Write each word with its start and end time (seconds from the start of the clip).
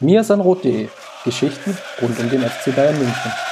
mirsanrot.de 0.00 0.88
Geschichten 1.24 1.76
rund 2.00 2.18
um 2.18 2.30
den 2.30 2.42
FC 2.42 2.74
Bayern 2.74 2.98
München. 2.98 3.47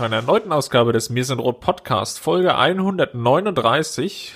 Zu 0.00 0.06
einer 0.06 0.16
erneuten 0.16 0.50
Ausgabe 0.50 0.94
des 0.94 1.10
Mir 1.10 1.26
sind 1.26 1.40
Rot 1.40 1.60
Podcast, 1.60 2.20
Folge 2.20 2.56
139. 2.56 4.32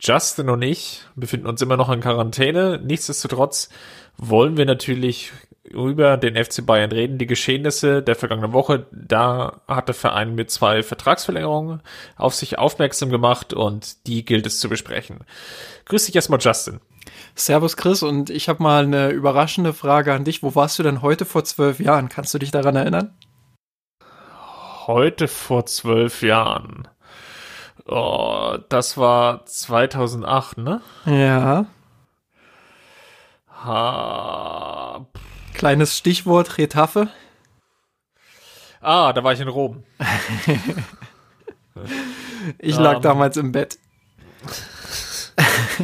Justin 0.00 0.48
und 0.48 0.62
ich 0.62 1.02
befinden 1.14 1.46
uns 1.46 1.60
immer 1.60 1.76
noch 1.76 1.90
in 1.90 2.00
Quarantäne. 2.00 2.80
Nichtsdestotrotz 2.82 3.68
wollen 4.16 4.56
wir 4.56 4.64
natürlich 4.64 5.30
über 5.62 6.16
den 6.16 6.42
FC 6.42 6.64
Bayern 6.64 6.90
reden, 6.90 7.18
die 7.18 7.26
Geschehnisse 7.26 8.02
der 8.02 8.16
vergangenen 8.16 8.54
Woche. 8.54 8.86
Da 8.90 9.60
hat 9.68 9.88
der 9.88 9.94
Verein 9.94 10.34
mit 10.34 10.50
zwei 10.50 10.82
Vertragsverlängerungen 10.82 11.82
auf 12.16 12.34
sich 12.34 12.58
aufmerksam 12.58 13.10
gemacht 13.10 13.52
und 13.52 14.06
die 14.06 14.24
gilt 14.24 14.46
es 14.46 14.58
zu 14.58 14.70
besprechen. 14.70 15.18
Grüß 15.84 16.06
dich 16.06 16.16
erstmal, 16.16 16.40
Justin. 16.40 16.80
Servus 17.34 17.76
Chris 17.76 18.02
und 18.02 18.30
ich 18.30 18.48
habe 18.48 18.62
mal 18.62 18.84
eine 18.84 19.10
überraschende 19.10 19.74
Frage 19.74 20.14
an 20.14 20.24
dich. 20.24 20.42
Wo 20.42 20.54
warst 20.54 20.78
du 20.78 20.82
denn 20.82 21.02
heute 21.02 21.26
vor 21.26 21.44
zwölf 21.44 21.78
Jahren? 21.78 22.08
Kannst 22.08 22.32
du 22.32 22.38
dich 22.38 22.52
daran 22.52 22.74
erinnern? 22.74 23.12
Heute 24.88 25.28
vor 25.28 25.66
zwölf 25.66 26.22
Jahren. 26.22 26.88
Oh, 27.86 28.58
das 28.68 28.96
war 28.96 29.46
2008, 29.46 30.58
ne? 30.58 30.80
Ja. 31.04 31.66
Ha. 33.64 35.06
Kleines 35.54 35.96
Stichwort 35.96 36.58
Retafe. 36.58 37.08
Ah, 38.80 39.12
da 39.12 39.22
war 39.22 39.32
ich 39.32 39.40
in 39.40 39.48
Rom. 39.48 39.84
ich 42.58 42.78
lag 42.78 42.96
um, 42.96 43.02
damals 43.02 43.36
im 43.36 43.52
Bett. 43.52 43.78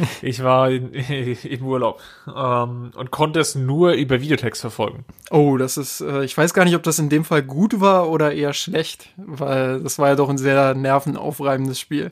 ich 0.21 0.43
war 0.43 0.69
in, 0.69 0.93
im 1.43 1.65
Urlaub 1.65 2.01
ähm, 2.27 2.91
und 2.95 3.11
konnte 3.11 3.39
es 3.39 3.55
nur 3.55 3.93
über 3.93 4.21
Videotext 4.21 4.61
verfolgen. 4.61 5.05
Oh, 5.31 5.57
das 5.57 5.77
ist, 5.77 6.01
äh, 6.01 6.23
ich 6.23 6.37
weiß 6.37 6.53
gar 6.53 6.65
nicht, 6.65 6.75
ob 6.75 6.83
das 6.83 6.99
in 6.99 7.09
dem 7.09 7.25
Fall 7.25 7.43
gut 7.43 7.79
war 7.81 8.09
oder 8.09 8.33
eher 8.33 8.53
schlecht, 8.53 9.09
weil 9.17 9.81
das 9.81 9.99
war 9.99 10.09
ja 10.09 10.15
doch 10.15 10.29
ein 10.29 10.37
sehr 10.37 10.73
nervenaufreibendes 10.73 11.79
Spiel. 11.79 12.11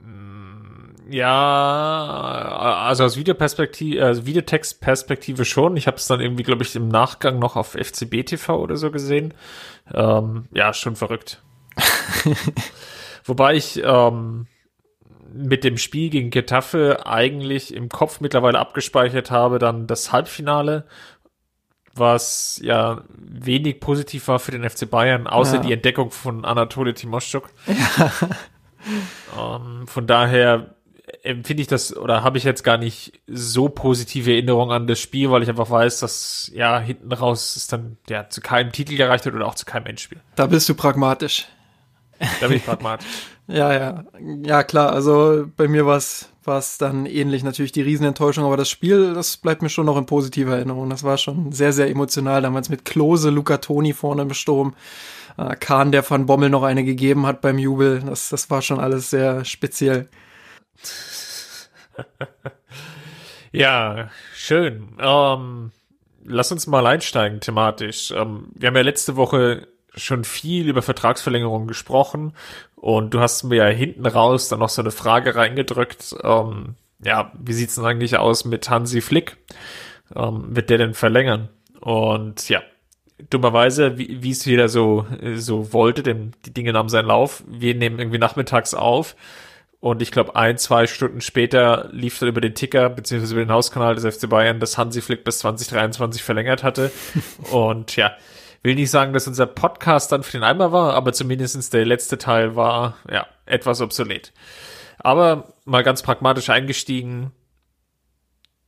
Mm, 0.00 1.10
ja, 1.10 2.84
also 2.86 3.04
aus 3.04 3.16
Videoperspektive, 3.16 4.04
also 4.04 4.26
Videotextperspektive 4.26 5.44
schon. 5.44 5.76
Ich 5.76 5.86
habe 5.86 5.96
es 5.96 6.06
dann 6.06 6.20
irgendwie, 6.20 6.44
glaube 6.44 6.62
ich, 6.62 6.74
im 6.76 6.88
Nachgang 6.88 7.38
noch 7.38 7.56
auf 7.56 7.74
FCB 7.74 8.24
TV 8.24 8.58
oder 8.58 8.76
so 8.76 8.90
gesehen. 8.90 9.34
Ähm, 9.92 10.46
ja, 10.52 10.72
schon 10.72 10.96
verrückt. 10.96 11.42
Wobei 13.24 13.54
ich 13.54 13.80
ähm, 13.84 14.46
mit 15.32 15.64
dem 15.64 15.76
Spiel 15.78 16.10
gegen 16.10 16.30
Getafe 16.30 17.06
eigentlich 17.06 17.74
im 17.74 17.88
Kopf 17.88 18.20
mittlerweile 18.20 18.58
abgespeichert 18.58 19.30
habe, 19.30 19.58
dann 19.58 19.86
das 19.86 20.12
Halbfinale, 20.12 20.86
was 21.94 22.60
ja 22.62 23.02
wenig 23.16 23.80
positiv 23.80 24.28
war 24.28 24.38
für 24.38 24.52
den 24.52 24.68
FC 24.68 24.88
Bayern, 24.88 25.26
außer 25.26 25.56
ja. 25.56 25.62
die 25.62 25.72
Entdeckung 25.72 26.10
von 26.10 26.44
Anatole 26.44 26.94
Timoschuk. 26.94 27.50
Ja. 27.66 28.12
Ähm, 29.38 29.86
von 29.86 30.06
daher 30.06 30.74
empfinde 31.22 31.60
ich 31.62 31.66
das 31.66 31.96
oder 31.96 32.22
habe 32.22 32.38
ich 32.38 32.44
jetzt 32.44 32.62
gar 32.62 32.76
nicht 32.76 33.20
so 33.26 33.68
positive 33.68 34.30
Erinnerungen 34.32 34.72
an 34.72 34.86
das 34.86 35.00
Spiel, 35.00 35.30
weil 35.30 35.42
ich 35.42 35.48
einfach 35.48 35.70
weiß, 35.70 36.00
dass 36.00 36.50
ja 36.54 36.78
hinten 36.78 37.12
raus 37.12 37.56
es 37.56 37.66
dann 37.66 37.98
ja 38.08 38.28
zu 38.28 38.40
keinem 38.40 38.72
Titel 38.72 38.96
gereicht 38.96 39.26
hat 39.26 39.34
oder 39.34 39.46
auch 39.46 39.54
zu 39.54 39.66
keinem 39.66 39.86
Endspiel. 39.86 40.20
Da 40.36 40.46
bist 40.46 40.68
du 40.68 40.74
pragmatisch. 40.74 41.46
Da 42.40 42.48
bin 42.48 42.56
ich 42.56 42.64
pragmatisch. 42.64 43.06
Ja, 43.46 43.72
ja. 43.72 44.04
Ja, 44.44 44.62
klar. 44.62 44.92
Also 44.92 45.44
bei 45.56 45.66
mir 45.66 45.84
war 45.84 45.96
es 45.96 46.78
dann 46.78 47.04
ähnlich. 47.04 47.42
Natürlich 47.42 47.72
die 47.72 47.82
Riesenenttäuschung, 47.82 48.44
aber 48.44 48.56
das 48.56 48.70
Spiel, 48.70 49.12
das 49.12 49.38
bleibt 49.38 49.60
mir 49.60 49.68
schon 49.68 49.86
noch 49.86 49.96
in 49.96 50.06
positiver 50.06 50.54
Erinnerung. 50.54 50.88
Das 50.88 51.02
war 51.02 51.18
schon 51.18 51.50
sehr, 51.50 51.72
sehr 51.72 51.90
emotional. 51.90 52.42
Damals 52.42 52.68
mit 52.68 52.84
Klose, 52.84 53.30
Luca 53.30 53.56
Toni 53.56 53.92
vorne 53.92 54.22
im 54.22 54.34
Sturm. 54.34 54.76
Äh, 55.36 55.56
Kahn, 55.56 55.90
der 55.90 56.08
Van 56.08 56.26
Bommel 56.26 56.48
noch 56.48 56.62
eine 56.62 56.84
gegeben 56.84 57.26
hat 57.26 57.40
beim 57.40 57.58
Jubel. 57.58 58.00
Das, 58.06 58.28
das 58.28 58.50
war 58.50 58.62
schon 58.62 58.78
alles 58.78 59.10
sehr 59.10 59.44
speziell. 59.44 60.08
ja, 63.52 64.10
schön. 64.32 64.96
Ähm, 65.00 65.72
lass 66.24 66.52
uns 66.52 66.66
mal 66.66 66.86
einsteigen 66.86 67.40
thematisch. 67.40 68.12
Ähm, 68.12 68.48
wir 68.54 68.68
haben 68.68 68.76
ja 68.76 68.82
letzte 68.82 69.16
Woche 69.16 69.66
schon 69.94 70.24
viel 70.24 70.68
über 70.68 70.82
Vertragsverlängerungen 70.82 71.68
gesprochen 71.68 72.34
und 72.76 73.12
du 73.12 73.20
hast 73.20 73.44
mir 73.44 73.56
ja 73.56 73.66
hinten 73.66 74.06
raus 74.06 74.48
dann 74.48 74.60
noch 74.60 74.68
so 74.68 74.82
eine 74.82 74.90
Frage 74.90 75.34
reingedrückt. 75.34 76.14
Ähm, 76.22 76.76
ja, 77.02 77.32
wie 77.38 77.52
sieht's 77.52 77.74
denn 77.74 77.84
eigentlich 77.84 78.16
aus 78.16 78.44
mit 78.44 78.70
Hansi 78.70 79.00
Flick? 79.00 79.36
Ähm, 80.14 80.54
wird 80.54 80.70
der 80.70 80.78
denn 80.78 80.94
verlängern? 80.94 81.48
Und 81.80 82.48
ja, 82.48 82.62
dummerweise, 83.30 83.98
wie, 83.98 84.22
wie 84.22 84.30
es 84.30 84.44
jeder 84.44 84.68
so, 84.68 85.06
so 85.34 85.72
wollte, 85.72 86.02
denn 86.02 86.32
die 86.46 86.54
Dinge 86.54 86.72
nahmen 86.72 86.88
seinen 86.88 87.06
Lauf. 87.06 87.42
Wir 87.46 87.74
nehmen 87.74 87.98
irgendwie 87.98 88.18
nachmittags 88.18 88.74
auf. 88.74 89.16
Und 89.80 90.02
ich 90.02 90.12
glaube, 90.12 90.36
ein, 90.36 90.58
zwei 90.58 90.86
Stunden 90.86 91.22
später 91.22 91.88
lief 91.90 92.18
dann 92.18 92.28
über 92.28 92.42
den 92.42 92.54
Ticker, 92.54 92.90
beziehungsweise 92.90 93.34
über 93.34 93.44
den 93.44 93.52
Hauskanal 93.52 93.94
des 93.94 94.16
FC 94.16 94.28
Bayern, 94.28 94.60
dass 94.60 94.76
Hansi 94.76 95.00
Flick 95.00 95.24
bis 95.24 95.38
2023 95.38 96.22
verlängert 96.22 96.62
hatte. 96.62 96.90
und 97.50 97.96
ja, 97.96 98.12
will 98.62 98.74
nicht 98.74 98.90
sagen, 98.90 99.12
dass 99.12 99.26
unser 99.26 99.46
Podcast 99.46 100.12
dann 100.12 100.22
für 100.22 100.32
den 100.32 100.44
Eimer 100.44 100.72
war, 100.72 100.94
aber 100.94 101.12
zumindestens 101.12 101.70
der 101.70 101.86
letzte 101.86 102.18
Teil 102.18 102.56
war, 102.56 102.96
ja, 103.10 103.26
etwas 103.46 103.80
obsolet. 103.80 104.32
Aber 104.98 105.54
mal 105.64 105.82
ganz 105.82 106.02
pragmatisch 106.02 106.50
eingestiegen, 106.50 107.32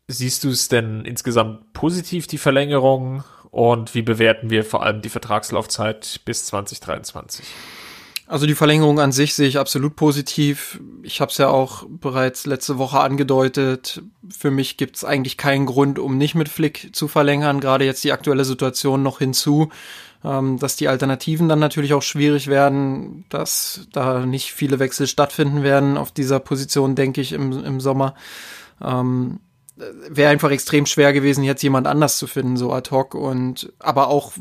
siehst 0.09 0.45
du 0.45 0.51
es 0.51 0.69
denn 0.69 1.05
insgesamt 1.05 1.73
positiv, 1.73 2.27
die 2.27 2.39
Verlängerung? 2.39 3.25
Und 3.51 3.95
wie 3.95 4.03
bewerten 4.03 4.49
wir 4.49 4.65
vor 4.65 4.83
allem 4.83 5.03
die 5.03 5.11
Vertragslaufzeit 5.11 6.21
bis 6.25 6.47
2023? 6.47 7.45
Also 8.33 8.47
die 8.47 8.55
Verlängerung 8.55 8.99
an 8.99 9.13
sich 9.13 9.35
sehe 9.35 9.47
ich 9.47 9.59
absolut 9.59 9.95
positiv. 9.95 10.81
Ich 11.03 11.21
habe 11.21 11.31
es 11.31 11.37
ja 11.37 11.49
auch 11.49 11.85
bereits 11.87 12.47
letzte 12.47 12.79
Woche 12.79 12.99
angedeutet. 12.99 14.01
Für 14.31 14.51
mich 14.51 14.79
gibt 14.79 14.97
es 14.97 15.05
eigentlich 15.05 15.37
keinen 15.37 15.67
Grund, 15.67 15.99
um 15.99 16.17
nicht 16.17 16.35
mit 16.35 16.49
Flick 16.49 16.97
zu 16.97 17.09
verlängern. 17.09 17.61
Gerade 17.61 17.85
jetzt 17.85 18.03
die 18.05 18.13
aktuelle 18.13 18.47
Situation 18.47 19.03
noch 19.03 19.19
hinzu, 19.19 19.69
ähm, 20.25 20.59
dass 20.59 20.77
die 20.77 20.89
Alternativen 20.89 21.47
dann 21.51 21.59
natürlich 21.59 21.93
auch 21.93 22.01
schwierig 22.01 22.47
werden, 22.47 23.27
dass 23.29 23.87
da 23.93 24.25
nicht 24.25 24.55
viele 24.55 24.79
Wechsel 24.79 25.07
stattfinden 25.07 25.63
werden 25.63 25.99
auf 25.99 26.11
dieser 26.11 26.41
Position, 26.41 26.95
denke 26.95 27.21
ich, 27.21 27.35
im, 27.35 27.63
im 27.63 27.81
Sommer. 27.81 28.15
Ähm, 28.83 29.41
Wäre 30.09 30.31
einfach 30.31 30.51
extrem 30.51 30.87
schwer 30.87 31.13
gewesen, 31.13 31.45
jetzt 31.45 31.63
jemand 31.63 31.87
anders 31.87 32.17
zu 32.17 32.27
finden, 32.27 32.57
so 32.57 32.73
ad 32.73 32.91
hoc. 32.91 33.15
Und 33.15 33.75
aber 33.79 34.09
auch 34.09 34.33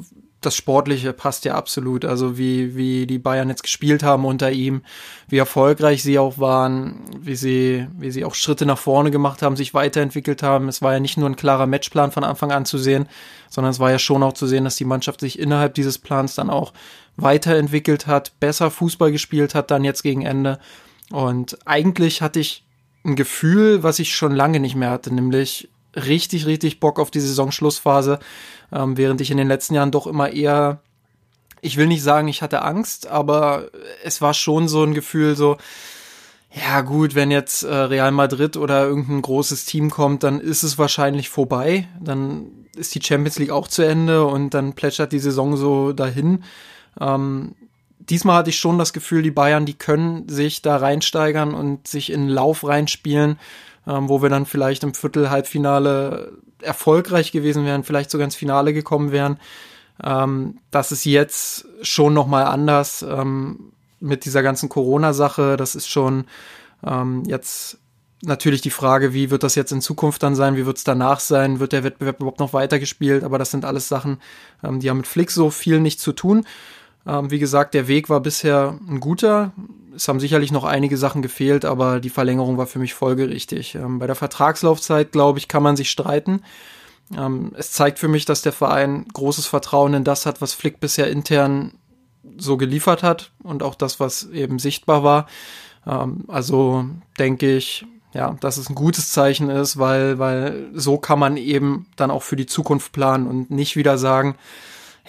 das 0.41 0.55
Sportliche 0.55 1.13
passt 1.13 1.45
ja 1.45 1.55
absolut. 1.55 2.03
Also 2.03 2.37
wie, 2.37 2.75
wie 2.75 3.05
die 3.05 3.19
Bayern 3.19 3.49
jetzt 3.49 3.63
gespielt 3.63 4.01
haben 4.01 4.25
unter 4.25 4.51
ihm, 4.51 4.81
wie 5.29 5.37
erfolgreich 5.37 6.01
sie 6.01 6.17
auch 6.17 6.39
waren, 6.39 7.01
wie 7.19 7.35
sie, 7.35 7.87
wie 7.97 8.11
sie 8.11 8.25
auch 8.25 8.33
Schritte 8.33 8.65
nach 8.65 8.79
vorne 8.79 9.11
gemacht 9.11 9.43
haben, 9.43 9.55
sich 9.55 9.73
weiterentwickelt 9.73 10.41
haben. 10.41 10.67
Es 10.67 10.81
war 10.81 10.93
ja 10.93 10.99
nicht 10.99 11.17
nur 11.17 11.29
ein 11.29 11.35
klarer 11.35 11.67
Matchplan 11.67 12.11
von 12.11 12.23
Anfang 12.23 12.51
an 12.51 12.65
zu 12.65 12.79
sehen, 12.79 13.07
sondern 13.49 13.71
es 13.71 13.79
war 13.79 13.91
ja 13.91 13.99
schon 13.99 14.23
auch 14.23 14.33
zu 14.33 14.47
sehen, 14.47 14.63
dass 14.63 14.75
die 14.75 14.85
Mannschaft 14.85 15.19
sich 15.19 15.37
innerhalb 15.37 15.75
dieses 15.75 15.99
Plans 15.99 16.35
dann 16.35 16.49
auch 16.49 16.73
weiterentwickelt 17.17 18.07
hat, 18.07 18.39
besser 18.39 18.71
Fußball 18.71 19.11
gespielt 19.11 19.53
hat 19.53 19.69
dann 19.69 19.83
jetzt 19.83 20.01
gegen 20.01 20.23
Ende. 20.23 20.59
Und 21.11 21.57
eigentlich 21.65 22.21
hatte 22.21 22.39
ich 22.39 22.65
ein 23.03 23.15
Gefühl, 23.15 23.83
was 23.83 23.99
ich 23.99 24.15
schon 24.15 24.35
lange 24.35 24.59
nicht 24.59 24.75
mehr 24.75 24.89
hatte, 24.89 25.13
nämlich 25.13 25.69
richtig, 25.95 26.45
richtig 26.45 26.79
Bock 26.79 26.99
auf 26.99 27.11
die 27.11 27.19
Saisonschlussphase, 27.19 28.19
ähm, 28.71 28.97
während 28.97 29.21
ich 29.21 29.31
in 29.31 29.37
den 29.37 29.47
letzten 29.47 29.75
Jahren 29.75 29.91
doch 29.91 30.07
immer 30.07 30.31
eher, 30.31 30.79
ich 31.61 31.77
will 31.77 31.87
nicht 31.87 32.03
sagen, 32.03 32.27
ich 32.27 32.41
hatte 32.41 32.63
Angst, 32.63 33.07
aber 33.07 33.69
es 34.03 34.21
war 34.21 34.33
schon 34.33 34.67
so 34.67 34.83
ein 34.83 34.93
Gefühl 34.93 35.35
so, 35.35 35.57
ja 36.53 36.81
gut, 36.81 37.15
wenn 37.15 37.31
jetzt 37.31 37.63
äh, 37.63 37.73
Real 37.73 38.11
Madrid 38.11 38.57
oder 38.57 38.85
irgendein 38.85 39.21
großes 39.21 39.65
Team 39.65 39.89
kommt, 39.89 40.23
dann 40.23 40.41
ist 40.41 40.63
es 40.63 40.77
wahrscheinlich 40.77 41.29
vorbei, 41.29 41.87
dann 41.99 42.47
ist 42.75 42.93
die 42.95 43.01
Champions 43.01 43.39
League 43.39 43.51
auch 43.51 43.67
zu 43.67 43.83
Ende 43.83 44.25
und 44.25 44.53
dann 44.53 44.73
plätschert 44.73 45.11
die 45.11 45.19
Saison 45.19 45.55
so 45.55 45.93
dahin. 45.93 46.43
Ähm, 46.99 47.55
diesmal 47.99 48.37
hatte 48.37 48.49
ich 48.49 48.59
schon 48.59 48.77
das 48.77 48.91
Gefühl, 48.91 49.21
die 49.21 49.31
Bayern, 49.31 49.65
die 49.65 49.75
können 49.75 50.27
sich 50.27 50.61
da 50.61 50.77
reinsteigern 50.77 51.53
und 51.53 51.87
sich 51.87 52.11
in 52.11 52.21
den 52.21 52.29
Lauf 52.29 52.67
reinspielen 52.67 53.37
ähm, 53.87 54.09
wo 54.09 54.21
wir 54.21 54.29
dann 54.29 54.45
vielleicht 54.45 54.83
im 54.83 54.93
Viertel-Halbfinale 54.93 56.33
erfolgreich 56.61 57.31
gewesen 57.31 57.65
wären, 57.65 57.83
vielleicht 57.83 58.11
sogar 58.11 58.25
ins 58.25 58.35
Finale 58.35 58.73
gekommen 58.73 59.11
wären. 59.11 59.39
Ähm, 60.03 60.59
das 60.71 60.91
ist 60.91 61.05
jetzt 61.05 61.65
schon 61.81 62.13
nochmal 62.13 62.45
anders 62.45 63.03
ähm, 63.03 63.71
mit 63.99 64.25
dieser 64.25 64.43
ganzen 64.43 64.69
Corona-Sache. 64.69 65.57
Das 65.57 65.75
ist 65.75 65.87
schon 65.87 66.25
ähm, 66.85 67.23
jetzt 67.25 67.77
natürlich 68.23 68.61
die 68.61 68.69
Frage, 68.69 69.13
wie 69.13 69.31
wird 69.31 69.43
das 69.43 69.55
jetzt 69.55 69.71
in 69.71 69.81
Zukunft 69.81 70.21
dann 70.23 70.35
sein, 70.35 70.55
wie 70.55 70.65
wird 70.65 70.77
es 70.77 70.83
danach 70.83 71.19
sein, 71.19 71.59
wird 71.59 71.71
der 71.71 71.83
Wettbewerb 71.83 72.19
überhaupt 72.19 72.39
noch 72.39 72.53
weitergespielt, 72.53 73.23
aber 73.23 73.39
das 73.39 73.51
sind 73.51 73.65
alles 73.65 73.87
Sachen, 73.87 74.19
ähm, 74.63 74.79
die 74.79 74.89
haben 74.89 74.97
mit 74.97 75.07
Flick 75.07 75.31
so 75.31 75.49
viel 75.49 75.79
nicht 75.79 75.99
zu 75.99 76.11
tun. 76.11 76.45
Ähm, 77.05 77.31
wie 77.31 77.39
gesagt, 77.39 77.73
der 77.73 77.87
Weg 77.87 78.09
war 78.09 78.19
bisher 78.19 78.77
ein 78.87 78.99
guter. 78.99 79.53
Es 79.95 80.07
haben 80.07 80.19
sicherlich 80.19 80.51
noch 80.51 80.63
einige 80.63 80.97
Sachen 80.97 81.21
gefehlt, 81.21 81.65
aber 81.65 81.99
die 81.99 82.09
Verlängerung 82.09 82.57
war 82.57 82.67
für 82.67 82.79
mich 82.79 82.93
folgerichtig. 82.93 83.75
Ähm, 83.75 83.99
bei 83.99 84.07
der 84.07 84.15
Vertragslaufzeit, 84.15 85.11
glaube 85.11 85.39
ich, 85.39 85.47
kann 85.47 85.63
man 85.63 85.75
sich 85.75 85.89
streiten. 85.89 86.41
Ähm, 87.17 87.51
es 87.57 87.71
zeigt 87.71 87.99
für 87.99 88.07
mich, 88.07 88.25
dass 88.25 88.41
der 88.41 88.53
Verein 88.53 89.05
großes 89.13 89.47
Vertrauen 89.47 89.93
in 89.93 90.03
das 90.03 90.25
hat, 90.25 90.41
was 90.41 90.53
Flick 90.53 90.79
bisher 90.79 91.09
intern 91.09 91.73
so 92.37 92.57
geliefert 92.57 93.03
hat 93.03 93.31
und 93.43 93.63
auch 93.63 93.75
das, 93.75 93.99
was 93.99 94.29
eben 94.29 94.59
sichtbar 94.59 95.03
war. 95.03 95.27
Ähm, 95.85 96.25
also 96.27 96.85
denke 97.17 97.57
ich, 97.57 97.85
ja, 98.13 98.35
dass 98.41 98.57
es 98.57 98.69
ein 98.69 98.75
gutes 98.75 99.11
Zeichen 99.11 99.49
ist, 99.49 99.77
weil, 99.77 100.19
weil 100.19 100.69
so 100.73 100.97
kann 100.97 101.19
man 101.19 101.37
eben 101.37 101.87
dann 101.95 102.11
auch 102.11 102.23
für 102.23 102.35
die 102.35 102.45
Zukunft 102.45 102.91
planen 102.91 103.27
und 103.27 103.51
nicht 103.51 103.75
wieder 103.75 103.97
sagen, 103.97 104.35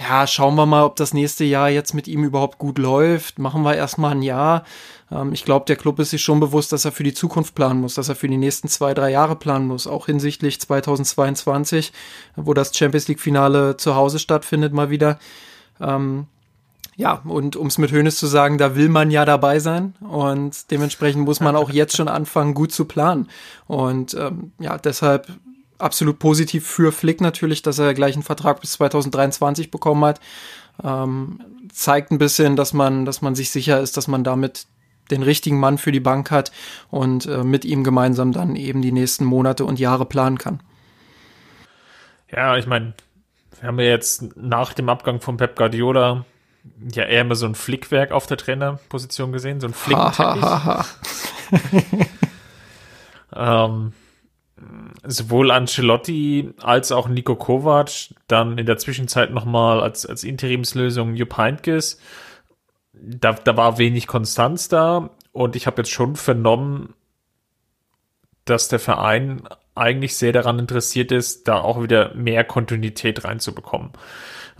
ja, 0.03 0.27
schauen 0.27 0.55
wir 0.57 0.67
mal, 0.67 0.85
ob 0.85 0.97
das 0.97 1.15
nächste 1.15 1.45
Jahr 1.45 1.71
jetzt 1.71 1.95
mit 1.95 2.09
ihm 2.09 2.25
überhaupt 2.25 2.59
gut 2.59 2.79
läuft. 2.79 3.39
Machen 3.39 3.63
wir 3.63 3.75
erstmal 3.75 4.13
ein 4.13 4.23
Jahr. 4.23 4.65
Ähm, 5.11 5.33
ich 5.33 5.45
glaube, 5.45 5.67
der 5.67 5.77
Club 5.77 5.99
ist 5.99 6.11
sich 6.11 6.23
schon 6.23 6.41
bewusst, 6.41 6.73
dass 6.73 6.85
er 6.85 6.93
für 6.93 7.05
die 7.05 7.15
Zukunft 7.15 7.55
planen 7.55 7.81
muss, 7.81 7.95
dass 7.95 8.09
er 8.09 8.17
für 8.17 8.29
die 8.29 8.37
nächsten 8.37 8.69
zwei, 8.69 8.95
drei 8.95 9.11
Jahre 9.11 9.37
planen 9.37 9.67
muss, 9.67 9.87
auch 9.87 10.07
hinsichtlich 10.07 10.61
2022, 10.61 11.93
wo 12.37 12.55
das 12.55 12.77
Champions 12.77 13.09
League 13.09 13.21
Finale 13.21 13.77
zu 13.77 13.95
Hause 13.95 14.19
stattfindet, 14.19 14.73
mal 14.73 14.91
wieder. 14.91 15.19
Ähm, 15.81 16.27
ja, 16.97 17.23
und 17.25 17.57
um 17.57 17.69
es 17.69 17.79
mit 17.79 17.91
Hönes 17.91 18.19
zu 18.19 18.27
sagen, 18.27 18.59
da 18.59 18.77
will 18.77 18.89
man 18.89 19.11
ja 19.11 19.25
dabei 19.25 19.61
sein 19.61 19.95
und 20.01 20.71
dementsprechend 20.71 21.25
muss 21.25 21.41
man 21.41 21.57
auch 21.57 21.71
jetzt 21.71 21.97
schon 21.97 22.09
anfangen, 22.09 22.53
gut 22.53 22.73
zu 22.73 22.85
planen. 22.85 23.29
Und 23.67 24.15
ähm, 24.15 24.53
ja, 24.59 24.77
deshalb 24.77 25.27
absolut 25.83 26.19
positiv 26.19 26.67
für 26.67 26.93
Flick 26.93 27.21
natürlich, 27.21 27.63
dass 27.63 27.79
er 27.79 27.95
gleich 27.95 28.15
einen 28.15 28.23
Vertrag 28.23 28.61
bis 28.61 28.73
2023 28.73 29.71
bekommen 29.71 30.05
hat. 30.05 30.21
Ähm, 30.83 31.41
zeigt 31.73 32.11
ein 32.11 32.19
bisschen, 32.19 32.57
dass 32.57 32.73
man, 32.73 33.05
dass 33.05 33.23
man 33.23 33.35
sich 33.35 33.51
sicher 33.51 33.81
ist, 33.81 33.97
dass 33.97 34.09
man 34.09 34.25
damit 34.25 34.67
den 35.11 35.23
richtigen 35.23 35.59
Mann 35.59 35.79
für 35.79 35.93
die 35.93 36.01
Bank 36.01 36.31
hat 36.31 36.53
und 36.91 37.27
äh, 37.27 37.45
mit 37.45 37.65
ihm 37.65 37.85
gemeinsam 37.85 38.33
dann 38.33 38.57
eben 38.57 38.83
die 38.83 38.93
nächsten 38.93 39.25
Monate 39.25 39.65
und 39.65 39.79
Jahre 39.79 40.07
planen 40.07 40.39
kann. 40.39 40.61
Ja, 42.31 42.57
ich 42.57 42.67
meine, 42.67 42.95
wir 43.61 43.69
haben 43.69 43.79
ja 43.79 43.87
jetzt 43.87 44.37
nach 44.37 44.73
dem 44.73 44.89
Abgang 44.89 45.21
von 45.21 45.37
Pep 45.37 45.57
Guardiola 45.57 46.25
ja 46.93 47.05
eher 47.05 47.23
immer 47.23 47.35
so 47.35 47.47
ein 47.47 47.55
Flickwerk 47.55 48.13
auf 48.13 48.27
der 48.27 48.37
Trainerposition 48.37 49.33
gesehen, 49.33 49.61
so 49.61 49.67
ein 49.67 49.75
Flickenteppich. 49.75 50.45
ähm, 53.37 53.93
sowohl 55.05 55.51
Ancelotti 55.51 56.55
als 56.61 56.93
auch 56.93 57.09
Nico 57.09 57.37
Kovac, 57.37 58.15
dann 58.29 58.59
in 58.59 58.67
der 58.67 58.79
Zwischenzeit 58.79 59.33
nochmal 59.33 59.81
als, 59.81 60.07
als 60.07 60.25
Interimslösung 60.25 61.15
Jupp 61.15 61.37
Heynckes. 61.37 61.99
Da, 62.93 63.33
da 63.33 63.57
war 63.57 63.79
wenig 63.79 64.07
Konstanz 64.07 64.69
da 64.69 65.11
und 65.33 65.57
ich 65.57 65.67
habe 65.67 65.79
jetzt 65.79 65.91
schon 65.91 66.17
vernommen, 66.17 66.95
dass 68.45 68.69
der 68.69 68.79
Verein 68.79 69.43
eigentlich 69.75 70.17
sehr 70.17 70.33
daran 70.33 70.59
interessiert 70.59 71.13
ist, 71.13 71.49
da 71.49 71.61
auch 71.61 71.83
wieder 71.83 72.15
mehr 72.15 72.45
Kontinuität 72.45 73.25
reinzubekommen. 73.25 73.91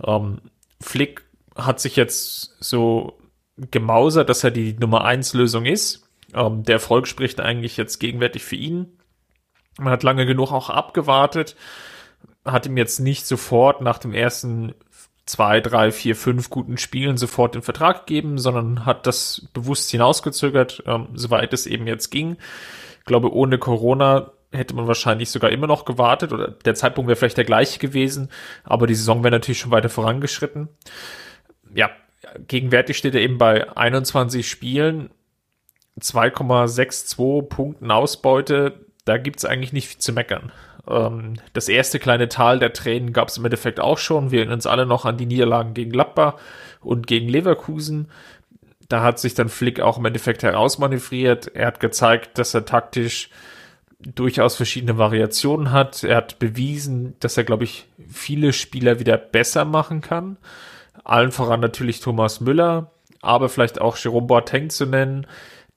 Ähm, 0.03 0.39
Flick 0.81 1.23
hat 1.55 1.79
sich 1.79 1.95
jetzt 1.95 2.55
so 2.59 3.17
gemausert, 3.57 4.29
dass 4.29 4.43
er 4.43 4.51
die 4.51 4.73
Nummer 4.73 5.05
eins 5.05 5.33
Lösung 5.33 5.65
ist. 5.65 6.07
Ähm, 6.33 6.63
der 6.63 6.75
Erfolg 6.75 7.07
spricht 7.07 7.39
eigentlich 7.39 7.77
jetzt 7.77 7.99
gegenwärtig 7.99 8.43
für 8.43 8.55
ihn. 8.55 8.97
Man 9.79 9.91
hat 9.91 10.03
lange 10.03 10.25
genug 10.25 10.51
auch 10.51 10.69
abgewartet, 10.69 11.55
hat 12.45 12.65
ihm 12.65 12.77
jetzt 12.77 12.99
nicht 12.99 13.25
sofort 13.25 13.81
nach 13.81 13.97
dem 13.97 14.13
ersten 14.13 14.73
zwei, 15.25 15.61
drei, 15.61 15.91
vier, 15.91 16.15
fünf 16.15 16.49
guten 16.49 16.77
Spielen 16.77 17.17
sofort 17.17 17.55
den 17.55 17.61
Vertrag 17.61 18.05
gegeben, 18.05 18.37
sondern 18.37 18.85
hat 18.85 19.07
das 19.07 19.47
bewusst 19.53 19.89
hinausgezögert, 19.91 20.83
ähm, 20.85 21.07
soweit 21.13 21.53
es 21.53 21.65
eben 21.65 21.87
jetzt 21.87 22.09
ging. 22.09 22.37
Ich 22.99 23.05
glaube, 23.05 23.33
ohne 23.33 23.57
Corona 23.57 24.31
hätte 24.51 24.75
man 24.75 24.87
wahrscheinlich 24.87 25.31
sogar 25.31 25.49
immer 25.51 25.67
noch 25.67 25.85
gewartet 25.85 26.31
oder 26.31 26.49
der 26.49 26.75
Zeitpunkt 26.75 27.07
wäre 27.07 27.15
vielleicht 27.15 27.37
der 27.37 27.45
gleiche 27.45 27.79
gewesen, 27.79 28.29
aber 28.63 28.85
die 28.85 28.95
Saison 28.95 29.23
wäre 29.23 29.31
natürlich 29.31 29.59
schon 29.59 29.71
weiter 29.71 29.89
vorangeschritten. 29.89 30.69
Ja, 31.73 31.89
gegenwärtig 32.47 32.97
steht 32.97 33.15
er 33.15 33.21
eben 33.21 33.37
bei 33.37 33.75
21 33.75 34.47
Spielen, 34.47 35.09
2,62 35.99 37.43
Punkten 37.43 37.91
Ausbeute, 37.91 38.85
da 39.05 39.17
gibt's 39.17 39.45
eigentlich 39.45 39.73
nicht 39.73 39.87
viel 39.87 39.99
zu 39.99 40.13
meckern. 40.13 40.51
Ähm, 40.87 41.35
das 41.53 41.69
erste 41.69 41.99
kleine 41.99 42.29
Tal 42.29 42.59
der 42.59 42.73
Tränen 42.73 43.13
gab's 43.13 43.37
im 43.37 43.45
Endeffekt 43.45 43.79
auch 43.79 43.97
schon. 43.97 44.31
Wir 44.31 44.39
erinnern 44.39 44.55
uns 44.55 44.67
alle 44.67 44.85
noch 44.85 45.05
an 45.05 45.17
die 45.17 45.25
Niederlagen 45.25 45.73
gegen 45.73 45.91
Gladbach 45.91 46.35
und 46.81 47.07
gegen 47.07 47.29
Leverkusen. 47.29 48.09
Da 48.89 49.01
hat 49.01 49.19
sich 49.19 49.33
dann 49.33 49.49
Flick 49.49 49.79
auch 49.79 49.97
im 49.97 50.05
Endeffekt 50.05 50.43
herausmanövriert. 50.43 51.55
Er 51.55 51.67
hat 51.67 51.79
gezeigt, 51.79 52.37
dass 52.37 52.53
er 52.53 52.65
taktisch 52.65 53.29
durchaus 53.99 54.55
verschiedene 54.55 54.97
Variationen 54.97 55.71
hat. 55.71 56.03
Er 56.03 56.17
hat 56.17 56.39
bewiesen, 56.39 57.15
dass 57.19 57.37
er, 57.37 57.45
glaube 57.45 57.63
ich, 57.63 57.87
viele 58.09 58.51
Spieler 58.53 58.99
wieder 58.99 59.17
besser 59.17 59.65
machen 59.65 60.01
kann. 60.01 60.37
Allen 61.03 61.31
voran 61.31 61.59
natürlich 61.59 62.01
Thomas 62.01 62.41
Müller, 62.41 62.91
aber 63.21 63.49
vielleicht 63.49 63.79
auch 63.79 63.97
Jerome 63.97 64.27
Boateng 64.27 64.69
zu 64.69 64.85
nennen, 64.85 65.25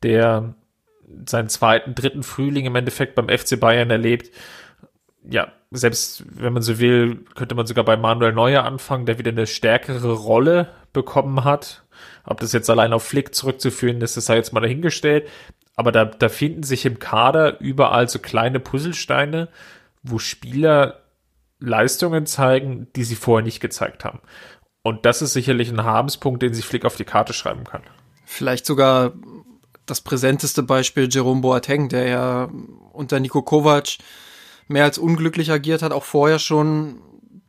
der 0.02 0.54
seinen 1.26 1.48
zweiten, 1.48 1.94
dritten 1.94 2.22
Frühling 2.22 2.66
im 2.66 2.76
Endeffekt 2.76 3.14
beim 3.14 3.28
FC 3.28 3.58
Bayern 3.58 3.90
erlebt. 3.90 4.34
Ja, 5.28 5.52
selbst 5.70 6.24
wenn 6.28 6.52
man 6.52 6.62
so 6.62 6.78
will, 6.78 7.24
könnte 7.34 7.54
man 7.54 7.66
sogar 7.66 7.84
bei 7.84 7.96
Manuel 7.96 8.32
Neuer 8.32 8.64
anfangen, 8.64 9.06
der 9.06 9.18
wieder 9.18 9.30
eine 9.30 9.46
stärkere 9.46 10.12
Rolle 10.12 10.68
bekommen 10.92 11.44
hat. 11.44 11.84
Ob 12.24 12.40
das 12.40 12.52
jetzt 12.52 12.70
allein 12.70 12.92
auf 12.92 13.04
Flick 13.04 13.34
zurückzuführen 13.34 14.00
ist, 14.00 14.16
das 14.16 14.26
sei 14.26 14.36
jetzt 14.36 14.52
mal 14.52 14.60
dahingestellt. 14.60 15.28
Aber 15.74 15.92
da, 15.92 16.04
da 16.04 16.28
finden 16.28 16.62
sich 16.62 16.86
im 16.86 16.98
Kader 16.98 17.60
überall 17.60 18.08
so 18.08 18.18
kleine 18.18 18.60
Puzzlesteine, 18.60 19.48
wo 20.02 20.18
Spieler 20.18 21.02
Leistungen 21.58 22.26
zeigen, 22.26 22.88
die 22.96 23.04
sie 23.04 23.14
vorher 23.14 23.44
nicht 23.44 23.60
gezeigt 23.60 24.04
haben. 24.04 24.20
Und 24.82 25.04
das 25.04 25.22
ist 25.22 25.32
sicherlich 25.32 25.70
ein 25.70 25.84
Habenspunkt, 25.84 26.42
den 26.42 26.54
sich 26.54 26.64
Flick 26.64 26.84
auf 26.84 26.96
die 26.96 27.04
Karte 27.04 27.32
schreiben 27.32 27.64
kann. 27.64 27.82
Vielleicht 28.24 28.66
sogar 28.66 29.12
das 29.86 30.00
präsenteste 30.00 30.62
Beispiel 30.62 31.08
Jerome 31.10 31.40
Boateng, 31.40 31.88
der 31.88 32.08
ja 32.08 32.48
unter 32.92 33.20
Nico 33.20 33.42
Kovac 33.42 33.98
mehr 34.68 34.84
als 34.84 34.98
unglücklich 34.98 35.50
agiert 35.50 35.82
hat, 35.82 35.92
auch 35.92 36.04
vorher 36.04 36.38
schon 36.38 37.00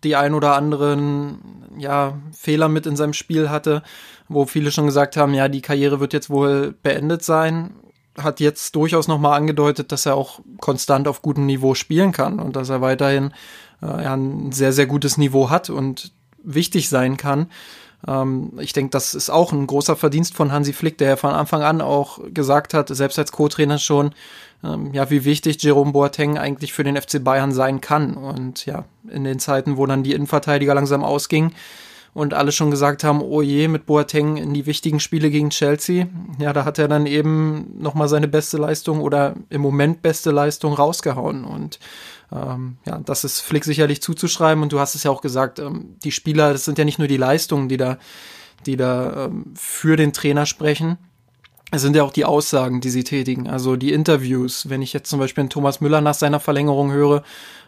die 0.03 0.15
ein 0.15 0.33
oder 0.33 0.55
anderen 0.55 1.39
ja, 1.77 2.17
Fehler 2.31 2.69
mit 2.69 2.85
in 2.85 2.95
seinem 2.95 3.13
Spiel 3.13 3.49
hatte, 3.49 3.81
wo 4.27 4.45
viele 4.45 4.71
schon 4.71 4.85
gesagt 4.85 5.17
haben, 5.17 5.33
ja, 5.33 5.47
die 5.47 5.61
Karriere 5.61 5.99
wird 5.99 6.13
jetzt 6.13 6.29
wohl 6.29 6.75
beendet 6.83 7.23
sein, 7.23 7.71
hat 8.17 8.39
jetzt 8.39 8.75
durchaus 8.75 9.07
nochmal 9.07 9.37
angedeutet, 9.37 9.91
dass 9.91 10.05
er 10.05 10.15
auch 10.15 10.39
konstant 10.59 11.07
auf 11.07 11.21
gutem 11.21 11.45
Niveau 11.45 11.73
spielen 11.73 12.11
kann 12.11 12.39
und 12.39 12.55
dass 12.55 12.69
er 12.69 12.81
weiterhin 12.81 13.31
äh, 13.81 13.85
ein 13.87 14.51
sehr, 14.51 14.73
sehr 14.73 14.87
gutes 14.87 15.17
Niveau 15.17 15.49
hat 15.49 15.69
und 15.69 16.11
wichtig 16.43 16.89
sein 16.89 17.17
kann. 17.17 17.47
Ähm, 18.07 18.53
ich 18.59 18.73
denke, 18.73 18.91
das 18.91 19.13
ist 19.13 19.29
auch 19.29 19.51
ein 19.51 19.67
großer 19.67 19.95
Verdienst 19.95 20.35
von 20.35 20.51
Hansi 20.51 20.73
Flick, 20.73 20.97
der 20.97 21.17
von 21.17 21.31
Anfang 21.31 21.61
an 21.61 21.81
auch 21.81 22.19
gesagt 22.33 22.73
hat, 22.73 22.89
selbst 22.89 23.19
als 23.19 23.31
Co-Trainer 23.31 23.77
schon, 23.77 24.11
ähm, 24.63 24.93
ja, 24.93 25.09
wie 25.09 25.25
wichtig 25.25 25.61
Jerome 25.61 25.91
Boateng 25.91 26.37
eigentlich 26.37 26.73
für 26.73 26.83
den 26.83 26.99
FC 26.99 27.23
Bayern 27.23 27.51
sein 27.51 27.81
kann. 27.81 28.15
Und 28.15 28.65
ja, 28.65 28.85
in 29.09 29.23
den 29.23 29.39
Zeiten, 29.39 29.77
wo 29.77 29.85
dann 29.85 30.03
die 30.03 30.13
Innenverteidiger 30.13 30.73
langsam 30.73 31.03
ausgingen, 31.03 31.53
und 32.17 32.33
alle 32.33 32.51
schon 32.51 32.71
gesagt 32.71 33.03
haben, 33.03 33.21
oh 33.21 33.43
je, 33.43 33.67
mit 33.67 33.85
Boateng 33.85 34.37
in 34.37 34.51
die 34.51 34.65
wichtigen 34.65 34.99
Spiele 34.99 35.29
gegen 35.29 35.51
Chelsea. 35.51 36.07
Ja, 36.39 36.51
da 36.51 36.65
hat 36.65 36.79
er 36.79 36.87
dann 36.87 37.05
eben 37.05 37.75
nochmal 37.77 38.07
seine 38.07 38.27
beste 38.27 38.57
Leistung 38.57 39.01
oder 39.01 39.35
im 39.51 39.61
Moment 39.61 40.01
beste 40.01 40.31
Leistung 40.31 40.73
rausgehauen. 40.73 41.45
Und 41.45 41.77
ähm, 42.31 42.77
ja, 42.87 42.97
das 43.05 43.23
ist 43.23 43.41
Flick 43.41 43.65
sicherlich 43.65 44.01
zuzuschreiben 44.01 44.63
und 44.63 44.73
du 44.73 44.79
hast 44.79 44.95
es 44.95 45.03
ja 45.03 45.11
auch 45.11 45.21
gesagt, 45.21 45.59
ähm, 45.59 45.95
die 46.03 46.11
Spieler, 46.11 46.53
das 46.53 46.65
sind 46.65 46.79
ja 46.79 46.85
nicht 46.85 46.97
nur 46.97 47.07
die 47.07 47.17
Leistungen, 47.17 47.69
die 47.69 47.77
da, 47.77 47.99
die 48.65 48.77
da 48.77 49.25
ähm, 49.25 49.53
für 49.53 49.95
den 49.95 50.11
Trainer 50.11 50.47
sprechen. 50.47 50.97
Es 51.71 51.81
sind 51.81 51.95
ja 51.97 52.03
auch 52.03 52.13
die 52.13 52.23
Aussagen, 52.23 52.79
die 52.79 52.89
sie 52.89 53.03
tätigen, 53.03 53.49
also 53.49 53.75
die 53.75 53.91
Interviews. 53.91 54.69
Wenn 54.69 54.81
ich 54.81 54.93
jetzt 54.93 55.09
zum 55.09 55.19
Beispiel 55.19 55.41
einen 55.41 55.49
Thomas 55.49 55.81
Müller 55.81 55.99
nach 55.99 56.13
seiner 56.13 56.39
Verlängerung 56.39 56.91
höre, 56.91 57.23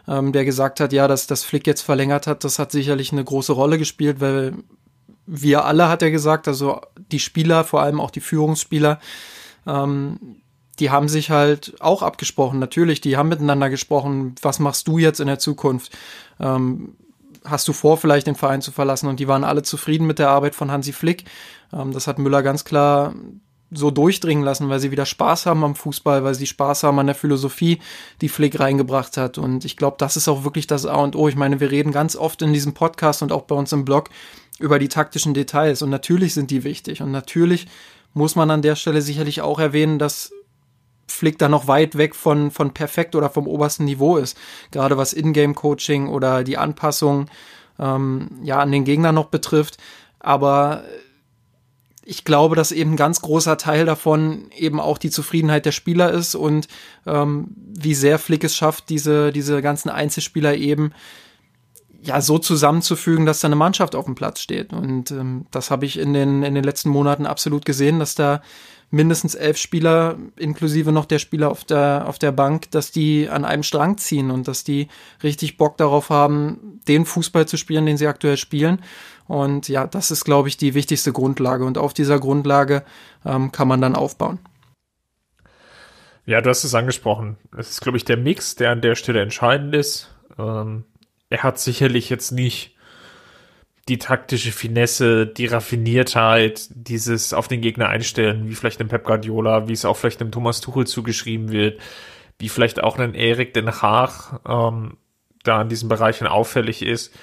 ähm, 0.08 0.32
der 0.32 0.46
gesagt 0.46 0.80
hat, 0.80 0.94
ja, 0.94 1.06
dass 1.06 1.26
das 1.26 1.44
Flick 1.44 1.66
jetzt 1.66 1.82
verlängert 1.82 2.26
hat, 2.26 2.44
das 2.44 2.58
hat 2.58 2.72
sicherlich 2.72 3.12
eine 3.12 3.24
große 3.24 3.52
Rolle 3.52 3.76
gespielt, 3.76 4.20
weil 4.20 4.54
wir 5.26 5.66
alle, 5.66 5.88
hat 5.88 6.02
er 6.02 6.10
gesagt, 6.10 6.48
also 6.48 6.80
die 7.12 7.20
Spieler, 7.20 7.62
vor 7.62 7.82
allem 7.82 8.00
auch 8.00 8.10
die 8.10 8.20
Führungsspieler, 8.20 9.00
ähm, 9.66 10.40
die 10.78 10.90
haben 10.90 11.08
sich 11.08 11.30
halt 11.30 11.74
auch 11.80 12.02
abgesprochen. 12.02 12.58
Natürlich, 12.58 13.02
die 13.02 13.18
haben 13.18 13.28
miteinander 13.28 13.68
gesprochen. 13.68 14.34
Was 14.40 14.58
machst 14.58 14.88
du 14.88 14.96
jetzt 14.96 15.20
in 15.20 15.26
der 15.26 15.38
Zukunft? 15.38 15.96
Ähm, 16.40 16.96
hast 17.44 17.68
du 17.68 17.74
vor, 17.74 17.98
vielleicht 17.98 18.26
den 18.26 18.34
Verein 18.34 18.62
zu 18.62 18.72
verlassen? 18.72 19.08
Und 19.08 19.20
die 19.20 19.28
waren 19.28 19.44
alle 19.44 19.62
zufrieden 19.62 20.06
mit 20.06 20.18
der 20.18 20.30
Arbeit 20.30 20.54
von 20.54 20.70
Hansi 20.70 20.92
Flick. 20.92 21.24
Ähm, 21.70 21.92
das 21.92 22.06
hat 22.06 22.18
Müller 22.18 22.42
ganz 22.42 22.64
klar 22.64 23.14
so 23.70 23.90
durchdringen 23.90 24.44
lassen, 24.44 24.68
weil 24.68 24.80
sie 24.80 24.90
wieder 24.90 25.06
Spaß 25.06 25.46
haben 25.46 25.62
am 25.64 25.74
Fußball, 25.74 26.24
weil 26.24 26.34
sie 26.34 26.46
Spaß 26.46 26.82
haben 26.82 26.98
an 26.98 27.06
der 27.06 27.14
Philosophie, 27.14 27.78
die 28.20 28.28
Flick 28.28 28.58
reingebracht 28.58 29.16
hat. 29.16 29.38
Und 29.38 29.64
ich 29.64 29.76
glaube, 29.76 29.96
das 29.98 30.16
ist 30.16 30.28
auch 30.28 30.44
wirklich 30.44 30.66
das 30.66 30.86
A 30.86 30.96
und 30.96 31.14
O. 31.14 31.28
Ich 31.28 31.36
meine, 31.36 31.60
wir 31.60 31.70
reden 31.70 31.92
ganz 31.92 32.16
oft 32.16 32.42
in 32.42 32.52
diesem 32.52 32.74
Podcast 32.74 33.22
und 33.22 33.32
auch 33.32 33.42
bei 33.42 33.54
uns 33.54 33.72
im 33.72 33.84
Blog 33.84 34.10
über 34.58 34.78
die 34.78 34.88
taktischen 34.88 35.34
Details. 35.34 35.82
Und 35.82 35.90
natürlich 35.90 36.34
sind 36.34 36.50
die 36.50 36.64
wichtig. 36.64 37.00
Und 37.00 37.12
natürlich 37.12 37.68
muss 38.12 38.34
man 38.34 38.50
an 38.50 38.62
der 38.62 38.74
Stelle 38.74 39.02
sicherlich 39.02 39.40
auch 39.40 39.60
erwähnen, 39.60 39.98
dass 39.98 40.32
Flick 41.06 41.38
da 41.38 41.48
noch 41.48 41.66
weit 41.66 41.96
weg 41.96 42.14
von, 42.14 42.50
von 42.50 42.72
perfekt 42.72 43.14
oder 43.14 43.30
vom 43.30 43.46
obersten 43.46 43.84
Niveau 43.84 44.16
ist. 44.16 44.36
Gerade 44.70 44.96
was 44.96 45.12
Ingame-Coaching 45.12 46.08
oder 46.08 46.44
die 46.44 46.56
Anpassung 46.56 47.26
ähm, 47.78 48.30
ja, 48.42 48.58
an 48.58 48.72
den 48.72 48.84
Gegner 48.84 49.12
noch 49.12 49.26
betrifft. 49.26 49.76
Aber 50.18 50.84
ich 52.10 52.24
glaube, 52.24 52.56
dass 52.56 52.72
eben 52.72 52.94
ein 52.94 52.96
ganz 52.96 53.22
großer 53.22 53.56
Teil 53.56 53.86
davon 53.86 54.50
eben 54.56 54.80
auch 54.80 54.98
die 54.98 55.10
Zufriedenheit 55.10 55.64
der 55.64 55.70
Spieler 55.70 56.10
ist 56.10 56.34
und 56.34 56.66
ähm, 57.06 57.54
wie 57.56 57.94
sehr 57.94 58.18
Flick 58.18 58.42
es 58.42 58.56
schafft, 58.56 58.88
diese, 58.88 59.30
diese 59.30 59.62
ganzen 59.62 59.90
Einzelspieler 59.90 60.56
eben 60.56 60.92
ja 62.02 62.20
so 62.20 62.38
zusammenzufügen, 62.38 63.26
dass 63.26 63.38
da 63.38 63.46
eine 63.46 63.54
Mannschaft 63.54 63.94
auf 63.94 64.06
dem 64.06 64.16
Platz 64.16 64.40
steht. 64.40 64.72
Und 64.72 65.12
ähm, 65.12 65.46
das 65.52 65.70
habe 65.70 65.86
ich 65.86 66.00
in 66.00 66.12
den, 66.12 66.42
in 66.42 66.56
den 66.56 66.64
letzten 66.64 66.88
Monaten 66.88 67.26
absolut 67.26 67.64
gesehen, 67.64 68.00
dass 68.00 68.16
da 68.16 68.42
mindestens 68.90 69.36
elf 69.36 69.56
Spieler, 69.56 70.18
inklusive 70.36 70.90
noch 70.90 71.04
der 71.04 71.20
Spieler 71.20 71.48
auf 71.48 71.62
der, 71.64 72.06
auf 72.08 72.18
der 72.18 72.32
Bank, 72.32 72.72
dass 72.72 72.90
die 72.90 73.28
an 73.28 73.44
einem 73.44 73.62
Strang 73.62 73.98
ziehen 73.98 74.32
und 74.32 74.48
dass 74.48 74.64
die 74.64 74.88
richtig 75.22 75.58
Bock 75.58 75.76
darauf 75.76 76.10
haben, 76.10 76.80
den 76.88 77.06
Fußball 77.06 77.46
zu 77.46 77.56
spielen, 77.56 77.86
den 77.86 77.96
sie 77.96 78.08
aktuell 78.08 78.36
spielen. 78.36 78.82
Und 79.30 79.68
ja, 79.68 79.86
das 79.86 80.10
ist, 80.10 80.24
glaube 80.24 80.48
ich, 80.48 80.56
die 80.56 80.74
wichtigste 80.74 81.12
Grundlage. 81.12 81.64
Und 81.64 81.78
auf 81.78 81.94
dieser 81.94 82.18
Grundlage 82.18 82.82
ähm, 83.24 83.52
kann 83.52 83.68
man 83.68 83.80
dann 83.80 83.94
aufbauen. 83.94 84.40
Ja, 86.26 86.40
du 86.40 86.50
hast 86.50 86.64
es 86.64 86.74
angesprochen. 86.74 87.36
Es 87.56 87.70
ist, 87.70 87.80
glaube 87.80 87.96
ich, 87.96 88.04
der 88.04 88.16
Mix, 88.16 88.56
der 88.56 88.72
an 88.72 88.80
der 88.80 88.96
Stelle 88.96 89.22
entscheidend 89.22 89.72
ist. 89.72 90.12
Ähm, 90.36 90.84
er 91.28 91.44
hat 91.44 91.60
sicherlich 91.60 92.10
jetzt 92.10 92.32
nicht 92.32 92.74
die 93.88 93.98
taktische 93.98 94.50
Finesse, 94.50 95.28
die 95.28 95.46
Raffiniertheit, 95.46 96.66
dieses 96.70 97.32
auf 97.32 97.46
den 97.46 97.60
Gegner 97.60 97.88
einstellen, 97.88 98.48
wie 98.48 98.56
vielleicht 98.56 98.80
dem 98.80 98.88
Pep 98.88 99.04
Guardiola, 99.04 99.68
wie 99.68 99.74
es 99.74 99.84
auch 99.84 99.96
vielleicht 99.96 100.20
dem 100.20 100.32
Thomas 100.32 100.60
Tuchel 100.60 100.88
zugeschrieben 100.88 101.52
wird, 101.52 101.80
wie 102.40 102.48
vielleicht 102.48 102.82
auch 102.82 102.98
ein 102.98 103.14
Erik 103.14 103.54
Den 103.54 103.70
Haag 103.80 104.40
ähm, 104.44 104.96
da 105.44 105.62
in 105.62 105.68
diesen 105.68 105.88
Bereichen 105.88 106.26
auffällig 106.26 106.82
ist, 106.82 107.14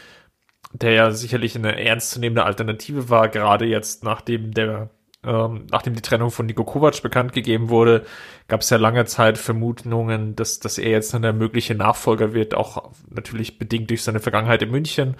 der 0.73 0.91
ja 0.91 1.11
sicherlich 1.11 1.55
eine 1.55 1.81
ernstzunehmende 1.81 2.43
Alternative 2.43 3.09
war, 3.09 3.29
gerade 3.29 3.65
jetzt 3.65 4.03
nachdem 4.03 4.53
der 4.53 4.89
ähm, 5.23 5.65
nachdem 5.71 5.95
die 5.95 6.01
Trennung 6.01 6.31
von 6.31 6.45
Nico 6.45 6.63
Kovac 6.63 7.01
bekannt 7.01 7.33
gegeben 7.33 7.69
wurde, 7.69 8.05
gab 8.47 8.61
es 8.61 8.69
ja 8.69 8.77
lange 8.77 9.03
Zeit 9.05 9.37
Vermutungen, 9.37 10.35
dass, 10.35 10.59
dass 10.59 10.77
er 10.77 10.91
jetzt 10.91 11.13
der 11.13 11.33
mögliche 11.33 11.75
Nachfolger 11.75 12.33
wird, 12.33 12.53
auch 12.53 12.91
natürlich 13.09 13.57
bedingt 13.57 13.89
durch 13.89 14.03
seine 14.03 14.19
Vergangenheit 14.19 14.61
in 14.61 14.71
München, 14.71 15.15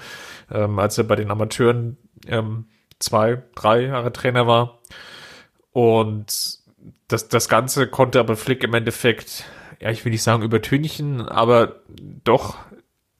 ähm, 0.52 0.80
als 0.80 0.98
er 0.98 1.04
bei 1.04 1.16
den 1.16 1.32
Amateuren 1.32 1.98
ähm, 2.28 2.68
zwei, 3.00 3.44
drei 3.56 3.82
Jahre 3.82 4.14
Trainer 4.14 4.48
war. 4.48 4.80
Und 5.74 6.60
das, 7.08 7.28
das 7.28 7.50
Ganze 7.50 7.88
konnte 7.88 8.20
aber 8.20 8.36
Flick 8.36 8.64
im 8.64 8.76
Endeffekt, 8.76 9.46
ja, 9.82 9.90
ich 9.90 10.06
will 10.06 10.12
nicht 10.12 10.24
sagen 10.24 10.44
übertünchen, 10.44 11.28
aber 11.28 11.82
doch 12.24 12.56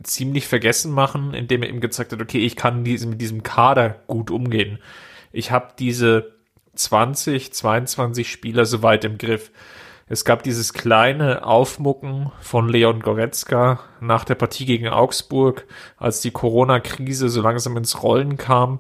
ziemlich 0.08 0.48
vergessen 0.48 0.92
machen, 0.92 1.34
indem 1.34 1.64
er 1.64 1.70
ihm 1.70 1.82
gezeigt 1.82 2.12
hat, 2.12 2.22
okay, 2.22 2.40
ich 2.40 2.56
kann 2.56 2.84
diesem, 2.84 3.12
mit 3.12 3.22
diesem 3.22 3.44
Kader 3.44 4.02
gut 4.08 4.32
umgehen. 4.32 4.80
Ich 5.32 5.52
habe 5.52 5.74
diese 5.78 6.36
20, 6.76 7.54
22 7.54 8.32
Spieler 8.32 8.66
soweit 8.66 9.04
im 9.06 9.18
Griff. 9.18 9.52
Es 10.10 10.24
gab 10.24 10.44
dieses 10.44 10.72
kleine 10.74 11.46
Aufmucken 11.46 12.32
von 12.40 12.70
Leon 12.70 13.02
Goretzka 13.02 13.82
nach 14.00 14.24
der 14.24 14.36
Partie 14.36 14.66
gegen 14.66 14.88
Augsburg, 14.88 15.68
als 15.98 16.22
die 16.22 16.32
Corona-Krise 16.32 17.28
so 17.28 17.42
langsam 17.42 17.76
ins 17.76 18.04
Rollen 18.04 18.38
kam, 18.38 18.80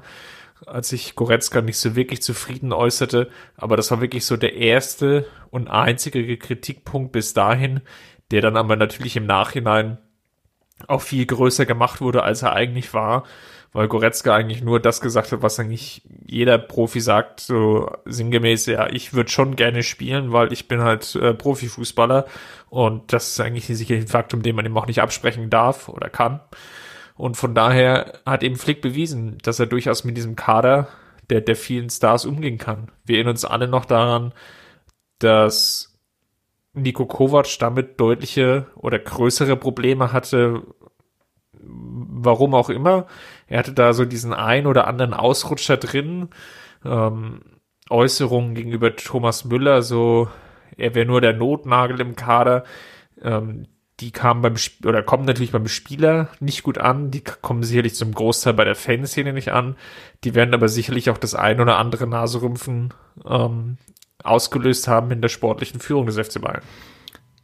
als 0.65 0.89
sich 0.89 1.15
Goretzka 1.15 1.61
nicht 1.61 1.77
so 1.77 1.97
wirklich 1.97 2.21
zufrieden 2.21 2.71
äußerte. 2.71 3.29
Aber 3.57 3.75
das 3.75 3.91
war 3.91 3.99
wirklich 3.99 4.25
so 4.25 4.37
der 4.37 4.53
erste 4.53 5.25
und 5.49 5.67
einzige 5.67 6.37
Kritikpunkt 6.37 7.11
bis 7.11 7.33
dahin, 7.33 7.81
der 8.31 8.41
dann 8.41 8.55
aber 8.55 8.77
natürlich 8.77 9.17
im 9.17 9.25
Nachhinein 9.25 9.97
auch 10.87 11.01
viel 11.01 11.25
größer 11.25 11.65
gemacht 11.65 12.01
wurde, 12.01 12.23
als 12.23 12.41
er 12.41 12.53
eigentlich 12.53 12.93
war 12.93 13.23
weil 13.77 13.87
Goretzka 13.87 14.33
eigentlich 14.33 14.63
nur 14.63 14.79
das 14.79 15.01
gesagt 15.01 15.31
hat, 15.31 15.41
was 15.41 15.59
eigentlich 15.59 16.01
jeder 16.25 16.57
Profi 16.57 16.99
sagt, 16.99 17.41
so 17.41 17.91
sinngemäß, 18.05 18.65
ja, 18.65 18.87
ich 18.87 19.13
würde 19.13 19.29
schon 19.29 19.55
gerne 19.55 19.83
spielen, 19.83 20.31
weil 20.31 20.51
ich 20.51 20.67
bin 20.67 20.81
halt 20.81 21.15
äh, 21.15 21.35
Profifußballer 21.35 22.25
und 22.71 23.13
das 23.13 23.27
ist 23.27 23.39
eigentlich 23.39 23.67
sicherlich 23.67 24.05
ein 24.05 24.07
Faktum, 24.07 24.41
den 24.41 24.55
man 24.55 24.65
ihm 24.65 24.75
auch 24.77 24.87
nicht 24.87 25.01
absprechen 25.01 25.51
darf 25.51 25.89
oder 25.89 26.09
kann. 26.09 26.39
Und 27.15 27.35
von 27.35 27.53
daher 27.53 28.19
hat 28.25 28.41
eben 28.41 28.55
Flick 28.55 28.81
bewiesen, 28.81 29.37
dass 29.43 29.59
er 29.59 29.67
durchaus 29.67 30.03
mit 30.03 30.17
diesem 30.17 30.35
Kader 30.35 30.87
der, 31.29 31.41
der 31.41 31.55
vielen 31.55 31.91
Stars 31.91 32.25
umgehen 32.25 32.57
kann. 32.57 32.91
Wir 33.05 33.17
erinnern 33.17 33.33
uns 33.33 33.45
alle 33.45 33.67
noch 33.67 33.85
daran, 33.85 34.33
dass 35.19 35.86
Nico 36.81 37.05
Kovac 37.05 37.57
damit 37.59 37.99
deutliche 37.99 38.67
oder 38.75 38.99
größere 38.99 39.55
Probleme 39.55 40.13
hatte, 40.13 40.63
warum 41.53 42.53
auch 42.53 42.69
immer. 42.69 43.07
Er 43.47 43.59
hatte 43.59 43.73
da 43.73 43.93
so 43.93 44.05
diesen 44.05 44.33
ein 44.33 44.67
oder 44.67 44.87
anderen 44.87 45.13
Ausrutscher 45.13 45.77
drin. 45.77 46.29
Ähm, 46.85 47.41
Äußerungen 47.89 48.53
gegenüber 48.53 48.95
Thomas 48.95 49.45
Müller, 49.45 49.81
so 49.81 50.27
er 50.77 50.93
wäre 50.93 51.05
nur 51.05 51.21
der 51.21 51.33
Notnagel 51.33 51.99
im 51.99 52.15
Kader. 52.15 52.63
Ähm, 53.21 53.67
die 53.99 54.11
kamen 54.11 54.41
beim 54.41 54.55
Sp 54.61 54.85
oder 54.85 55.01
kommen 55.01 55.25
natürlich 55.25 55.51
beim 55.51 55.67
Spieler 55.67 56.29
nicht 56.39 56.61
gut 56.61 56.77
an. 56.77 57.09
Die 57.09 57.23
kommen 57.23 57.63
sicherlich 57.63 57.95
zum 57.95 58.13
Großteil 58.13 58.53
bei 58.53 58.63
der 58.63 58.75
Fanszene 58.75 59.33
nicht 59.33 59.51
an. 59.51 59.75
Die 60.23 60.35
werden 60.35 60.53
aber 60.53 60.69
sicherlich 60.69 61.09
auch 61.09 61.17
das 61.17 61.33
ein 61.33 61.59
oder 61.59 61.77
andere 61.77 62.05
Naserümpfen 62.05 62.93
ähm, 63.27 63.77
ausgelöst 64.27 64.87
haben 64.87 65.11
in 65.11 65.21
der 65.21 65.29
sportlichen 65.29 65.79
Führung 65.79 66.05
des 66.05 66.15
FC 66.15 66.41
Bayern. 66.41 66.61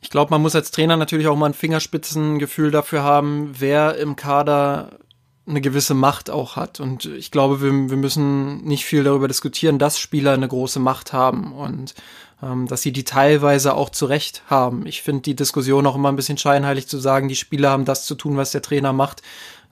Ich 0.01 0.09
glaube, 0.09 0.31
man 0.31 0.41
muss 0.41 0.55
als 0.55 0.71
Trainer 0.71 0.97
natürlich 0.97 1.27
auch 1.27 1.37
mal 1.37 1.47
ein 1.47 1.53
Fingerspitzengefühl 1.53 2.71
dafür 2.71 3.03
haben, 3.03 3.53
wer 3.57 3.97
im 3.97 4.15
Kader 4.15 4.99
eine 5.45 5.61
gewisse 5.61 5.93
Macht 5.93 6.29
auch 6.29 6.55
hat. 6.55 6.79
Und 6.79 7.05
ich 7.05 7.31
glaube, 7.31 7.61
wir, 7.61 7.71
wir 7.71 7.97
müssen 7.97 8.63
nicht 8.63 8.85
viel 8.85 9.03
darüber 9.03 9.27
diskutieren, 9.27 9.79
dass 9.79 9.99
Spieler 9.99 10.33
eine 10.33 10.47
große 10.47 10.79
Macht 10.79 11.13
haben 11.13 11.53
und 11.53 11.95
ähm, 12.41 12.67
dass 12.67 12.81
sie 12.81 12.91
die 12.91 13.03
teilweise 13.03 13.75
auch 13.75 13.89
zu 13.89 14.05
Recht 14.05 14.43
haben. 14.47 14.85
Ich 14.85 15.01
finde 15.01 15.23
die 15.23 15.35
Diskussion 15.35 15.85
auch 15.85 15.95
immer 15.95 16.09
ein 16.09 16.15
bisschen 16.15 16.37
scheinheilig 16.37 16.87
zu 16.87 16.97
sagen, 16.97 17.27
die 17.27 17.35
Spieler 17.35 17.71
haben 17.71 17.85
das 17.85 18.05
zu 18.05 18.15
tun, 18.15 18.37
was 18.37 18.51
der 18.51 18.61
Trainer 18.61 18.93
macht, 18.93 19.21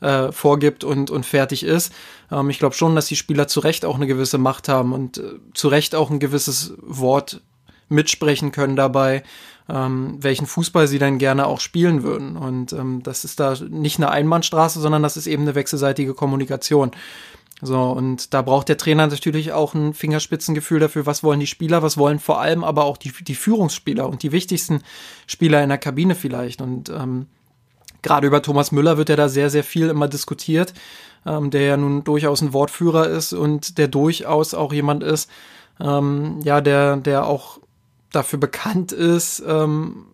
äh, 0.02 0.32
vorgibt 0.32 0.84
und, 0.84 1.10
und 1.10 1.26
fertig 1.26 1.64
ist. 1.64 1.94
Ähm, 2.32 2.50
ich 2.50 2.60
glaube 2.60 2.76
schon, 2.76 2.96
dass 2.96 3.08
die 3.08 3.16
Spieler 3.16 3.48
zu 3.48 3.60
Recht 3.62 3.86
auch 3.86 3.96
eine 3.96 4.08
gewisse 4.08 4.38
Macht 4.38 4.68
haben 4.68 4.94
und 4.94 5.18
äh, 5.18 5.36
zu 5.54 5.68
Recht 5.68 5.96
auch 5.96 6.10
ein 6.10 6.20
gewisses 6.20 6.74
Wort 6.82 7.42
mitsprechen 7.88 8.52
können 8.52 8.76
dabei, 8.76 9.24
ähm, 9.70 10.18
welchen 10.20 10.48
Fußball 10.48 10.88
sie 10.88 11.00
dann 11.00 11.18
gerne 11.18 11.46
auch 11.46 11.60
spielen 11.60 12.04
würden. 12.04 12.38
Und 12.38 12.74
ähm, 12.74 13.04
das 13.04 13.26
ist 13.26 13.40
da 13.40 13.56
nicht 13.70 13.98
eine 13.98 14.10
Einbahnstraße, 14.10 14.80
sondern 14.80 15.04
das 15.04 15.18
ist 15.18 15.28
eben 15.28 15.44
eine 15.44 15.56
wechselseitige 15.56 16.14
Kommunikation. 16.14 16.92
So, 17.64 17.80
und 17.80 18.34
da 18.34 18.42
braucht 18.42 18.70
der 18.70 18.78
Trainer 18.78 19.06
natürlich 19.06 19.54
auch 19.54 19.76
ein 19.76 19.94
Fingerspitzengefühl 19.94 20.80
dafür, 20.80 21.06
was 21.06 21.22
wollen 21.22 21.40
die 21.40 21.48
Spieler, 21.48 21.84
was 21.84 21.96
wollen 21.96 22.18
vor 22.18 22.42
allem 22.42 22.64
aber 22.64 22.86
auch 22.86 22.98
die, 22.98 23.12
die 23.22 23.36
Führungsspieler 23.36 24.10
und 24.10 24.24
die 24.24 24.32
wichtigsten 24.32 24.82
Spieler 25.28 25.62
in 25.62 25.70
der 25.70 25.78
Kabine 25.78 26.16
vielleicht. 26.16 26.62
Und 26.62 26.90
ähm, 26.90 27.28
gerade 28.02 28.28
über 28.28 28.42
Thomas 28.42 28.72
Müller 28.72 28.98
wird 28.98 29.10
ja 29.10 29.16
da 29.16 29.30
sehr, 29.30 29.50
sehr 29.50 29.64
viel 29.64 29.90
immer 29.90 30.08
diskutiert, 30.08 30.74
ähm, 31.26 31.52
der 31.52 31.62
ja 31.62 31.78
nun 31.78 32.04
durchaus 32.04 32.42
ein 32.42 32.54
Wortführer 32.54 33.08
ist 33.08 33.34
und 33.34 33.78
der 33.78 33.88
durchaus 33.88 34.54
auch 34.54 34.74
jemand 34.74 35.04
ist, 35.04 35.30
ähm, 35.80 36.40
ja, 36.44 36.62
der, 36.62 36.98
der 36.98 37.26
auch 37.26 37.60
dafür 38.12 38.40
bekannt 38.40 38.92
ist, 38.92 39.44
ähm, 39.48 40.08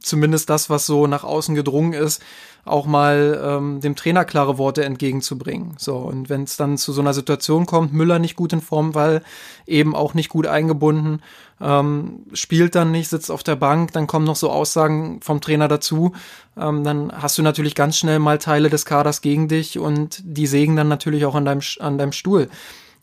zumindest 0.00 0.50
das, 0.50 0.70
was 0.70 0.86
so 0.86 1.06
nach 1.06 1.24
außen 1.24 1.54
gedrungen 1.54 1.92
ist, 1.92 2.22
auch 2.64 2.86
mal 2.86 3.40
ähm, 3.42 3.80
dem 3.80 3.96
Trainer 3.96 4.24
klare 4.24 4.58
Worte 4.58 4.84
entgegenzubringen. 4.84 5.74
So, 5.78 5.96
und 5.96 6.28
wenn 6.28 6.42
es 6.42 6.56
dann 6.56 6.76
zu 6.76 6.92
so 6.92 7.00
einer 7.00 7.14
Situation 7.14 7.66
kommt, 7.66 7.92
Müller 7.92 8.18
nicht 8.18 8.36
gut 8.36 8.52
in 8.52 8.60
Form, 8.60 8.94
weil 8.94 9.22
eben 9.66 9.94
auch 9.94 10.14
nicht 10.14 10.28
gut 10.28 10.46
eingebunden, 10.46 11.22
ähm, 11.60 12.26
spielt 12.32 12.74
dann 12.74 12.90
nicht, 12.90 13.08
sitzt 13.08 13.30
auf 13.30 13.42
der 13.42 13.56
Bank, 13.56 13.92
dann 13.92 14.06
kommen 14.06 14.26
noch 14.26 14.36
so 14.36 14.50
Aussagen 14.50 15.20
vom 15.22 15.40
Trainer 15.40 15.68
dazu, 15.68 16.12
ähm, 16.56 16.84
dann 16.84 17.12
hast 17.12 17.38
du 17.38 17.42
natürlich 17.42 17.74
ganz 17.74 17.96
schnell 17.96 18.18
mal 18.18 18.38
Teile 18.38 18.68
des 18.68 18.84
Kaders 18.84 19.22
gegen 19.22 19.48
dich 19.48 19.78
und 19.78 20.20
die 20.24 20.46
sägen 20.46 20.76
dann 20.76 20.88
natürlich 20.88 21.24
auch 21.24 21.34
an 21.34 21.44
deinem, 21.44 21.62
an 21.80 21.98
deinem 21.98 22.12
Stuhl. 22.12 22.48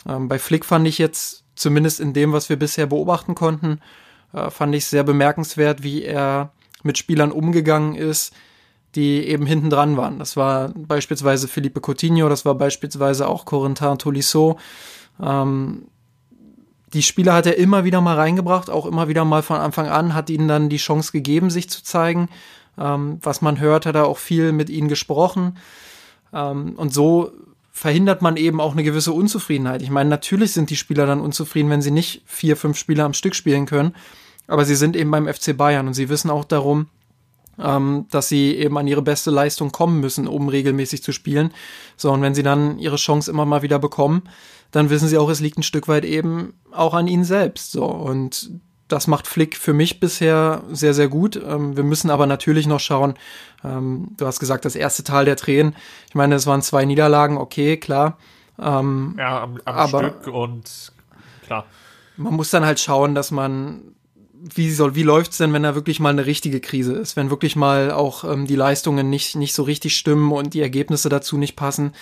Ähm, 0.08 0.28
bei 0.28 0.40
Flick 0.40 0.66
fand 0.66 0.88
ich 0.88 0.98
jetzt, 0.98 1.44
zumindest 1.56 2.00
in 2.00 2.14
dem, 2.14 2.34
was 2.34 2.50
wir 2.50 2.58
bisher 2.58 2.86
beobachten 2.86 3.34
konnten, 3.34 3.80
äh, 4.34 4.52
fand 4.52 4.76
ich 4.76 4.86
sehr 4.86 5.04
bemerkenswert, 5.04 5.82
wie 5.82 6.04
er 6.04 6.52
mit 6.88 6.98
Spielern 6.98 7.32
umgegangen 7.32 7.94
ist, 7.94 8.34
die 8.96 9.28
eben 9.28 9.46
hinten 9.46 9.70
dran 9.70 9.96
waren. 9.96 10.18
Das 10.18 10.36
war 10.36 10.70
beispielsweise 10.76 11.48
Felipe 11.48 11.80
Coutinho, 11.80 12.30
das 12.30 12.46
war 12.46 12.56
beispielsweise 12.56 13.28
auch 13.28 13.46
Corentin 13.46 14.00
Tolisso. 14.00 14.58
Ähm, 15.22 15.84
die 16.94 17.04
Spieler 17.04 17.34
hat 17.34 17.46
er 17.46 17.58
immer 17.58 17.84
wieder 17.84 18.02
mal 18.02 18.16
reingebracht, 18.16 18.70
auch 18.70 18.86
immer 18.86 19.08
wieder 19.08 19.26
mal 19.26 19.44
von 19.44 19.58
Anfang 19.58 19.88
an, 19.88 20.16
hat 20.16 20.30
ihnen 20.30 20.48
dann 20.48 20.70
die 20.70 20.78
Chance 20.78 21.12
gegeben, 21.12 21.50
sich 21.50 21.70
zu 21.70 21.84
zeigen. 21.84 22.30
Ähm, 22.78 23.20
was 23.22 23.42
man 23.42 23.60
hört, 23.60 23.86
hat 23.86 23.96
er 23.96 24.08
auch 24.08 24.18
viel 24.18 24.52
mit 24.52 24.70
ihnen 24.70 24.88
gesprochen. 24.88 25.58
Ähm, 26.34 26.74
und 26.78 26.94
so 26.94 27.32
verhindert 27.72 28.22
man 28.24 28.38
eben 28.38 28.60
auch 28.60 28.72
eine 28.72 28.84
gewisse 28.84 29.12
Unzufriedenheit. 29.12 29.84
Ich 29.84 29.92
meine, 29.92 30.10
natürlich 30.10 30.54
sind 30.54 30.70
die 30.70 30.76
Spieler 30.76 31.06
dann 31.06 31.20
unzufrieden, 31.20 31.70
wenn 31.70 31.82
sie 31.82 31.92
nicht 31.92 32.24
vier, 32.26 32.58
fünf 32.58 32.78
Spieler 32.78 33.06
am 33.06 33.14
Stück 33.14 33.36
spielen 33.36 33.68
können. 33.68 33.94
Aber 34.48 34.66
sie 34.66 34.76
sind 34.76 34.96
eben 34.96 35.12
beim 35.12 35.28
FC 35.28 35.56
Bayern 35.56 35.88
und 35.88 35.94
sie 35.94 36.10
wissen 36.10 36.30
auch 36.30 36.46
darum, 36.46 36.88
ähm, 37.60 38.06
dass 38.12 38.30
sie 38.30 38.56
eben 38.56 38.78
an 38.78 38.88
ihre 38.88 39.02
beste 39.02 39.32
Leistung 39.32 39.72
kommen 39.72 40.00
müssen, 40.00 40.28
um 40.28 40.48
regelmäßig 40.48 41.04
zu 41.04 41.12
spielen. 41.12 41.54
So, 41.96 42.12
und 42.12 42.22
wenn 42.22 42.36
sie 42.36 42.44
dann 42.44 42.80
ihre 42.80 42.98
Chance 42.98 43.30
immer 43.30 43.46
mal 43.46 43.62
wieder 43.62 43.80
bekommen, 43.80 44.24
dann 44.72 44.90
wissen 44.90 45.08
sie 45.08 45.18
auch, 45.18 45.30
es 45.30 45.40
liegt 45.40 45.58
ein 45.58 45.64
Stück 45.64 45.88
weit 45.88 46.06
eben 46.06 46.54
auch 46.72 46.94
an 46.94 47.08
ihnen 47.08 47.24
selbst. 47.24 47.72
So, 47.72 47.86
und 47.86 48.52
das 48.88 49.08
macht 49.08 49.28
Flick 49.28 49.58
für 49.58 49.74
mich 49.74 50.00
bisher 50.00 50.64
sehr, 50.72 50.94
sehr 50.94 51.10
gut. 51.10 51.36
Ähm, 51.36 51.76
wir 51.76 51.84
müssen 51.84 52.10
aber 52.10 52.26
natürlich 52.26 52.68
noch 52.68 52.80
schauen. 52.80 53.16
Ähm, 53.64 54.10
du 54.18 54.26
hast 54.26 54.40
gesagt, 54.40 54.66
das 54.66 54.76
erste 54.76 55.04
Tal 55.04 55.26
der 55.26 55.36
Tränen. 55.36 55.76
Ich 56.08 56.16
meine, 56.16 56.36
es 56.36 56.48
waren 56.48 56.62
zwei 56.62 56.86
Niederlagen, 56.86 57.38
okay, 57.38 57.78
klar. 57.78 58.18
Ähm, 58.60 59.16
ja, 59.18 59.44
am, 59.44 59.60
am 59.66 59.76
aber 59.76 60.00
Stück 60.00 60.28
und 60.28 60.92
klar. 61.46 61.66
Man 62.16 62.34
muss 62.34 62.50
dann 62.50 62.66
halt 62.66 62.80
schauen, 62.80 63.14
dass 63.14 63.30
man 63.30 63.96
wie 64.56 64.72
soll, 64.72 64.96
wie 64.96 65.04
läuft's 65.04 65.38
denn, 65.38 65.54
wenn 65.54 65.64
da 65.64 65.76
wirklich 65.76 66.00
mal 66.00 66.10
eine 66.10 66.26
richtige 66.26 66.60
Krise 66.60 66.94
ist, 66.94 67.16
wenn 67.16 67.30
wirklich 67.30 67.56
mal 67.56 67.92
auch 67.92 68.24
ähm, 68.24 68.48
die 68.48 68.56
Leistungen 68.56 69.10
nicht 69.10 69.36
nicht 69.36 69.54
so 69.54 69.64
richtig 69.64 69.98
stimmen 69.98 70.32
und 70.32 70.54
die 70.54 70.62
Ergebnisse 70.62 71.10
dazu 71.10 71.38
nicht 71.38 71.56
passen? 71.56 71.94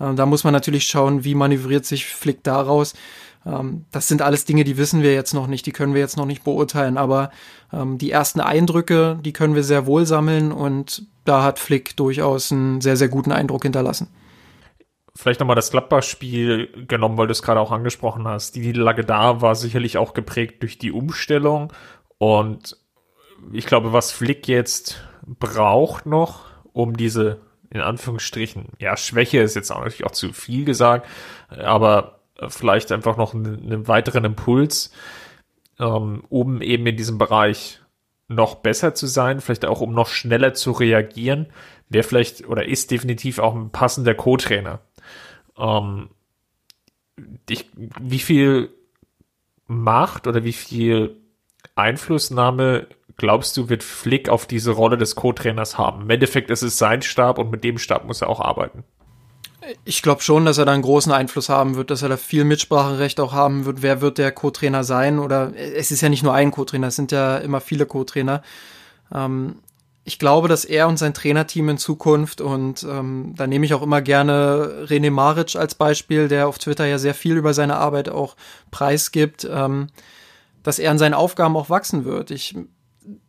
Ähm, 0.00 0.16
da 0.16 0.26
muss 0.26 0.44
man 0.44 0.52
natürlich 0.52 0.84
schauen, 0.84 1.24
wie 1.24 1.34
manövriert 1.34 1.86
sich 1.86 2.06
Flick 2.06 2.42
daraus. 2.42 2.94
Ähm, 3.46 3.84
das 3.90 4.08
sind 4.08 4.22
alles 4.22 4.44
Dinge, 4.44 4.64
die 4.64 4.76
wissen 4.76 5.02
wir 5.02 5.14
jetzt 5.14 5.34
noch 5.34 5.46
nicht, 5.46 5.66
die 5.66 5.72
können 5.72 5.94
wir 5.94 6.00
jetzt 6.00 6.16
noch 6.16 6.26
nicht 6.26 6.44
beurteilen, 6.44 6.98
aber 6.98 7.30
ähm, 7.72 7.98
die 7.98 8.10
ersten 8.10 8.40
Eindrücke, 8.40 9.18
die 9.24 9.32
können 9.32 9.54
wir 9.54 9.64
sehr 9.64 9.86
wohl 9.86 10.06
sammeln 10.06 10.52
und 10.52 11.06
da 11.24 11.42
hat 11.42 11.58
Flick 11.58 11.96
durchaus 11.96 12.52
einen 12.52 12.80
sehr 12.80 12.96
sehr 12.96 13.08
guten 13.08 13.32
Eindruck 13.32 13.62
hinterlassen 13.62 14.08
vielleicht 15.16 15.40
nochmal 15.40 15.56
das 15.56 15.70
Gladbach-Spiel 15.70 16.86
genommen, 16.86 17.16
weil 17.16 17.26
du 17.26 17.32
es 17.32 17.42
gerade 17.42 17.60
auch 17.60 17.70
angesprochen 17.70 18.26
hast. 18.26 18.56
Die 18.56 18.60
Niederlage 18.60 19.04
da 19.04 19.40
war 19.40 19.54
sicherlich 19.54 19.96
auch 19.96 20.14
geprägt 20.14 20.62
durch 20.62 20.78
die 20.78 20.92
Umstellung. 20.92 21.72
Und 22.18 22.76
ich 23.52 23.66
glaube, 23.66 23.92
was 23.92 24.10
Flick 24.10 24.48
jetzt 24.48 25.04
braucht 25.26 26.06
noch, 26.06 26.46
um 26.72 26.96
diese, 26.96 27.40
in 27.70 27.80
Anführungsstrichen, 27.80 28.70
ja, 28.78 28.96
Schwäche 28.96 29.40
ist 29.40 29.54
jetzt 29.54 29.70
auch 29.70 29.78
natürlich 29.78 30.04
auch 30.04 30.12
zu 30.12 30.32
viel 30.32 30.64
gesagt, 30.64 31.08
aber 31.48 32.20
vielleicht 32.48 32.90
einfach 32.92 33.16
noch 33.16 33.34
einen, 33.34 33.62
einen 33.62 33.88
weiteren 33.88 34.24
Impuls, 34.24 34.90
ähm, 35.78 36.24
um 36.28 36.60
eben 36.60 36.86
in 36.86 36.96
diesem 36.96 37.18
Bereich 37.18 37.80
noch 38.28 38.56
besser 38.56 38.94
zu 38.94 39.06
sein, 39.06 39.40
vielleicht 39.40 39.64
auch 39.64 39.80
um 39.80 39.92
noch 39.92 40.08
schneller 40.08 40.54
zu 40.54 40.72
reagieren, 40.72 41.46
wäre 41.88 42.04
vielleicht 42.04 42.48
oder 42.48 42.66
ist 42.66 42.90
definitiv 42.90 43.38
auch 43.38 43.54
ein 43.54 43.70
passender 43.70 44.14
Co-Trainer. 44.14 44.80
Ähm, 45.58 46.10
ich, 47.48 47.70
wie 47.76 48.18
viel 48.18 48.70
Macht 49.66 50.26
oder 50.26 50.44
wie 50.44 50.52
viel 50.52 51.16
Einflussnahme 51.74 52.88
glaubst 53.16 53.56
du, 53.56 53.68
wird 53.68 53.82
Flick 53.82 54.28
auf 54.28 54.46
diese 54.46 54.72
Rolle 54.72 54.98
des 54.98 55.14
Co-Trainers 55.14 55.78
haben? 55.78 56.02
Im 56.02 56.10
Endeffekt 56.10 56.50
ist 56.50 56.62
es 56.62 56.78
sein 56.78 57.02
Stab 57.02 57.38
und 57.38 57.50
mit 57.50 57.64
dem 57.64 57.78
Stab 57.78 58.04
muss 58.04 58.22
er 58.22 58.28
auch 58.28 58.40
arbeiten. 58.40 58.84
Ich 59.84 60.02
glaube 60.02 60.20
schon, 60.20 60.44
dass 60.44 60.58
er 60.58 60.66
da 60.66 60.72
einen 60.72 60.82
großen 60.82 61.10
Einfluss 61.10 61.48
haben 61.48 61.74
wird, 61.76 61.90
dass 61.90 62.02
er 62.02 62.10
da 62.10 62.18
viel 62.18 62.44
Mitspracherecht 62.44 63.18
auch 63.18 63.32
haben 63.32 63.64
wird. 63.64 63.80
Wer 63.80 64.02
wird 64.02 64.18
der 64.18 64.30
Co-Trainer 64.30 64.84
sein? 64.84 65.18
Oder 65.18 65.52
es 65.56 65.90
ist 65.90 66.02
ja 66.02 66.10
nicht 66.10 66.22
nur 66.22 66.34
ein 66.34 66.50
Co-Trainer, 66.50 66.88
es 66.88 66.96
sind 66.96 67.12
ja 67.12 67.38
immer 67.38 67.60
viele 67.60 67.86
Co-Trainer. 67.86 68.42
Ähm, 69.12 69.60
ich 70.06 70.18
glaube, 70.18 70.48
dass 70.48 70.66
er 70.66 70.86
und 70.86 70.98
sein 70.98 71.14
Trainerteam 71.14 71.70
in 71.70 71.78
Zukunft, 71.78 72.42
und 72.42 72.82
ähm, 72.82 73.32
da 73.36 73.46
nehme 73.46 73.64
ich 73.64 73.72
auch 73.72 73.82
immer 73.82 74.02
gerne 74.02 74.84
René 74.86 75.10
Maric 75.10 75.56
als 75.56 75.74
Beispiel, 75.74 76.28
der 76.28 76.46
auf 76.46 76.58
Twitter 76.58 76.84
ja 76.84 76.98
sehr 76.98 77.14
viel 77.14 77.36
über 77.36 77.54
seine 77.54 77.76
Arbeit 77.76 78.10
auch 78.10 78.36
preisgibt, 78.70 79.48
ähm, 79.50 79.88
dass 80.62 80.78
er 80.78 80.90
an 80.90 80.98
seinen 80.98 81.14
Aufgaben 81.14 81.56
auch 81.56 81.70
wachsen 81.70 82.04
wird. 82.04 82.30
Ich, 82.30 82.54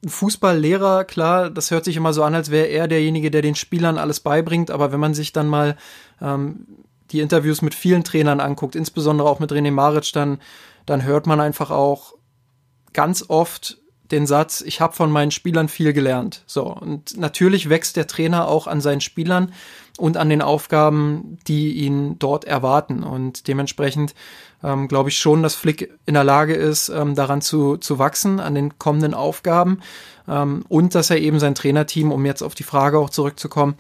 Fußballlehrer, 0.05 1.05
klar, 1.05 1.49
das 1.49 1.71
hört 1.71 1.85
sich 1.85 1.95
immer 1.95 2.11
so 2.11 2.23
an, 2.23 2.35
als 2.35 2.51
wäre 2.51 2.67
er 2.67 2.89
derjenige, 2.89 3.31
der 3.31 3.41
den 3.41 3.55
Spielern 3.55 3.97
alles 3.97 4.19
beibringt, 4.19 4.69
aber 4.69 4.91
wenn 4.91 4.99
man 4.99 5.13
sich 5.13 5.31
dann 5.31 5.47
mal 5.47 5.77
ähm, 6.21 6.67
die 7.11 7.21
Interviews 7.21 7.61
mit 7.61 7.73
vielen 7.73 8.03
Trainern 8.03 8.41
anguckt, 8.41 8.75
insbesondere 8.75 9.29
auch 9.29 9.39
mit 9.39 9.51
René 9.53 9.71
Maric, 9.71 10.11
dann, 10.11 10.39
dann 10.85 11.03
hört 11.03 11.25
man 11.25 11.39
einfach 11.39 11.71
auch 11.71 12.15
ganz 12.91 13.25
oft, 13.29 13.77
den 14.11 14.27
Satz, 14.27 14.61
ich 14.61 14.81
habe 14.81 14.93
von 14.93 15.11
meinen 15.11 15.31
Spielern 15.31 15.67
viel 15.67 15.93
gelernt. 15.93 16.43
So, 16.45 16.63
und 16.65 17.17
natürlich 17.17 17.69
wächst 17.69 17.97
der 17.97 18.07
Trainer 18.07 18.47
auch 18.47 18.67
an 18.67 18.81
seinen 18.81 19.01
Spielern 19.01 19.51
und 19.97 20.17
an 20.17 20.29
den 20.29 20.41
Aufgaben, 20.41 21.37
die 21.47 21.73
ihn 21.73 22.19
dort 22.19 22.45
erwarten. 22.45 23.03
Und 23.03 23.47
dementsprechend 23.47 24.13
ähm, 24.63 24.87
glaube 24.87 25.09
ich 25.09 25.17
schon, 25.17 25.43
dass 25.43 25.55
Flick 25.55 25.91
in 26.05 26.13
der 26.13 26.23
Lage 26.23 26.53
ist, 26.53 26.89
ähm, 26.89 27.15
daran 27.15 27.41
zu, 27.41 27.77
zu 27.77 27.99
wachsen, 27.99 28.39
an 28.39 28.55
den 28.55 28.77
kommenden 28.77 29.13
Aufgaben. 29.13 29.79
Ähm, 30.27 30.65
und 30.67 30.95
dass 30.95 31.09
er 31.09 31.17
eben 31.17 31.39
sein 31.39 31.55
Trainerteam, 31.55 32.11
um 32.11 32.25
jetzt 32.25 32.41
auf 32.41 32.55
die 32.55 32.63
Frage 32.63 32.99
auch 32.99 33.09
zurückzukommen, 33.09 33.75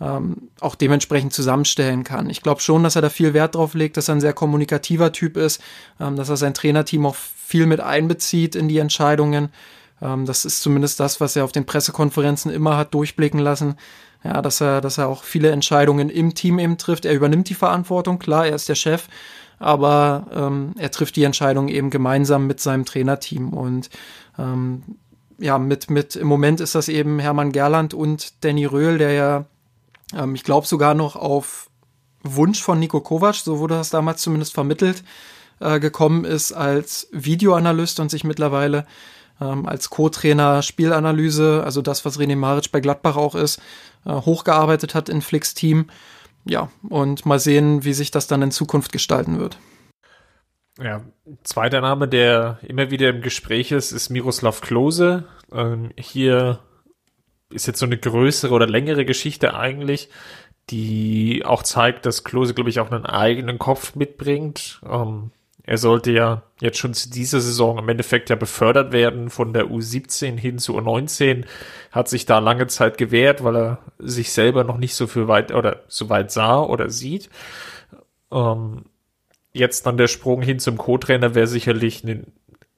ähm, 0.00 0.48
auch 0.60 0.74
dementsprechend 0.74 1.32
zusammenstellen 1.32 2.04
kann. 2.04 2.28
Ich 2.28 2.42
glaube 2.42 2.60
schon, 2.60 2.82
dass 2.82 2.96
er 2.96 3.02
da 3.02 3.08
viel 3.08 3.34
Wert 3.34 3.54
drauf 3.54 3.74
legt, 3.74 3.96
dass 3.96 4.08
er 4.08 4.16
ein 4.16 4.20
sehr 4.20 4.32
kommunikativer 4.32 5.12
Typ 5.12 5.36
ist, 5.36 5.60
ähm, 6.00 6.16
dass 6.16 6.28
er 6.28 6.36
sein 6.36 6.54
Trainerteam 6.54 7.06
auch 7.06 7.16
viel 7.16 7.66
mit 7.66 7.80
einbezieht 7.80 8.54
in 8.54 8.68
die 8.68 8.78
Entscheidungen. 8.78 9.50
Ähm, 10.02 10.26
das 10.26 10.44
ist 10.44 10.60
zumindest 10.60 11.00
das, 11.00 11.20
was 11.20 11.36
er 11.36 11.44
auf 11.44 11.52
den 11.52 11.66
Pressekonferenzen 11.66 12.50
immer 12.50 12.76
hat 12.76 12.94
durchblicken 12.94 13.40
lassen. 13.40 13.76
Ja, 14.24 14.42
dass 14.42 14.60
er, 14.60 14.80
dass 14.80 14.98
er 14.98 15.08
auch 15.08 15.22
viele 15.22 15.50
Entscheidungen 15.50 16.10
im 16.10 16.34
Team 16.34 16.58
eben 16.58 16.78
trifft. 16.78 17.04
Er 17.04 17.14
übernimmt 17.14 17.48
die 17.48 17.54
Verantwortung, 17.54 18.18
klar, 18.18 18.46
er 18.46 18.56
ist 18.56 18.68
der 18.68 18.74
Chef, 18.74 19.06
aber 19.60 20.26
ähm, 20.34 20.74
er 20.78 20.90
trifft 20.90 21.14
die 21.16 21.22
Entscheidung 21.22 21.68
eben 21.68 21.90
gemeinsam 21.90 22.46
mit 22.46 22.58
seinem 22.58 22.84
Trainerteam 22.84 23.50
und 23.50 23.88
ähm, 24.36 24.82
ja, 25.38 25.58
mit, 25.58 25.90
mit, 25.90 26.16
im 26.16 26.26
Moment 26.26 26.60
ist 26.60 26.74
das 26.74 26.88
eben 26.88 27.18
Hermann 27.18 27.52
Gerland 27.52 27.94
und 27.94 28.42
Danny 28.42 28.64
Röhl, 28.64 28.98
der 28.98 29.12
ja, 29.12 29.44
ähm, 30.14 30.34
ich 30.34 30.44
glaube 30.44 30.66
sogar 30.66 30.94
noch 30.94 31.16
auf 31.16 31.70
Wunsch 32.22 32.62
von 32.62 32.78
Nico 32.78 33.00
Kovac, 33.00 33.36
so 33.36 33.58
wurde 33.58 33.76
das 33.76 33.90
damals 33.90 34.22
zumindest 34.22 34.54
vermittelt, 34.54 35.04
äh, 35.60 35.80
gekommen 35.80 36.24
ist 36.24 36.52
als 36.52 37.08
Videoanalyst 37.12 38.00
und 38.00 38.10
sich 38.10 38.24
mittlerweile 38.24 38.86
ähm, 39.40 39.66
als 39.66 39.90
Co-Trainer 39.90 40.62
Spielanalyse, 40.62 41.62
also 41.64 41.82
das, 41.82 42.04
was 42.04 42.18
René 42.18 42.36
Maric 42.36 42.72
bei 42.72 42.80
Gladbach 42.80 43.16
auch 43.16 43.34
ist, 43.34 43.60
äh, 44.04 44.12
hochgearbeitet 44.12 44.94
hat 44.94 45.08
in 45.08 45.22
Flicks 45.22 45.54
Team. 45.54 45.90
Ja, 46.44 46.70
und 46.88 47.26
mal 47.26 47.40
sehen, 47.40 47.84
wie 47.84 47.92
sich 47.92 48.10
das 48.10 48.28
dann 48.28 48.42
in 48.42 48.52
Zukunft 48.52 48.92
gestalten 48.92 49.38
wird. 49.38 49.58
Ja, 50.78 51.02
zweiter 51.42 51.80
Name, 51.80 52.06
der 52.06 52.58
immer 52.62 52.90
wieder 52.90 53.08
im 53.08 53.22
Gespräch 53.22 53.72
ist, 53.72 53.92
ist 53.92 54.10
Miroslav 54.10 54.60
Klose. 54.60 55.24
Ähm, 55.50 55.90
hier 55.98 56.60
ist 57.50 57.66
jetzt 57.66 57.78
so 57.78 57.86
eine 57.86 57.98
größere 57.98 58.52
oder 58.52 58.66
längere 58.66 59.04
Geschichte 59.04 59.54
eigentlich, 59.54 60.08
die 60.70 61.42
auch 61.44 61.62
zeigt, 61.62 62.06
dass 62.06 62.24
Klose, 62.24 62.54
glaube 62.54 62.70
ich, 62.70 62.80
auch 62.80 62.90
einen 62.90 63.06
eigenen 63.06 63.58
Kopf 63.58 63.94
mitbringt. 63.94 64.80
Ähm, 64.88 65.30
er 65.62 65.78
sollte 65.78 66.12
ja 66.12 66.42
jetzt 66.60 66.78
schon 66.78 66.94
zu 66.94 67.10
dieser 67.10 67.40
Saison 67.40 67.78
im 67.78 67.88
Endeffekt 67.88 68.30
ja 68.30 68.36
befördert 68.36 68.92
werden 68.92 69.30
von 69.30 69.52
der 69.52 69.66
U17 69.66 70.38
hin 70.38 70.58
zu 70.58 70.78
U19, 70.78 71.44
hat 71.90 72.08
sich 72.08 72.24
da 72.24 72.38
lange 72.38 72.68
Zeit 72.68 72.98
gewehrt, 72.98 73.42
weil 73.42 73.56
er 73.56 73.78
sich 73.98 74.32
selber 74.32 74.62
noch 74.62 74.78
nicht 74.78 74.94
so 74.94 75.08
viel 75.08 75.26
weit 75.26 75.52
oder 75.52 75.82
so 75.88 76.08
weit 76.08 76.30
sah 76.30 76.60
oder 76.60 76.88
sieht. 76.88 77.30
Ähm, 78.30 78.84
jetzt 79.52 79.86
dann 79.86 79.96
der 79.96 80.06
Sprung 80.06 80.40
hin 80.40 80.60
zum 80.60 80.78
Co-Trainer 80.78 81.34
wäre 81.34 81.48
sicherlich 81.48 82.04
ein, 82.04 82.32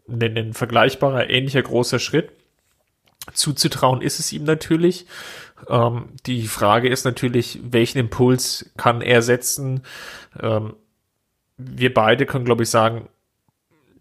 ein, 0.09 0.39
ein 0.39 0.53
vergleichbarer, 0.55 1.29
ähnlicher 1.29 1.63
großer 1.63 1.99
Schritt. 1.99 2.33
Zuzutrauen 3.33 4.03
ist 4.03 4.21
es 4.21 4.33
ihm 4.33 4.45
natürlich. 4.45 5.07
Ähm, 5.69 6.11
die 6.27 6.47
Frage 6.47 6.89
ist 6.89 7.05
natürlich, 7.05 7.61
welchen 7.63 7.99
Impuls 7.99 8.71
kann 8.77 9.01
er 9.01 9.23
setzen? 9.23 9.83
Ähm, 10.41 10.75
wir 11.57 11.93
beide 11.93 12.27
können, 12.27 12.45
glaube 12.45 12.63
ich, 12.63 12.71
sagen, 12.71 13.09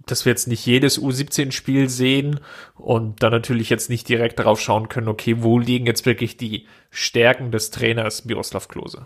dass 0.06 0.26
wir 0.26 0.32
jetzt 0.32 0.48
nicht 0.48 0.66
jedes 0.66 1.02
U17-Spiel 1.02 1.90
sehen 1.90 2.40
und 2.76 3.24
dann 3.24 3.32
natürlich 3.32 3.70
jetzt 3.70 3.90
nicht 3.90 4.08
direkt 4.08 4.40
darauf 4.40 4.62
schauen 4.62 4.90
können, 4.90 5.10
okay, 5.10 5.38
wo 5.40 5.60
liegen 5.60 5.86
jetzt 5.86 6.06
wirklich 6.06 6.38
die 6.38 6.66
Stärken 6.90 7.52
des 7.52 7.72
Trainers 7.72 8.26
Miroslav 8.26 8.68
Klose? 8.68 9.06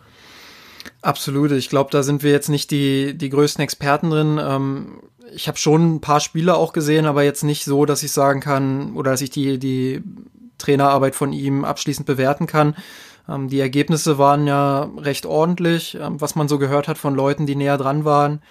Absolut. 1.02 1.52
Ich 1.52 1.70
glaube, 1.70 1.89
da 1.91 2.04
sind 2.04 2.24
wir 2.24 2.32
jetzt 2.32 2.50
nicht 2.50 2.72
die, 2.72 3.17
die 3.17 3.30
größten 3.30 3.63
Experten 3.63 4.10
drin. 4.10 4.39
Ähm, 4.41 5.02
ich 5.34 5.48
habe 5.48 5.58
schon 5.58 5.96
ein 5.96 6.02
paar 6.02 6.20
Spiele 6.20 6.56
auch 6.56 6.74
gesehen, 6.74 7.06
aber 7.06 7.24
jetzt 7.24 7.44
nicht 7.44 7.63
so, 7.63 7.86
dass 7.86 8.04
ich 8.04 8.12
sagen 8.12 8.39
kann 8.41 8.94
oder 8.96 9.12
dass 9.12 9.22
ich 9.22 9.30
die, 9.30 9.58
die 9.58 10.04
Trainerarbeit 10.58 11.15
von 11.15 11.34
ihm 11.34 11.65
abschließend 11.65 12.06
bewerten 12.06 12.48
kann. 12.48 12.76
Ähm, 13.28 13.48
die 13.48 13.60
Ergebnisse 13.60 14.17
waren 14.17 14.48
ja 14.48 14.89
recht 14.98 15.26
ordentlich. 15.26 15.98
Ähm, 16.00 16.22
was 16.22 16.36
man 16.36 16.48
so 16.48 16.58
gehört 16.58 16.88
hat 16.88 16.98
von 16.98 17.15
Leuten, 17.15 17.46
die 17.46 17.56
näher 17.56 17.78
dran 17.78 18.06
waren, 18.06 18.41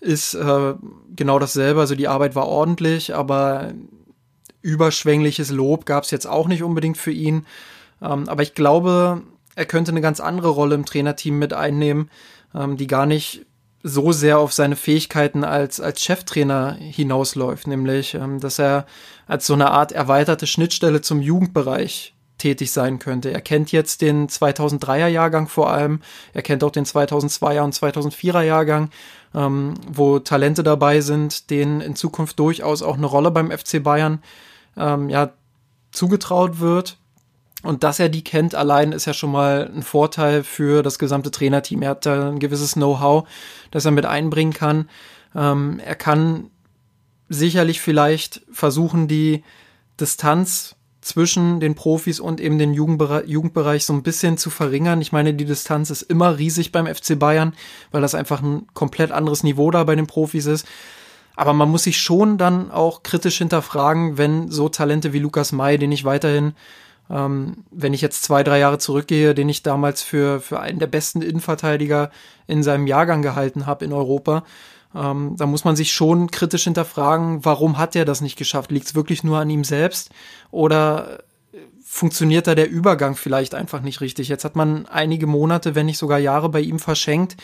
ist 0.00 0.34
äh, 0.34 0.74
genau 1.14 1.38
dasselbe. 1.38 1.80
Also 1.80 1.94
die 1.94 2.08
Arbeit 2.08 2.34
war 2.34 2.46
ordentlich, 2.46 3.14
aber 3.14 3.72
überschwängliches 4.62 5.50
Lob 5.50 5.86
gab 5.86 6.04
es 6.04 6.10
jetzt 6.10 6.26
auch 6.26 6.48
nicht 6.48 6.62
unbedingt 6.62 6.98
für 6.98 7.12
ihn. 7.12 7.46
Ähm, 8.02 8.28
aber 8.28 8.42
ich 8.42 8.54
glaube, 8.54 9.22
er 9.60 9.66
könnte 9.66 9.90
eine 9.90 10.00
ganz 10.00 10.20
andere 10.20 10.48
Rolle 10.48 10.74
im 10.74 10.86
Trainerteam 10.86 11.38
mit 11.38 11.52
einnehmen, 11.52 12.10
ähm, 12.54 12.78
die 12.78 12.86
gar 12.86 13.04
nicht 13.04 13.44
so 13.82 14.10
sehr 14.10 14.38
auf 14.38 14.54
seine 14.54 14.74
Fähigkeiten 14.74 15.44
als, 15.44 15.80
als 15.82 16.02
Cheftrainer 16.02 16.72
hinausläuft, 16.80 17.66
nämlich, 17.66 18.14
ähm, 18.14 18.40
dass 18.40 18.58
er 18.58 18.86
als 19.26 19.46
so 19.46 19.52
eine 19.52 19.70
Art 19.70 19.92
erweiterte 19.92 20.46
Schnittstelle 20.46 21.02
zum 21.02 21.20
Jugendbereich 21.20 22.14
tätig 22.38 22.72
sein 22.72 22.98
könnte. 22.98 23.30
Er 23.30 23.42
kennt 23.42 23.70
jetzt 23.70 24.00
den 24.00 24.28
2003er 24.28 25.08
Jahrgang 25.08 25.46
vor 25.46 25.70
allem, 25.70 26.00
er 26.32 26.40
kennt 26.40 26.64
auch 26.64 26.72
den 26.72 26.86
2002er 26.86 27.60
und 27.60 27.74
2004er 27.74 28.40
Jahrgang, 28.40 28.88
ähm, 29.34 29.74
wo 29.86 30.20
Talente 30.20 30.62
dabei 30.62 31.02
sind, 31.02 31.50
denen 31.50 31.82
in 31.82 31.96
Zukunft 31.96 32.38
durchaus 32.38 32.82
auch 32.82 32.96
eine 32.96 33.06
Rolle 33.06 33.30
beim 33.30 33.50
FC 33.50 33.82
Bayern 33.82 34.22
ähm, 34.78 35.10
ja 35.10 35.34
zugetraut 35.92 36.60
wird. 36.60 36.96
Und 37.62 37.84
dass 37.84 37.98
er 37.98 38.08
die 38.08 38.24
kennt 38.24 38.54
allein 38.54 38.92
ist 38.92 39.04
ja 39.04 39.12
schon 39.12 39.32
mal 39.32 39.70
ein 39.74 39.82
Vorteil 39.82 40.44
für 40.44 40.82
das 40.82 40.98
gesamte 40.98 41.30
Trainerteam. 41.30 41.82
Er 41.82 41.90
hat 41.90 42.06
da 42.06 42.30
ein 42.30 42.38
gewisses 42.38 42.72
Know-how, 42.72 43.28
das 43.70 43.84
er 43.84 43.90
mit 43.90 44.06
einbringen 44.06 44.54
kann. 44.54 44.88
Ähm, 45.34 45.80
er 45.84 45.94
kann 45.94 46.50
sicherlich 47.28 47.80
vielleicht 47.80 48.42
versuchen, 48.50 49.08
die 49.08 49.44
Distanz 50.00 50.76
zwischen 51.00 51.60
den 51.60 51.74
Profis 51.74 52.20
und 52.20 52.40
eben 52.40 52.58
den 52.58 52.74
Jugendbereich, 52.74 53.26
Jugendbereich 53.26 53.86
so 53.86 53.92
ein 53.92 54.02
bisschen 54.02 54.36
zu 54.36 54.50
verringern. 54.50 55.00
Ich 55.00 55.12
meine, 55.12 55.32
die 55.32 55.44
Distanz 55.44 55.90
ist 55.90 56.02
immer 56.02 56.38
riesig 56.38 56.72
beim 56.72 56.86
FC 56.86 57.18
Bayern, 57.18 57.54
weil 57.90 58.02
das 58.02 58.14
einfach 58.14 58.42
ein 58.42 58.66
komplett 58.74 59.10
anderes 59.10 59.42
Niveau 59.42 59.70
da 59.70 59.84
bei 59.84 59.96
den 59.96 60.06
Profis 60.06 60.46
ist. 60.46 60.66
Aber 61.36 61.54
man 61.54 61.70
muss 61.70 61.84
sich 61.84 61.98
schon 61.98 62.36
dann 62.36 62.70
auch 62.70 63.02
kritisch 63.02 63.38
hinterfragen, 63.38 64.18
wenn 64.18 64.50
so 64.50 64.68
Talente 64.68 65.12
wie 65.14 65.20
Lukas 65.20 65.52
May, 65.52 65.78
den 65.78 65.92
ich 65.92 66.04
weiterhin, 66.04 66.52
ähm, 67.10 67.64
wenn 67.70 67.94
ich 67.94 68.00
jetzt 68.00 68.22
zwei, 68.22 68.42
drei 68.42 68.58
Jahre 68.58 68.78
zurückgehe, 68.78 69.34
den 69.34 69.48
ich 69.48 69.62
damals 69.62 70.02
für, 70.02 70.40
für 70.40 70.60
einen 70.60 70.78
der 70.78 70.86
besten 70.86 71.22
Innenverteidiger 71.22 72.10
in 72.46 72.62
seinem 72.62 72.86
Jahrgang 72.86 73.22
gehalten 73.22 73.66
habe 73.66 73.84
in 73.84 73.92
Europa, 73.92 74.44
ähm, 74.94 75.34
da 75.36 75.46
muss 75.46 75.64
man 75.64 75.76
sich 75.76 75.92
schon 75.92 76.30
kritisch 76.30 76.64
hinterfragen, 76.64 77.44
warum 77.44 77.78
hat 77.78 77.96
er 77.96 78.04
das 78.04 78.20
nicht 78.20 78.36
geschafft? 78.36 78.70
Liegt 78.70 78.86
es 78.86 78.94
wirklich 78.94 79.24
nur 79.24 79.38
an 79.38 79.50
ihm 79.50 79.64
selbst? 79.64 80.10
Oder 80.50 81.20
funktioniert 81.84 82.46
da 82.46 82.54
der 82.54 82.70
Übergang 82.70 83.16
vielleicht 83.16 83.54
einfach 83.54 83.80
nicht 83.80 84.00
richtig? 84.00 84.28
Jetzt 84.28 84.44
hat 84.44 84.56
man 84.56 84.86
einige 84.86 85.26
Monate, 85.26 85.74
wenn 85.74 85.86
nicht 85.86 85.98
sogar 85.98 86.18
Jahre 86.18 86.48
bei 86.48 86.60
ihm 86.60 86.78
verschenkt. 86.78 87.36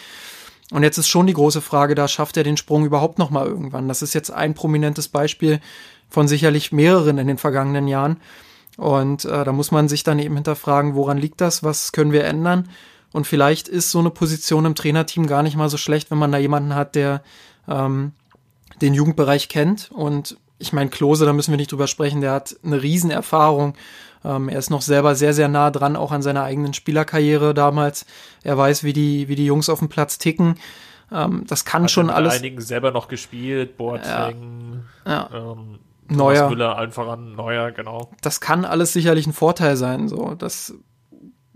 Und 0.73 0.83
jetzt 0.83 0.99
ist 0.99 1.09
schon 1.09 1.27
die 1.27 1.33
große 1.33 1.61
Frage, 1.61 1.95
da 1.95 2.09
schafft 2.09 2.37
er 2.37 2.43
den 2.43 2.57
Sprung 2.57 2.85
überhaupt 2.85 3.19
noch 3.19 3.31
mal 3.31 3.47
irgendwann? 3.47 3.87
Das 3.89 4.03
ist 4.03 4.15
jetzt 4.15 4.31
ein 4.31 4.55
prominentes 4.55 5.09
Beispiel 5.09 5.61
von 6.09 6.27
sicherlich 6.27 6.73
mehreren 6.73 7.19
in 7.19 7.29
den 7.29 7.39
vergangenen 7.39 7.87
Jahren. 7.87 8.21
Und 8.77 9.25
äh, 9.25 9.45
da 9.45 9.53
muss 9.53 9.71
man 9.71 9.89
sich 9.89 10.03
dann 10.05 10.19
eben 10.19 10.35
hinterfragen, 10.35 10.95
woran 10.95 11.19
liegt 11.19 11.41
das? 11.41 11.63
Was 11.63 11.93
können 11.93 12.13
wir 12.13 12.25
ändern? 12.25 12.69
Und 13.13 13.27
vielleicht 13.27 13.69
ist 13.69 13.91
so 13.91 13.99
eine 13.99 14.11
Position 14.11 14.67
im 14.67 14.75
Trainerteam 14.75 15.27
gar 15.27 15.43
nicht 15.43 15.57
mal 15.57 15.71
so 15.71 15.77
schlecht, 15.77 16.11
wenn 16.11 16.19
man 16.19 16.33
da 16.33 16.39
jemanden 16.39 16.75
hat, 16.75 16.95
der 16.95 17.23
ähm, 17.69 18.13
den 18.83 18.93
Jugendbereich 18.93 19.49
kennt. 19.49 19.91
Und 19.93 20.37
ich 20.59 20.73
meine, 20.73 20.91
Klose, 20.91 21.25
da 21.25 21.33
müssen 21.33 21.53
wir 21.53 21.57
nicht 21.57 21.73
drüber 21.73 21.87
sprechen, 21.87 22.21
der 22.21 22.33
hat 22.33 22.57
eine 22.63 22.83
Riesenerfahrung 22.83 23.75
ähm, 24.27 24.49
er 24.49 24.59
ist 24.59 24.71
noch 24.71 24.83
selber 24.83 25.15
sehr, 25.15 25.33
sehr 25.33 25.49
nah 25.49 25.71
dran, 25.71 25.95
auch 25.95 26.11
an 26.11 26.23
seiner 26.23 26.43
eigenen 26.43 26.75
Spielerkarriere 26.75 27.55
damals. 27.55 28.07
Er 28.43 28.59
weiß, 28.59 28.83
wie 28.83 28.93
die, 28.93 29.29
wie 29.29 29.37
die 29.37 29.47
Jungs 29.47 29.69
auf 29.69 29.79
dem 29.79 29.89
Platz 29.89 30.19
ticken. 30.19 30.57
Ähm, 31.13 31.45
das 31.47 31.65
kann 31.65 31.85
Hat 31.85 31.91
schon 31.93 32.11
alles. 32.11 32.35
einigen 32.35 32.61
selber 32.61 32.91
noch 32.91 33.07
gespielt, 33.07 33.77
Boateng, 33.77 34.85
ja. 35.05 35.31
ja. 35.33 35.53
Ähm, 35.53 35.79
Neuer. 36.09 36.49
Müller, 36.49 36.77
allen 36.77 36.93
voran, 36.93 37.35
Neuer, 37.35 37.73
genau. 37.73 38.11
Das 38.23 38.41
kann 38.41 38.65
alles 38.65 38.93
sicherlich 38.93 39.27
ein 39.27 39.33
Vorteil 39.33 39.77
sein, 39.77 40.09
so. 40.09 40.35
Das 40.35 40.75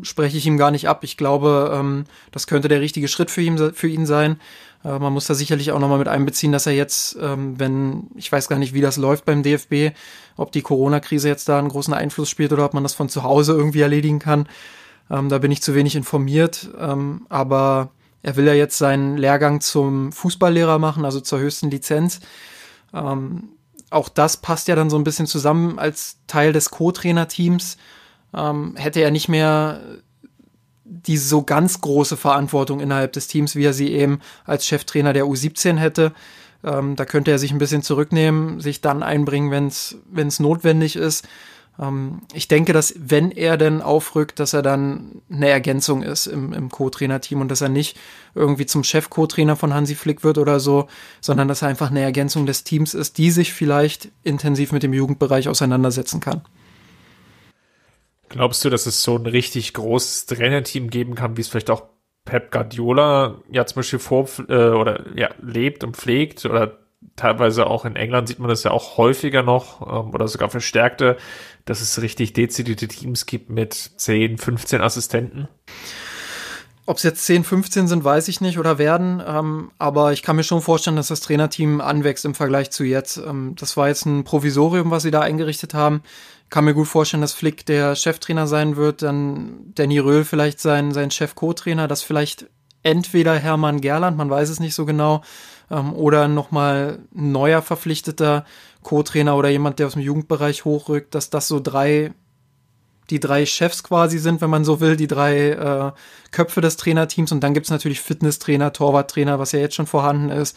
spreche 0.02 0.36
ich 0.36 0.46
ihm 0.46 0.56
gar 0.56 0.70
nicht 0.70 0.88
ab. 0.88 1.04
Ich 1.04 1.16
glaube, 1.16 1.72
ähm, 1.74 2.04
das 2.30 2.46
könnte 2.46 2.68
der 2.68 2.80
richtige 2.80 3.08
Schritt 3.08 3.30
für 3.30 3.42
ihn, 3.42 3.72
für 3.74 3.88
ihn 3.88 4.06
sein. 4.06 4.40
Äh, 4.84 4.98
man 4.98 5.12
muss 5.12 5.26
da 5.26 5.34
sicherlich 5.34 5.72
auch 5.72 5.78
nochmal 5.78 5.98
mit 5.98 6.08
einbeziehen, 6.08 6.52
dass 6.52 6.66
er 6.66 6.72
jetzt, 6.72 7.16
ähm, 7.20 7.58
wenn, 7.58 8.08
ich 8.14 8.30
weiß 8.30 8.48
gar 8.48 8.58
nicht, 8.58 8.74
wie 8.74 8.80
das 8.80 8.96
läuft 8.96 9.24
beim 9.24 9.42
DFB, 9.42 9.96
ob 10.36 10.52
die 10.52 10.62
Corona-Krise 10.62 11.28
jetzt 11.28 11.48
da 11.48 11.58
einen 11.58 11.68
großen 11.68 11.94
Einfluss 11.94 12.30
spielt 12.30 12.52
oder 12.52 12.64
ob 12.64 12.74
man 12.74 12.82
das 12.82 12.94
von 12.94 13.08
zu 13.08 13.22
Hause 13.22 13.52
irgendwie 13.52 13.80
erledigen 13.80 14.18
kann. 14.18 14.48
Ähm, 15.10 15.28
da 15.28 15.38
bin 15.38 15.50
ich 15.50 15.62
zu 15.62 15.74
wenig 15.74 15.96
informiert. 15.96 16.70
Ähm, 16.78 17.26
aber 17.28 17.90
er 18.22 18.36
will 18.36 18.46
ja 18.46 18.54
jetzt 18.54 18.78
seinen 18.78 19.16
Lehrgang 19.16 19.60
zum 19.60 20.12
Fußballlehrer 20.12 20.78
machen, 20.78 21.04
also 21.04 21.20
zur 21.20 21.40
höchsten 21.40 21.70
Lizenz. 21.70 22.20
Ähm, 22.92 23.50
auch 23.90 24.08
das 24.08 24.36
passt 24.36 24.68
ja 24.68 24.76
dann 24.76 24.90
so 24.90 24.96
ein 24.96 25.04
bisschen 25.04 25.26
zusammen 25.26 25.78
als 25.78 26.18
Teil 26.26 26.52
des 26.52 26.70
Co-Trainer-Teams. 26.70 27.76
Ähm, 28.34 28.74
hätte 28.76 29.00
er 29.00 29.10
nicht 29.10 29.28
mehr 29.28 29.80
die 30.84 31.16
so 31.16 31.42
ganz 31.42 31.80
große 31.80 32.16
Verantwortung 32.16 32.80
innerhalb 32.80 33.12
des 33.12 33.28
Teams, 33.28 33.54
wie 33.54 33.64
er 33.64 33.72
sie 33.72 33.92
eben 33.92 34.20
als 34.44 34.66
Cheftrainer 34.66 35.12
der 35.12 35.24
U17 35.24 35.76
hätte. 35.76 36.12
Ähm, 36.64 36.96
da 36.96 37.04
könnte 37.04 37.30
er 37.30 37.38
sich 37.38 37.52
ein 37.52 37.58
bisschen 37.58 37.82
zurücknehmen, 37.82 38.60
sich 38.60 38.80
dann 38.80 39.02
einbringen, 39.02 39.50
wenn 39.50 40.26
es 40.26 40.40
notwendig 40.40 40.96
ist. 40.96 41.26
Ähm, 41.78 42.22
ich 42.32 42.48
denke, 42.48 42.72
dass 42.72 42.94
wenn 42.96 43.30
er 43.30 43.56
denn 43.56 43.82
aufrückt, 43.82 44.40
dass 44.40 44.52
er 44.52 44.62
dann 44.62 45.22
eine 45.30 45.48
Ergänzung 45.48 46.02
ist 46.02 46.26
im, 46.26 46.52
im 46.52 46.70
Co-Trainer-Team 46.70 47.40
und 47.40 47.50
dass 47.50 47.60
er 47.60 47.68
nicht 47.68 47.98
irgendwie 48.34 48.66
zum 48.66 48.84
Chef-Co-Trainer 48.84 49.56
von 49.56 49.74
Hansi 49.74 49.94
Flick 49.94 50.24
wird 50.24 50.38
oder 50.38 50.60
so, 50.60 50.88
sondern 51.20 51.48
dass 51.48 51.62
er 51.62 51.68
einfach 51.68 51.90
eine 51.90 52.00
Ergänzung 52.00 52.46
des 52.46 52.64
Teams 52.64 52.94
ist, 52.94 53.18
die 53.18 53.30
sich 53.30 53.52
vielleicht 53.52 54.08
intensiv 54.22 54.72
mit 54.72 54.82
dem 54.82 54.92
Jugendbereich 54.92 55.48
auseinandersetzen 55.48 56.20
kann. 56.20 56.42
Glaubst 58.28 58.64
du, 58.64 58.70
dass 58.70 58.86
es 58.86 59.02
so 59.02 59.16
ein 59.16 59.26
richtig 59.26 59.74
großes 59.74 60.26
Trainerteam 60.26 60.88
geben 60.88 61.16
kann, 61.16 61.36
wie 61.36 61.40
es 61.40 61.48
vielleicht 61.48 61.70
auch 61.70 61.82
Pep 62.24 62.52
Guardiola 62.52 63.40
ja 63.50 63.66
zum 63.66 63.76
Beispiel 63.76 63.98
vor 63.98 64.28
äh, 64.48 64.68
oder 64.68 65.04
ja 65.16 65.30
lebt 65.42 65.82
und 65.82 65.96
pflegt 65.96 66.44
oder 66.44 66.78
teilweise 67.16 67.66
auch 67.66 67.84
in 67.84 67.96
England 67.96 68.28
sieht 68.28 68.38
man 68.38 68.48
das 68.48 68.62
ja 68.64 68.70
auch 68.70 68.96
häufiger 68.96 69.42
noch 69.42 69.80
ähm, 69.80 70.14
oder 70.14 70.28
sogar 70.28 70.50
verstärkte, 70.50 71.16
dass 71.64 71.80
es 71.80 72.00
richtig 72.00 72.32
dezidierte 72.32 72.88
Teams 72.88 73.26
gibt 73.26 73.50
mit 73.50 73.74
10, 73.74 74.38
15 74.38 74.80
Assistenten? 74.80 75.48
Ob 76.86 76.96
es 76.96 77.02
jetzt 77.02 77.24
10, 77.26 77.44
15 77.44 77.86
sind, 77.86 78.02
weiß 78.02 78.28
ich 78.28 78.40
nicht 78.40 78.58
oder 78.58 78.78
werden. 78.78 79.22
Ähm, 79.24 79.70
aber 79.78 80.12
ich 80.12 80.22
kann 80.22 80.36
mir 80.36 80.42
schon 80.42 80.62
vorstellen, 80.62 80.96
dass 80.96 81.08
das 81.08 81.20
Trainerteam 81.20 81.80
anwächst 81.80 82.24
im 82.24 82.34
Vergleich 82.34 82.70
zu 82.70 82.84
jetzt. 82.84 83.16
Ähm, 83.18 83.54
das 83.58 83.76
war 83.76 83.88
jetzt 83.88 84.06
ein 84.06 84.24
Provisorium, 84.24 84.90
was 84.90 85.04
sie 85.04 85.10
da 85.10 85.20
eingerichtet 85.20 85.74
haben 85.74 86.02
kann 86.50 86.64
mir 86.64 86.74
gut 86.74 86.88
vorstellen, 86.88 87.20
dass 87.20 87.32
Flick 87.32 87.64
der 87.64 87.94
Cheftrainer 87.94 88.46
sein 88.46 88.76
wird, 88.76 89.02
dann 89.02 89.72
Danny 89.74 89.98
Röhl 90.00 90.24
vielleicht 90.24 90.60
sein, 90.60 90.92
sein 90.92 91.10
Chef-Co-Trainer, 91.10 91.88
dass 91.88 92.02
vielleicht 92.02 92.46
entweder 92.82 93.34
Hermann 93.34 93.80
Gerland, 93.80 94.16
man 94.16 94.30
weiß 94.30 94.48
es 94.48 94.60
nicht 94.60 94.74
so 94.74 94.86
genau, 94.86 95.22
ähm, 95.70 95.94
oder 95.94 96.28
nochmal 96.28 97.00
ein 97.14 97.32
neuer 97.32 97.62
verpflichteter 97.62 98.44
Co-Trainer 98.82 99.36
oder 99.36 99.48
jemand, 99.48 99.78
der 99.78 99.86
aus 99.86 99.92
dem 99.94 100.02
Jugendbereich 100.02 100.64
hochrückt, 100.64 101.14
dass 101.14 101.30
das 101.30 101.48
so 101.48 101.60
drei, 101.60 102.12
die 103.10 103.20
drei 103.20 103.44
Chefs 103.44 103.82
quasi 103.82 104.18
sind, 104.18 104.40
wenn 104.40 104.50
man 104.50 104.64
so 104.64 104.80
will, 104.80 104.96
die 104.96 105.06
drei 105.06 105.50
äh, 105.50 105.92
Köpfe 106.30 106.60
des 106.60 106.76
Trainerteams 106.76 107.32
und 107.32 107.40
dann 107.40 107.54
gibt's 107.54 107.70
natürlich 107.70 108.00
Fitnesstrainer, 108.00 108.72
Torwarttrainer, 108.72 109.38
was 109.38 109.52
ja 109.52 109.60
jetzt 109.60 109.74
schon 109.74 109.86
vorhanden 109.86 110.30
ist. 110.30 110.56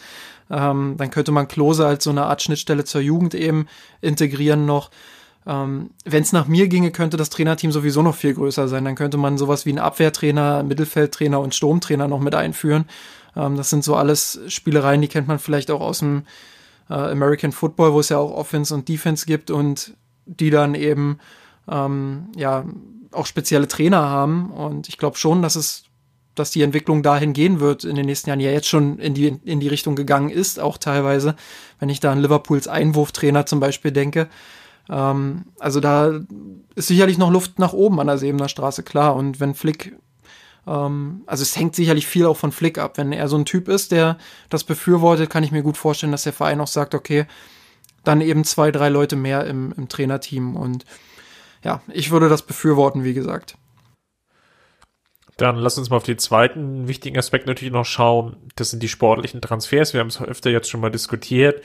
Ähm, 0.50 0.94
dann 0.96 1.10
könnte 1.10 1.32
man 1.32 1.48
Klose 1.48 1.86
als 1.86 2.04
so 2.04 2.10
eine 2.10 2.24
Art 2.24 2.42
Schnittstelle 2.42 2.84
zur 2.84 3.00
Jugend 3.00 3.34
eben 3.34 3.66
integrieren 4.00 4.66
noch. 4.66 4.90
Ähm, 5.46 5.90
Wenn 6.04 6.22
es 6.22 6.32
nach 6.32 6.46
mir 6.46 6.68
ginge, 6.68 6.90
könnte 6.90 7.16
das 7.16 7.30
Trainerteam 7.30 7.72
sowieso 7.72 8.02
noch 8.02 8.14
viel 8.14 8.34
größer 8.34 8.68
sein. 8.68 8.84
Dann 8.84 8.94
könnte 8.94 9.18
man 9.18 9.38
sowas 9.38 9.66
wie 9.66 9.70
einen 9.70 9.78
Abwehrtrainer, 9.78 10.62
Mittelfeldtrainer 10.62 11.40
und 11.40 11.54
Sturmtrainer 11.54 12.08
noch 12.08 12.20
mit 12.20 12.34
einführen. 12.34 12.86
Ähm, 13.36 13.56
das 13.56 13.70
sind 13.70 13.84
so 13.84 13.96
alles 13.96 14.40
Spielereien, 14.48 15.00
die 15.00 15.08
kennt 15.08 15.28
man 15.28 15.38
vielleicht 15.38 15.70
auch 15.70 15.80
aus 15.80 15.98
dem 15.98 16.24
äh, 16.88 16.94
American 16.94 17.52
Football, 17.52 17.92
wo 17.92 18.00
es 18.00 18.08
ja 18.08 18.18
auch 18.18 18.32
Offense 18.32 18.74
und 18.74 18.88
Defense 18.88 19.26
gibt 19.26 19.50
und 19.50 19.94
die 20.26 20.50
dann 20.50 20.74
eben 20.74 21.18
ähm, 21.68 22.28
ja 22.36 22.64
auch 23.12 23.26
spezielle 23.26 23.68
Trainer 23.68 24.08
haben. 24.08 24.50
Und 24.50 24.88
ich 24.88 24.98
glaube 24.98 25.16
schon, 25.16 25.42
dass 25.42 25.56
es 25.56 25.84
dass 26.34 26.50
die 26.50 26.62
Entwicklung 26.62 27.02
dahin 27.02 27.32
gehen 27.32 27.60
wird 27.60 27.84
in 27.84 27.94
den 27.94 28.06
nächsten 28.06 28.28
Jahren, 28.28 28.40
ja 28.40 28.50
jetzt 28.50 28.68
schon 28.68 28.98
in 28.98 29.14
die, 29.14 29.38
in 29.44 29.60
die 29.60 29.68
Richtung 29.68 29.94
gegangen 29.94 30.30
ist, 30.30 30.58
auch 30.58 30.78
teilweise, 30.78 31.36
wenn 31.78 31.88
ich 31.88 32.00
da 32.00 32.10
an 32.10 32.20
Liverpools 32.20 32.66
Einwurftrainer 32.66 33.46
zum 33.46 33.60
Beispiel 33.60 33.92
denke, 33.92 34.28
ähm, 34.88 35.46
also 35.58 35.80
da 35.80 36.20
ist 36.74 36.88
sicherlich 36.88 37.18
noch 37.18 37.30
Luft 37.30 37.58
nach 37.58 37.72
oben 37.72 38.00
an 38.00 38.06
der 38.06 38.18
Sebener 38.18 38.48
Straße, 38.48 38.82
klar. 38.82 39.16
Und 39.16 39.40
wenn 39.40 39.54
Flick, 39.54 39.96
ähm, 40.66 41.22
also 41.26 41.42
es 41.42 41.56
hängt 41.56 41.74
sicherlich 41.74 42.06
viel 42.06 42.26
auch 42.26 42.36
von 42.36 42.52
Flick 42.52 42.78
ab. 42.78 42.98
Wenn 42.98 43.12
er 43.12 43.28
so 43.28 43.36
ein 43.36 43.44
Typ 43.44 43.68
ist, 43.68 43.92
der 43.92 44.18
das 44.50 44.64
befürwortet, 44.64 45.30
kann 45.30 45.44
ich 45.44 45.52
mir 45.52 45.62
gut 45.62 45.76
vorstellen, 45.76 46.12
dass 46.12 46.24
der 46.24 46.32
Verein 46.32 46.60
auch 46.60 46.68
sagt, 46.68 46.94
okay, 46.94 47.26
dann 48.04 48.20
eben 48.20 48.44
zwei, 48.44 48.70
drei 48.70 48.90
Leute 48.90 49.16
mehr 49.16 49.46
im, 49.46 49.72
im 49.76 49.88
Trainerteam. 49.88 50.56
Und 50.56 50.84
ja, 51.62 51.80
ich 51.88 52.10
würde 52.10 52.28
das 52.28 52.42
befürworten, 52.42 53.04
wie 53.04 53.14
gesagt. 53.14 53.56
Dann 55.36 55.56
lass 55.56 55.78
uns 55.78 55.90
mal 55.90 55.96
auf 55.96 56.04
den 56.04 56.18
zweiten 56.18 56.86
wichtigen 56.86 57.18
Aspekt 57.18 57.46
natürlich 57.46 57.72
noch 57.72 57.86
schauen. 57.86 58.36
Das 58.54 58.70
sind 58.70 58.82
die 58.82 58.88
sportlichen 58.88 59.40
Transfers. 59.40 59.92
Wir 59.92 60.00
haben 60.00 60.08
es 60.08 60.20
öfter 60.20 60.50
jetzt 60.50 60.70
schon 60.70 60.80
mal 60.80 60.90
diskutiert. 60.90 61.62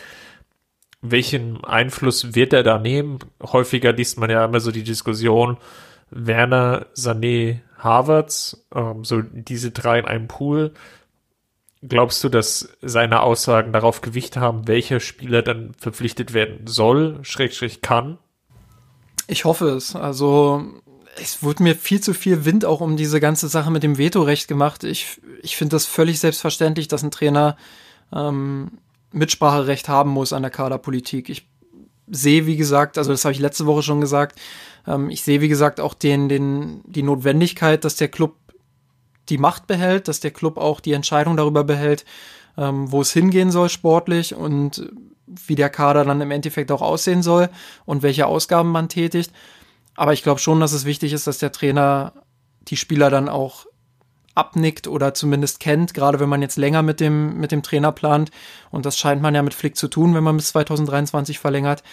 Welchen 1.01 1.63
Einfluss 1.63 2.35
wird 2.35 2.53
er 2.53 2.63
da 2.63 2.77
nehmen? 2.77 3.19
Häufiger 3.41 3.93
liest 3.93 4.19
man 4.19 4.29
ja 4.29 4.43
immer 4.43 4.59
so 4.59 4.71
die 4.71 4.83
Diskussion, 4.83 5.57
Werner, 6.11 6.87
Sané, 6.93 7.59
Harvards, 7.77 8.65
ähm, 8.75 9.05
so 9.05 9.21
diese 9.21 9.71
drei 9.71 9.99
in 9.99 10.05
einem 10.05 10.27
Pool. 10.27 10.73
Glaubst 11.81 12.23
du, 12.23 12.29
dass 12.29 12.77
seine 12.81 13.21
Aussagen 13.21 13.71
darauf 13.71 14.01
Gewicht 14.01 14.35
haben, 14.35 14.67
welcher 14.67 14.99
Spieler 14.99 15.41
dann 15.41 15.73
verpflichtet 15.77 16.33
werden 16.33 16.67
soll, 16.67 17.19
schräg, 17.21 17.81
kann? 17.81 18.17
Ich 19.27 19.45
hoffe 19.45 19.69
es. 19.69 19.95
Also 19.95 20.65
es 21.21 21.41
wurde 21.41 21.63
mir 21.63 21.75
viel 21.75 22.01
zu 22.01 22.13
viel 22.13 22.43
Wind 22.43 22.65
auch 22.65 22.81
um 22.81 22.97
diese 22.97 23.21
ganze 23.21 23.47
Sache 23.47 23.71
mit 23.71 23.83
dem 23.83 23.97
Vetorecht 23.97 24.49
gemacht. 24.49 24.83
Ich, 24.83 25.21
ich 25.41 25.55
finde 25.55 25.75
das 25.75 25.85
völlig 25.85 26.19
selbstverständlich, 26.19 26.89
dass 26.89 27.03
ein 27.03 27.11
Trainer 27.11 27.55
ähm, 28.13 28.71
Mitspracherecht 29.11 29.89
haben 29.89 30.11
muss 30.11 30.33
an 30.33 30.43
der 30.43 30.51
Kaderpolitik. 30.51 31.29
Ich 31.29 31.47
sehe, 32.07 32.45
wie 32.45 32.57
gesagt, 32.57 32.97
also 32.97 33.11
das 33.11 33.25
habe 33.25 33.33
ich 33.33 33.39
letzte 33.39 33.65
Woche 33.65 33.83
schon 33.83 34.01
gesagt, 34.01 34.39
ähm, 34.87 35.09
ich 35.09 35.23
sehe, 35.23 35.41
wie 35.41 35.47
gesagt, 35.47 35.79
auch 35.79 35.93
den, 35.93 36.29
den, 36.29 36.81
die 36.85 37.03
Notwendigkeit, 37.03 37.83
dass 37.85 37.95
der 37.95 38.07
Club 38.07 38.35
die 39.29 39.37
Macht 39.37 39.67
behält, 39.67 40.07
dass 40.07 40.19
der 40.19 40.31
Club 40.31 40.57
auch 40.57 40.79
die 40.79 40.93
Entscheidung 40.93 41.37
darüber 41.37 41.63
behält, 41.63 42.05
ähm, 42.57 42.91
wo 42.91 43.01
es 43.01 43.13
hingehen 43.13 43.51
soll 43.51 43.69
sportlich 43.69 44.33
und 44.33 44.91
wie 45.27 45.55
der 45.55 45.69
Kader 45.69 46.03
dann 46.03 46.21
im 46.21 46.31
Endeffekt 46.31 46.71
auch 46.71 46.81
aussehen 46.81 47.21
soll 47.21 47.49
und 47.85 48.01
welche 48.01 48.25
Ausgaben 48.25 48.71
man 48.71 48.89
tätigt. 48.89 49.31
Aber 49.95 50.13
ich 50.13 50.23
glaube 50.23 50.39
schon, 50.39 50.59
dass 50.59 50.71
es 50.71 50.85
wichtig 50.85 51.13
ist, 51.13 51.27
dass 51.27 51.37
der 51.37 51.51
Trainer 51.51 52.13
die 52.61 52.77
Spieler 52.77 53.09
dann 53.09 53.29
auch 53.29 53.65
abnickt 54.35 54.87
oder 54.87 55.13
zumindest 55.13 55.59
kennt, 55.59 55.93
gerade 55.93 56.19
wenn 56.19 56.29
man 56.29 56.41
jetzt 56.41 56.57
länger 56.57 56.81
mit 56.81 56.99
dem, 56.99 57.39
mit 57.39 57.51
dem 57.51 57.63
Trainer 57.63 57.91
plant. 57.91 58.31
Und 58.71 58.85
das 58.85 58.97
scheint 58.97 59.21
man 59.21 59.35
ja 59.35 59.41
mit 59.41 59.53
Flick 59.53 59.75
zu 59.75 59.87
tun, 59.87 60.13
wenn 60.15 60.23
man 60.23 60.37
bis 60.37 60.49
2023 60.49 61.39
verlängert. 61.39 61.83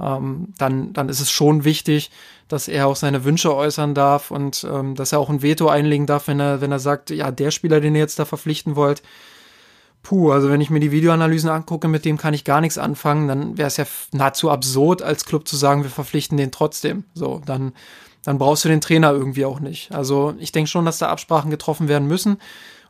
Ähm, 0.00 0.54
dann, 0.58 0.92
dann 0.92 1.08
ist 1.08 1.20
es 1.20 1.30
schon 1.30 1.64
wichtig, 1.64 2.10
dass 2.48 2.68
er 2.68 2.86
auch 2.86 2.96
seine 2.96 3.24
Wünsche 3.24 3.54
äußern 3.54 3.94
darf 3.94 4.30
und 4.30 4.66
ähm, 4.70 4.94
dass 4.94 5.12
er 5.12 5.18
auch 5.18 5.28
ein 5.28 5.42
Veto 5.42 5.68
einlegen 5.68 6.06
darf, 6.06 6.28
wenn 6.28 6.40
er, 6.40 6.60
wenn 6.60 6.72
er 6.72 6.78
sagt, 6.78 7.10
ja, 7.10 7.30
der 7.30 7.50
Spieler, 7.50 7.80
den 7.80 7.94
ihr 7.94 8.00
jetzt 8.00 8.18
da 8.18 8.24
verpflichten 8.24 8.74
wollt, 8.74 9.02
puh, 10.02 10.32
also 10.32 10.50
wenn 10.50 10.60
ich 10.60 10.70
mir 10.70 10.80
die 10.80 10.90
Videoanalysen 10.92 11.50
angucke, 11.50 11.88
mit 11.88 12.04
dem 12.04 12.16
kann 12.16 12.34
ich 12.34 12.44
gar 12.44 12.60
nichts 12.60 12.78
anfangen, 12.78 13.28
dann 13.28 13.58
wäre 13.58 13.68
es 13.68 13.76
ja 13.76 13.84
nahezu 14.12 14.50
absurd, 14.50 15.02
als 15.02 15.24
Club 15.24 15.46
zu 15.46 15.56
sagen, 15.56 15.82
wir 15.82 15.90
verpflichten 15.90 16.36
den 16.36 16.50
trotzdem. 16.50 17.04
So, 17.14 17.40
dann, 17.44 17.72
dann 18.24 18.38
brauchst 18.38 18.64
du 18.64 18.68
den 18.68 18.80
Trainer 18.80 19.12
irgendwie 19.12 19.44
auch 19.44 19.60
nicht. 19.60 19.92
Also 19.92 20.34
ich 20.38 20.52
denke 20.52 20.70
schon, 20.70 20.84
dass 20.84 20.98
da 20.98 21.08
Absprachen 21.08 21.50
getroffen 21.50 21.88
werden 21.88 22.08
müssen. 22.08 22.38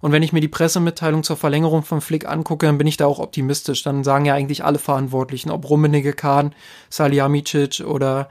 Und 0.01 0.11
wenn 0.13 0.23
ich 0.23 0.33
mir 0.33 0.41
die 0.41 0.49
Pressemitteilung 0.49 1.23
zur 1.23 1.37
Verlängerung 1.37 1.85
von 1.85 2.01
Flick 2.01 2.29
angucke, 2.29 2.67
dann 2.67 2.77
bin 2.77 2.89
ich 2.89 2.97
da 2.97 3.07
auch 3.07 3.21
optimistisch. 3.21 3.83
Dann 3.85 4.03
sagen 4.03 4.25
ja 4.25 4.35
eigentlich 4.35 4.65
alle 4.65 4.81
Verantwortlichen, 4.81 5.51
ob 5.51 5.69
Rummenigge, 5.69 6.13
Kahn, 6.13 6.55
Salihamidzic 6.91 7.81
oder 7.87 8.29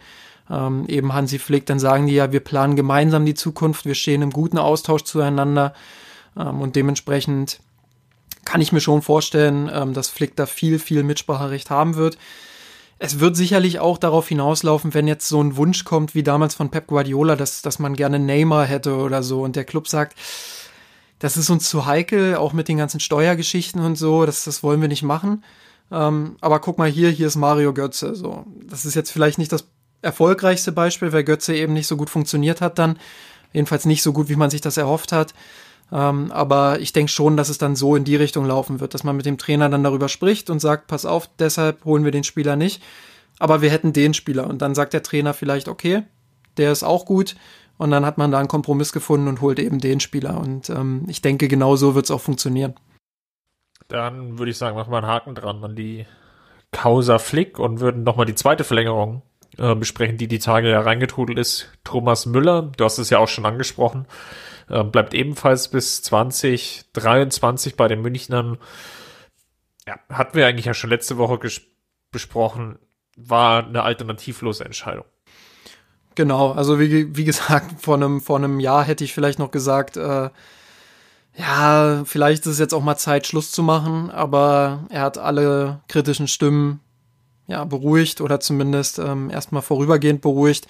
ähm, 0.49 0.85
eben 0.87 1.13
Hansi 1.13 1.39
Flick, 1.39 1.65
dann 1.65 1.79
sagen 1.79 2.07
die 2.07 2.13
ja, 2.13 2.31
wir 2.31 2.41
planen 2.41 2.75
gemeinsam 2.75 3.25
die 3.25 3.33
Zukunft, 3.33 3.85
wir 3.85 3.95
stehen 3.95 4.21
im 4.21 4.31
guten 4.31 4.57
Austausch 4.57 5.03
zueinander 5.03 5.73
ähm, 6.37 6.61
und 6.61 6.75
dementsprechend 6.75 7.61
kann 8.43 8.61
ich 8.61 8.71
mir 8.71 8.81
schon 8.81 9.01
vorstellen, 9.01 9.69
ähm, 9.73 9.93
dass 9.93 10.09
Flick 10.09 10.35
da 10.35 10.45
viel, 10.45 10.79
viel 10.79 11.03
Mitspracherecht 11.03 11.69
haben 11.69 11.95
wird. 11.95 12.17
Es 13.03 13.19
wird 13.19 13.35
sicherlich 13.35 13.79
auch 13.79 13.97
darauf 13.97 14.27
hinauslaufen, 14.27 14.93
wenn 14.93 15.07
jetzt 15.07 15.27
so 15.27 15.41
ein 15.41 15.57
Wunsch 15.57 15.85
kommt, 15.85 16.13
wie 16.13 16.21
damals 16.21 16.53
von 16.53 16.69
Pep 16.69 16.85
Guardiola, 16.85 17.35
dass, 17.35 17.63
dass 17.63 17.79
man 17.79 17.95
gerne 17.95 18.19
Neymar 18.19 18.67
hätte 18.67 18.95
oder 18.95 19.23
so 19.23 19.41
und 19.41 19.55
der 19.55 19.63
Club 19.63 19.87
sagt, 19.87 20.15
das 21.17 21.35
ist 21.35 21.49
uns 21.49 21.67
zu 21.67 21.87
heikel, 21.87 22.35
auch 22.35 22.53
mit 22.53 22.67
den 22.67 22.77
ganzen 22.77 22.99
Steuergeschichten 22.99 23.81
und 23.81 23.95
so, 23.95 24.27
das, 24.27 24.43
das 24.43 24.61
wollen 24.61 24.81
wir 24.81 24.87
nicht 24.87 25.01
machen. 25.01 25.43
Ähm, 25.91 26.35
aber 26.41 26.59
guck 26.59 26.77
mal 26.77 26.91
hier, 26.91 27.09
hier 27.09 27.25
ist 27.25 27.37
Mario 27.37 27.73
Götze. 27.73 28.13
So, 28.13 28.45
das 28.69 28.85
ist 28.85 28.93
jetzt 28.93 29.09
vielleicht 29.09 29.39
nicht 29.39 29.51
das 29.51 29.65
erfolgreichste 30.03 30.71
Beispiel, 30.71 31.11
weil 31.11 31.23
Götze 31.23 31.55
eben 31.55 31.73
nicht 31.73 31.87
so 31.87 31.97
gut 31.97 32.11
funktioniert 32.11 32.61
hat 32.61 32.77
dann. 32.77 32.99
Jedenfalls 33.51 33.85
nicht 33.85 34.03
so 34.03 34.13
gut, 34.13 34.29
wie 34.29 34.35
man 34.35 34.51
sich 34.51 34.61
das 34.61 34.77
erhofft 34.77 35.11
hat. 35.11 35.33
Ähm, 35.91 36.31
aber 36.31 36.79
ich 36.79 36.93
denke 36.93 37.11
schon, 37.11 37.37
dass 37.37 37.49
es 37.49 37.57
dann 37.57 37.75
so 37.75 37.95
in 37.95 38.03
die 38.03 38.15
Richtung 38.15 38.45
laufen 38.45 38.79
wird, 38.79 38.93
dass 38.93 39.03
man 39.03 39.17
mit 39.17 39.25
dem 39.25 39.37
Trainer 39.37 39.69
dann 39.69 39.83
darüber 39.83 40.09
spricht 40.09 40.49
und 40.49 40.59
sagt, 40.59 40.87
pass 40.87 41.05
auf, 41.05 41.29
deshalb 41.39 41.83
holen 41.83 42.05
wir 42.05 42.11
den 42.11 42.23
Spieler 42.23 42.55
nicht. 42.55 42.81
Aber 43.39 43.61
wir 43.61 43.71
hätten 43.71 43.93
den 43.93 44.13
Spieler. 44.13 44.47
Und 44.47 44.61
dann 44.61 44.75
sagt 44.75 44.93
der 44.93 45.03
Trainer 45.03 45.33
vielleicht, 45.33 45.67
okay, 45.67 46.03
der 46.57 46.71
ist 46.71 46.83
auch 46.83 47.05
gut. 47.05 47.35
Und 47.77 47.91
dann 47.91 48.05
hat 48.05 48.17
man 48.17 48.31
da 48.31 48.37
einen 48.37 48.47
Kompromiss 48.47 48.93
gefunden 48.93 49.27
und 49.27 49.41
holt 49.41 49.57
eben 49.57 49.79
den 49.79 49.99
Spieler. 49.99 50.39
Und 50.39 50.69
ähm, 50.69 51.05
ich 51.07 51.21
denke, 51.21 51.47
genau 51.47 51.75
so 51.75 51.95
wird 51.95 52.05
es 52.05 52.11
auch 52.11 52.21
funktionieren. 52.21 52.75
Dann 53.87 54.37
würde 54.37 54.51
ich 54.51 54.57
sagen, 54.57 54.75
machen 54.77 54.91
wir 54.91 54.97
einen 54.97 55.07
Haken 55.07 55.35
dran 55.35 55.63
an 55.63 55.75
die 55.75 56.05
Causa 56.71 57.17
Flick 57.17 57.59
und 57.59 57.79
würden 57.79 58.03
nochmal 58.03 58.25
die 58.25 58.35
zweite 58.35 58.63
Verlängerung 58.63 59.23
äh, 59.57 59.75
besprechen, 59.75 60.17
die 60.17 60.27
die 60.27 60.39
Tage 60.39 60.69
hereingetrudelt 60.69 61.37
ist. 61.37 61.69
Thomas 61.83 62.25
Müller, 62.25 62.71
du 62.77 62.85
hast 62.85 62.99
es 62.99 63.09
ja 63.09 63.17
auch 63.17 63.27
schon 63.27 63.45
angesprochen, 63.45 64.05
äh, 64.69 64.83
bleibt 64.83 65.13
ebenfalls 65.13 65.69
bis 65.69 66.01
2023 66.03 67.75
bei 67.75 67.87
den 67.87 68.01
Münchnern. 68.01 68.57
Ja, 69.87 69.99
hatten 70.09 70.35
wir 70.35 70.47
eigentlich 70.47 70.65
ja 70.65 70.73
schon 70.73 70.89
letzte 70.89 71.17
Woche 71.17 71.39
besprochen, 72.11 72.79
war 73.15 73.65
eine 73.65 73.83
alternativlose 73.83 74.65
Entscheidung. 74.65 75.05
Genau, 76.15 76.51
also 76.51 76.79
wie, 76.79 77.15
wie 77.15 77.23
gesagt, 77.23 77.81
vor 77.81 77.95
einem, 77.95 78.21
vor 78.21 78.37
einem 78.37 78.59
Jahr 78.59 78.83
hätte 78.83 79.03
ich 79.03 79.13
vielleicht 79.13 79.39
noch 79.39 79.51
gesagt, 79.51 79.97
äh, 79.97 80.29
ja, 81.35 82.03
vielleicht 82.05 82.41
ist 82.41 82.53
es 82.53 82.59
jetzt 82.59 82.73
auch 82.73 82.83
mal 82.83 82.97
Zeit, 82.97 83.25
Schluss 83.25 83.51
zu 83.51 83.63
machen, 83.63 84.09
aber 84.09 84.85
er 84.89 85.01
hat 85.01 85.17
alle 85.17 85.81
kritischen 85.87 86.27
Stimmen 86.27 86.81
ja, 87.51 87.65
beruhigt 87.65 88.21
oder 88.21 88.39
zumindest 88.39 88.97
ähm, 88.97 89.29
erstmal 89.29 89.61
vorübergehend 89.61 90.21
beruhigt 90.21 90.67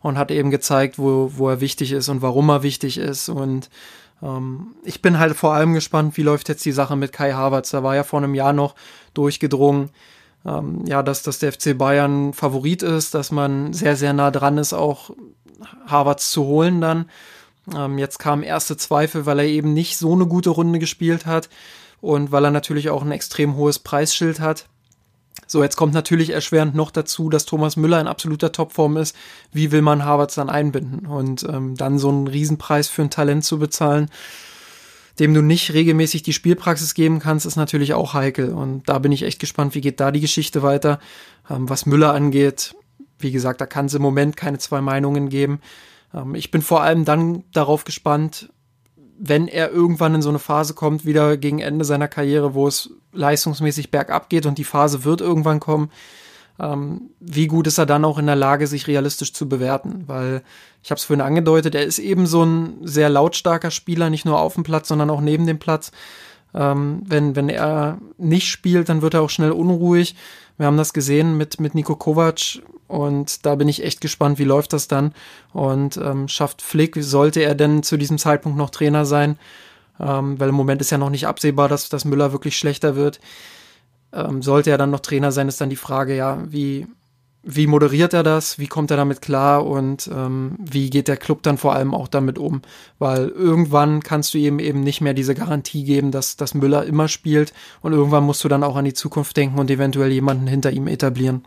und 0.00 0.16
hat 0.18 0.30
eben 0.30 0.50
gezeigt, 0.50 0.98
wo, 0.98 1.30
wo 1.36 1.50
er 1.50 1.60
wichtig 1.60 1.92
ist 1.92 2.08
und 2.08 2.22
warum 2.22 2.48
er 2.48 2.62
wichtig 2.62 2.96
ist. 2.96 3.28
Und 3.28 3.68
ähm, 4.22 4.68
ich 4.82 5.02
bin 5.02 5.18
halt 5.18 5.36
vor 5.36 5.52
allem 5.52 5.74
gespannt, 5.74 6.16
wie 6.16 6.22
läuft 6.22 6.48
jetzt 6.48 6.64
die 6.64 6.72
Sache 6.72 6.96
mit 6.96 7.12
Kai 7.12 7.32
Havertz. 7.32 7.70
Da 7.70 7.82
war 7.82 7.94
ja 7.94 8.02
vor 8.02 8.20
einem 8.20 8.34
Jahr 8.34 8.54
noch 8.54 8.74
durchgedrungen, 9.12 9.90
ähm, 10.46 10.84
ja, 10.86 11.02
dass, 11.02 11.22
dass 11.22 11.38
der 11.38 11.52
FC 11.52 11.76
Bayern 11.76 12.32
Favorit 12.32 12.82
ist, 12.82 13.14
dass 13.14 13.30
man 13.30 13.74
sehr, 13.74 13.96
sehr 13.96 14.14
nah 14.14 14.30
dran 14.30 14.56
ist, 14.56 14.72
auch 14.72 15.10
Havertz 15.86 16.30
zu 16.32 16.44
holen 16.44 16.80
dann. 16.80 17.10
Ähm, 17.76 17.98
jetzt 17.98 18.18
kamen 18.18 18.42
erste 18.42 18.78
Zweifel, 18.78 19.26
weil 19.26 19.38
er 19.38 19.46
eben 19.46 19.74
nicht 19.74 19.98
so 19.98 20.14
eine 20.14 20.26
gute 20.26 20.50
Runde 20.50 20.78
gespielt 20.78 21.26
hat 21.26 21.50
und 22.00 22.32
weil 22.32 22.46
er 22.46 22.50
natürlich 22.50 22.88
auch 22.88 23.02
ein 23.02 23.12
extrem 23.12 23.54
hohes 23.54 23.78
Preisschild 23.78 24.40
hat. 24.40 24.66
So, 25.46 25.62
jetzt 25.62 25.76
kommt 25.76 25.92
natürlich 25.92 26.30
erschwerend 26.30 26.74
noch 26.74 26.90
dazu, 26.90 27.28
dass 27.28 27.44
Thomas 27.44 27.76
Müller 27.76 28.00
in 28.00 28.06
absoluter 28.06 28.52
Topform 28.52 28.96
ist. 28.96 29.14
Wie 29.52 29.70
will 29.70 29.82
man 29.82 30.04
Havertz 30.04 30.34
dann 30.34 30.48
einbinden? 30.48 31.06
Und 31.06 31.44
ähm, 31.44 31.74
dann 31.76 31.98
so 31.98 32.08
einen 32.08 32.26
Riesenpreis 32.26 32.88
für 32.88 33.02
ein 33.02 33.10
Talent 33.10 33.44
zu 33.44 33.58
bezahlen, 33.58 34.08
dem 35.18 35.34
du 35.34 35.42
nicht 35.42 35.74
regelmäßig 35.74 36.22
die 36.22 36.32
Spielpraxis 36.32 36.94
geben 36.94 37.18
kannst, 37.18 37.44
ist 37.44 37.56
natürlich 37.56 37.92
auch 37.92 38.14
heikel. 38.14 38.54
Und 38.54 38.88
da 38.88 38.98
bin 38.98 39.12
ich 39.12 39.24
echt 39.24 39.40
gespannt, 39.40 39.74
wie 39.74 39.82
geht 39.82 40.00
da 40.00 40.10
die 40.10 40.20
Geschichte 40.20 40.62
weiter. 40.62 41.00
Ähm, 41.50 41.68
was 41.68 41.86
Müller 41.86 42.14
angeht, 42.14 42.74
wie 43.18 43.32
gesagt, 43.32 43.60
da 43.60 43.66
kann 43.66 43.86
es 43.86 43.94
im 43.94 44.02
Moment 44.02 44.36
keine 44.36 44.58
zwei 44.58 44.80
Meinungen 44.80 45.28
geben. 45.28 45.60
Ähm, 46.14 46.34
ich 46.34 46.50
bin 46.50 46.62
vor 46.62 46.82
allem 46.82 47.04
dann 47.04 47.44
darauf 47.52 47.84
gespannt, 47.84 48.48
wenn 49.24 49.46
er 49.46 49.70
irgendwann 49.70 50.16
in 50.16 50.22
so 50.22 50.30
eine 50.30 50.40
Phase 50.40 50.74
kommt, 50.74 51.04
wieder 51.04 51.36
gegen 51.36 51.60
Ende 51.60 51.84
seiner 51.84 52.08
Karriere, 52.08 52.54
wo 52.54 52.66
es 52.66 52.90
leistungsmäßig 53.12 53.92
bergab 53.92 54.28
geht 54.28 54.46
und 54.46 54.58
die 54.58 54.64
Phase 54.64 55.04
wird 55.04 55.20
irgendwann 55.20 55.60
kommen, 55.60 55.92
ähm, 56.58 57.10
wie 57.20 57.46
gut 57.46 57.68
ist 57.68 57.78
er 57.78 57.86
dann 57.86 58.04
auch 58.04 58.18
in 58.18 58.26
der 58.26 58.34
Lage, 58.34 58.66
sich 58.66 58.88
realistisch 58.88 59.32
zu 59.32 59.48
bewerten? 59.48 60.02
Weil 60.08 60.42
ich 60.82 60.90
habe 60.90 60.98
es 60.98 61.04
vorhin 61.04 61.24
angedeutet, 61.24 61.76
er 61.76 61.84
ist 61.84 62.00
eben 62.00 62.26
so 62.26 62.44
ein 62.44 62.78
sehr 62.82 63.08
lautstarker 63.08 63.70
Spieler, 63.70 64.10
nicht 64.10 64.24
nur 64.24 64.40
auf 64.40 64.54
dem 64.54 64.64
Platz, 64.64 64.88
sondern 64.88 65.08
auch 65.08 65.20
neben 65.20 65.46
dem 65.46 65.60
Platz. 65.60 65.92
Ähm, 66.52 67.02
wenn, 67.06 67.36
wenn 67.36 67.48
er 67.48 67.98
nicht 68.18 68.48
spielt, 68.48 68.88
dann 68.88 69.02
wird 69.02 69.14
er 69.14 69.22
auch 69.22 69.30
schnell 69.30 69.52
unruhig. 69.52 70.16
Wir 70.58 70.66
haben 70.66 70.76
das 70.76 70.92
gesehen 70.92 71.36
mit, 71.36 71.60
mit 71.60 71.74
Nico 71.74 71.96
Kovac 71.96 72.60
und 72.88 73.46
da 73.46 73.54
bin 73.54 73.68
ich 73.68 73.82
echt 73.82 74.00
gespannt, 74.00 74.38
wie 74.38 74.44
läuft 74.44 74.72
das 74.72 74.88
dann 74.88 75.14
und 75.52 75.96
ähm, 75.96 76.28
schafft 76.28 76.62
Flick, 76.62 76.96
sollte 77.00 77.40
er 77.40 77.54
denn 77.54 77.82
zu 77.82 77.96
diesem 77.96 78.18
Zeitpunkt 78.18 78.58
noch 78.58 78.70
Trainer 78.70 79.04
sein, 79.04 79.38
ähm, 79.98 80.38
weil 80.38 80.50
im 80.50 80.54
Moment 80.54 80.80
ist 80.80 80.90
ja 80.90 80.98
noch 80.98 81.10
nicht 81.10 81.26
absehbar, 81.26 81.68
dass, 81.68 81.88
dass 81.88 82.04
Müller 82.04 82.32
wirklich 82.32 82.58
schlechter 82.58 82.96
wird. 82.96 83.20
Ähm, 84.12 84.42
sollte 84.42 84.70
er 84.70 84.78
dann 84.78 84.90
noch 84.90 85.00
Trainer 85.00 85.32
sein, 85.32 85.48
ist 85.48 85.60
dann 85.60 85.70
die 85.70 85.76
Frage, 85.76 86.14
ja, 86.14 86.38
wie, 86.46 86.86
wie 87.42 87.66
moderiert 87.66 88.14
er 88.14 88.22
das, 88.22 88.58
wie 88.58 88.68
kommt 88.68 88.90
er 88.90 88.96
damit 88.96 89.20
klar 89.20 89.66
und 89.66 90.08
ähm, 90.12 90.56
wie 90.58 90.90
geht 90.90 91.08
der 91.08 91.16
Club 91.16 91.42
dann 91.42 91.58
vor 91.58 91.74
allem 91.74 91.92
auch 91.92 92.08
damit 92.08 92.38
um? 92.38 92.62
Weil 92.98 93.28
irgendwann 93.28 94.02
kannst 94.02 94.34
du 94.34 94.38
ihm 94.38 94.58
eben 94.60 94.80
nicht 94.80 95.00
mehr 95.00 95.14
diese 95.14 95.34
Garantie 95.34 95.84
geben, 95.84 96.12
dass, 96.12 96.36
dass 96.36 96.54
Müller 96.54 96.84
immer 96.84 97.08
spielt 97.08 97.52
und 97.80 97.92
irgendwann 97.92 98.24
musst 98.24 98.44
du 98.44 98.48
dann 98.48 98.62
auch 98.62 98.76
an 98.76 98.84
die 98.84 98.94
Zukunft 98.94 99.36
denken 99.36 99.58
und 99.58 99.70
eventuell 99.70 100.12
jemanden 100.12 100.46
hinter 100.46 100.70
ihm 100.70 100.86
etablieren. 100.86 101.44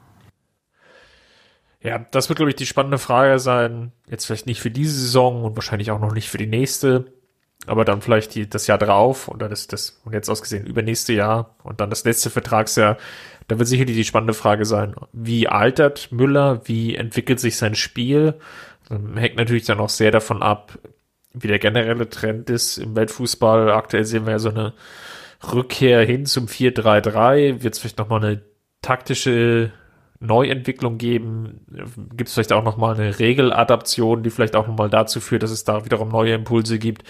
Ja, 1.82 2.00
das 2.12 2.30
wird, 2.30 2.38
glaube 2.38 2.50
ich, 2.50 2.56
die 2.56 2.66
spannende 2.66 2.98
Frage 2.98 3.38
sein. 3.40 3.92
Jetzt 4.10 4.26
vielleicht 4.26 4.48
nicht 4.48 4.60
für 4.60 4.72
diese 4.72 5.00
Saison 5.00 5.44
und 5.46 5.56
wahrscheinlich 5.56 5.92
auch 5.92 6.00
noch 6.00 6.14
nicht 6.14 6.30
für 6.30 6.40
die 6.40 6.48
nächste, 6.48 7.14
aber 7.68 7.86
dann 7.86 8.02
vielleicht 8.02 8.36
die, 8.36 8.50
das 8.50 8.68
Jahr 8.68 8.80
drauf 8.80 9.28
und 9.28 9.42
dann 9.42 9.52
ist 9.52 9.72
das, 9.72 10.02
und 10.04 10.14
jetzt 10.14 10.30
ausgesehen, 10.30 10.66
übernächste 10.66 11.14
Jahr 11.14 11.56
und 11.64 11.80
dann 11.80 11.90
das 11.90 12.04
letzte 12.04 12.30
Vertragsjahr. 12.30 12.98
Da 13.48 13.60
wird 13.60 13.68
sicherlich 13.68 13.96
die 13.96 14.04
spannende 14.04 14.34
Frage 14.34 14.66
sein, 14.66 14.96
wie 15.14 15.48
altert 15.48 16.12
Müller, 16.12 16.62
wie 16.66 16.96
entwickelt 16.96 17.40
sich 17.40 17.58
sein 17.58 17.76
Spiel? 17.76 18.36
Ähm, 18.90 19.18
hängt 19.18 19.38
natürlich 19.38 19.66
dann 19.66 19.80
auch 19.80 19.90
sehr 19.90 20.12
davon 20.12 20.42
ab, 20.42 20.78
wie 21.34 21.48
der 21.48 21.60
generelle 21.60 22.10
Trend 22.10 22.50
ist 22.50 22.78
im 22.78 22.96
Weltfußball. 22.96 23.72
Aktuell 23.72 24.06
sehen 24.06 24.26
wir 24.26 24.32
ja 24.32 24.40
so 24.40 24.50
eine 24.50 24.74
Rückkehr 25.54 26.02
hin 26.02 26.26
zum 26.26 26.48
4-3-3. 26.48 27.62
Wird 27.62 27.74
es 27.74 27.80
vielleicht 27.80 28.00
nochmal 28.00 28.24
eine 28.24 28.42
taktische 28.82 29.72
Neuentwicklung 30.26 30.98
geben? 30.98 31.62
Gibt 32.16 32.28
es 32.28 32.34
vielleicht 32.34 32.54
auch 32.54 32.64
nochmal 32.64 32.96
eine 32.96 33.20
Regeladaption, 33.20 34.24
die 34.24 34.30
vielleicht 34.30 34.56
auch 34.56 34.68
nochmal 34.68 34.90
dazu 34.90 35.20
führt, 35.20 35.44
dass 35.44 35.52
es 35.52 35.64
da 35.64 35.86
wiederum 35.86 36.10
neue 36.10 36.34
Impulse 36.34 36.80
gibt? 36.80 37.04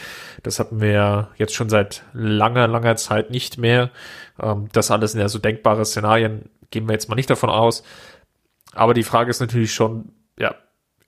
Das 0.43 0.59
hatten 0.59 0.81
wir 0.81 1.29
jetzt 1.37 1.53
schon 1.53 1.69
seit 1.69 2.03
langer, 2.13 2.67
langer 2.67 2.95
Zeit 2.95 3.31
nicht 3.31 3.57
mehr. 3.57 3.91
Ähm, 4.41 4.67
das 4.71 4.91
alles 4.91 5.13
sind 5.13 5.21
ja 5.21 5.29
so 5.29 5.39
denkbare 5.39 5.85
Szenarien, 5.85 6.49
gehen 6.71 6.87
wir 6.87 6.93
jetzt 6.93 7.09
mal 7.09 7.15
nicht 7.15 7.29
davon 7.29 7.49
aus. 7.49 7.83
Aber 8.73 8.93
die 8.93 9.03
Frage 9.03 9.29
ist 9.29 9.39
natürlich 9.39 9.73
schon, 9.73 10.11
ja, 10.37 10.55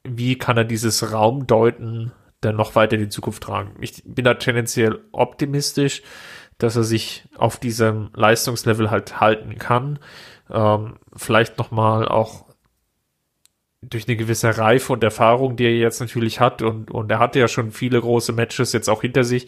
wie 0.03 0.37
kann 0.37 0.57
er 0.57 0.63
dieses 0.63 1.11
Raumdeuten 1.11 2.11
dann 2.41 2.55
noch 2.55 2.75
weiter 2.75 2.95
in 2.95 3.01
die 3.01 3.09
Zukunft 3.09 3.43
tragen? 3.43 3.75
Ich 3.81 4.03
bin 4.05 4.25
da 4.25 4.35
tendenziell 4.35 4.99
optimistisch, 5.11 6.01
dass 6.57 6.75
er 6.75 6.83
sich 6.83 7.27
auf 7.37 7.57
diesem 7.57 8.09
Leistungslevel 8.15 8.89
halt 8.89 9.19
halten 9.19 9.57
kann 9.57 9.99
ähm, 10.51 10.95
vielleicht 11.15 11.57
nochmal 11.57 12.07
auch 12.07 12.45
durch 13.81 14.07
eine 14.07 14.17
gewisse 14.17 14.57
Reife 14.57 14.93
und 14.93 15.03
Erfahrung, 15.03 15.55
die 15.55 15.65
er 15.65 15.75
jetzt 15.75 15.99
natürlich 15.99 16.39
hat, 16.39 16.61
und, 16.61 16.91
und 16.91 17.11
er 17.11 17.19
hatte 17.19 17.39
ja 17.39 17.47
schon 17.47 17.71
viele 17.71 18.01
große 18.01 18.33
Matches 18.33 18.73
jetzt 18.73 18.89
auch 18.89 19.01
hinter 19.01 19.23
sich, 19.23 19.47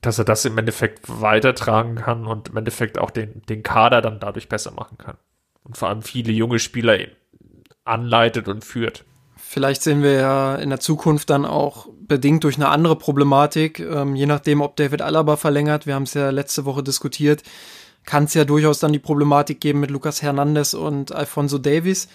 dass 0.00 0.18
er 0.18 0.24
das 0.24 0.44
im 0.44 0.56
Endeffekt 0.58 1.00
weitertragen 1.20 1.96
kann 1.96 2.26
und 2.26 2.48
im 2.50 2.56
Endeffekt 2.56 2.98
auch 2.98 3.10
den, 3.10 3.42
den 3.48 3.62
Kader 3.62 4.00
dann 4.00 4.20
dadurch 4.20 4.48
besser 4.48 4.70
machen 4.72 4.98
kann. 4.98 5.16
Und 5.64 5.76
vor 5.76 5.88
allem 5.88 6.02
viele 6.02 6.32
junge 6.32 6.58
Spieler 6.58 6.98
anleitet 7.84 8.48
und 8.48 8.64
führt. 8.64 9.04
Vielleicht 9.36 9.82
sehen 9.82 10.02
wir 10.02 10.12
ja 10.12 10.54
in 10.56 10.70
der 10.70 10.80
Zukunft 10.80 11.28
dann 11.28 11.44
auch 11.44 11.88
bedingt 12.00 12.44
durch 12.44 12.56
eine 12.56 12.68
andere 12.68 12.96
Problematik, 12.96 13.80
ähm, 13.80 14.16
je 14.16 14.26
nachdem, 14.26 14.60
ob 14.60 14.76
David 14.76 15.02
Alaba 15.02 15.36
verlängert. 15.36 15.86
Wir 15.86 15.94
haben 15.94 16.04
es 16.04 16.14
ja 16.14 16.30
letzte 16.30 16.64
Woche 16.64 16.82
diskutiert 16.82 17.42
kann 18.04 18.24
es 18.24 18.34
ja 18.34 18.44
durchaus 18.44 18.78
dann 18.78 18.92
die 18.92 18.98
Problematik 18.98 19.60
geben 19.60 19.80
mit 19.80 19.90
Lucas 19.90 20.22
Hernandez 20.22 20.74
und 20.74 21.12
Alfonso 21.12 21.58
Davies. 21.58 22.08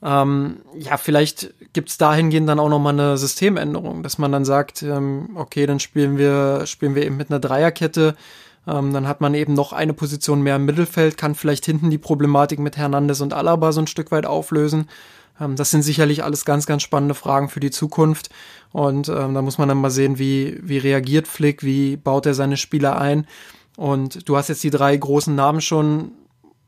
Ähm, 0.00 0.58
ja, 0.78 0.96
vielleicht 0.96 1.52
gibt 1.72 1.88
es 1.88 1.98
dahingehend 1.98 2.48
dann 2.48 2.60
auch 2.60 2.68
nochmal 2.68 2.92
eine 2.92 3.18
Systemänderung, 3.18 4.02
dass 4.02 4.18
man 4.18 4.30
dann 4.30 4.44
sagt, 4.44 4.82
ähm, 4.82 5.30
okay, 5.34 5.66
dann 5.66 5.80
spielen 5.80 6.18
wir, 6.18 6.66
spielen 6.66 6.94
wir 6.94 7.04
eben 7.04 7.16
mit 7.16 7.30
einer 7.30 7.40
Dreierkette. 7.40 8.14
Ähm, 8.66 8.92
dann 8.92 9.08
hat 9.08 9.20
man 9.20 9.34
eben 9.34 9.54
noch 9.54 9.72
eine 9.72 9.94
Position 9.94 10.42
mehr 10.42 10.56
im 10.56 10.66
Mittelfeld, 10.66 11.16
kann 11.16 11.34
vielleicht 11.34 11.66
hinten 11.66 11.90
die 11.90 11.98
Problematik 11.98 12.58
mit 12.58 12.76
Hernandez 12.76 13.20
und 13.20 13.32
Alaba 13.32 13.72
so 13.72 13.80
ein 13.80 13.86
Stück 13.86 14.12
weit 14.12 14.26
auflösen. 14.26 14.88
Ähm, 15.40 15.56
das 15.56 15.70
sind 15.70 15.82
sicherlich 15.82 16.22
alles 16.22 16.44
ganz, 16.44 16.66
ganz 16.66 16.82
spannende 16.82 17.14
Fragen 17.14 17.48
für 17.48 17.60
die 17.60 17.70
Zukunft. 17.70 18.30
Und 18.70 19.08
ähm, 19.08 19.34
da 19.34 19.42
muss 19.42 19.58
man 19.58 19.68
dann 19.68 19.80
mal 19.80 19.90
sehen, 19.90 20.18
wie, 20.18 20.60
wie 20.62 20.78
reagiert 20.78 21.26
Flick, 21.26 21.62
wie 21.62 21.96
baut 21.96 22.26
er 22.26 22.34
seine 22.34 22.56
Spieler 22.56 23.00
ein. 23.00 23.26
Und 23.78 24.28
du 24.28 24.36
hast 24.36 24.48
jetzt 24.48 24.64
die 24.64 24.70
drei 24.70 24.96
großen 24.96 25.32
Namen 25.36 25.60
schon 25.60 26.10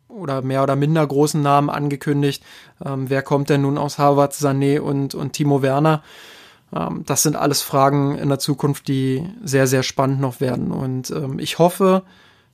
oder 0.07 0.43
mehr 0.43 0.63
oder 0.63 0.77
minder 0.77 1.05
großen 1.05 1.43
Namen 1.43 1.69
angekündigt. 1.69 2.41
Ähm, 2.85 3.11
wer 3.11 3.23
kommt 3.23 3.51
denn 3.51 3.63
nun 3.63 3.79
aus 3.79 3.99
Harvard, 3.99 4.33
Sané 4.33 4.79
und, 4.79 5.17
und 5.17 5.33
Timo 5.33 5.61
Werner? 5.61 6.05
Ähm, 6.73 7.03
das 7.07 7.25
sind 7.25 7.35
alles 7.35 7.63
Fragen 7.63 8.17
in 8.17 8.29
der 8.29 8.39
Zukunft, 8.39 8.87
die 8.87 9.29
sehr, 9.43 9.67
sehr 9.67 9.83
spannend 9.83 10.21
noch 10.21 10.41
werden. 10.41 10.71
Und 10.71 11.11
ähm, 11.11 11.41
ich 11.41 11.59
hoffe, 11.59 12.05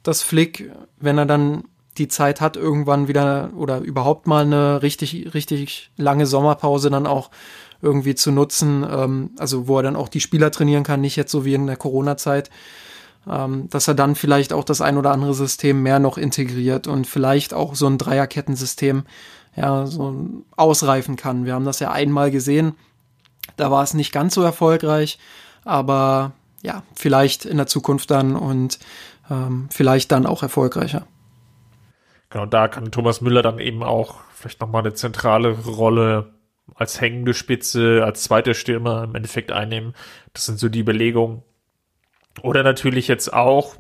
dass 0.03 0.23
Flick, 0.23 0.73
wenn 0.99 1.19
er 1.19 1.27
dann 1.27 1.65
die 1.99 2.09
Zeit 2.09 2.41
hat, 2.41 2.57
irgendwann 2.57 3.09
wieder 3.09 3.51
oder 3.57 3.81
überhaupt 3.81 4.27
mal 4.27 4.47
eine 4.47 4.81
richtig, 4.81 5.35
richtig 5.35 5.91
lange 5.99 6.25
Sommerpause 6.25 6.89
dann 6.89 7.07
auch 7.07 7.31
irgendwie 7.83 8.15
zu 8.15 8.33
nutzen, 8.33 8.87
ähm, 8.91 9.33
also 9.37 9.69
wo 9.69 9.77
er 9.77 9.83
dann 9.83 9.97
auch 9.97 10.09
die 10.09 10.21
Spieler 10.21 10.51
trainieren 10.51 10.83
kann, 10.83 11.03
nicht 11.03 11.17
jetzt 11.17 11.31
so 11.31 11.45
wie 11.45 11.53
in 11.53 11.67
der 11.67 11.77
Corona-Zeit, 11.77 12.49
ähm, 13.29 13.69
dass 13.71 13.89
er 13.89 13.95
dann 13.95 14.15
vielleicht 14.15 14.53
auch 14.53 14.65
das 14.65 14.81
ein 14.81 14.97
oder 14.97 15.11
andere 15.11 15.35
System 15.35 15.83
mehr 15.83 15.99
noch 15.99 16.19
integriert 16.19 16.87
und 16.87 17.07
vielleicht 17.07 17.55
auch 17.55 17.75
so 17.75 17.87
ein 17.87 17.99
Dreierkettensystem 17.99 19.05
ja, 19.57 19.87
so 19.87 20.45
ausreifen 20.57 21.17
kann. 21.17 21.45
Wir 21.45 21.55
haben 21.55 21.65
das 21.65 21.81
ja 21.81 21.91
einmal 21.91 22.31
gesehen, 22.31 22.75
da 23.57 23.71
war 23.71 23.83
es 23.83 23.95
nicht 23.95 24.13
ganz 24.13 24.35
so 24.35 24.43
erfolgreich, 24.43 25.19
aber 25.65 26.33
ja, 26.63 26.83
vielleicht 26.95 27.45
in 27.45 27.57
der 27.57 27.67
Zukunft 27.67 28.11
dann 28.11 28.37
und 28.37 28.79
ähm, 29.31 29.69
vielleicht 29.71 30.13
dann 30.13 30.27
auch 30.27 30.43
erfolgreicher. 30.43 31.07
Genau, 32.31 32.47
da 32.47 32.69
kann 32.69 32.91
Thomas 32.91 33.21
Müller 33.21 33.43
dann 33.43 33.59
eben 33.59 33.83
auch 33.83 34.17
vielleicht 34.35 34.61
nochmal 34.61 34.83
eine 34.83 34.95
zentrale 34.95 35.51
Rolle 35.51 36.35
als 36.75 37.01
hängende 37.01 37.35
Spitze, 37.35 38.03
als 38.05 38.25
zweiter 38.25 38.55
Stürmer 38.55 39.05
im 39.05 39.15
Endeffekt 39.15 39.53
einnehmen. 39.53 39.95
Das 40.35 40.47
sind 40.47 40.59
so 40.59 40.69
die 40.69 40.81
Überlegungen, 40.81 41.43
oder 42.43 42.63
natürlich 42.63 43.09
jetzt 43.09 43.33
auch 43.33 43.77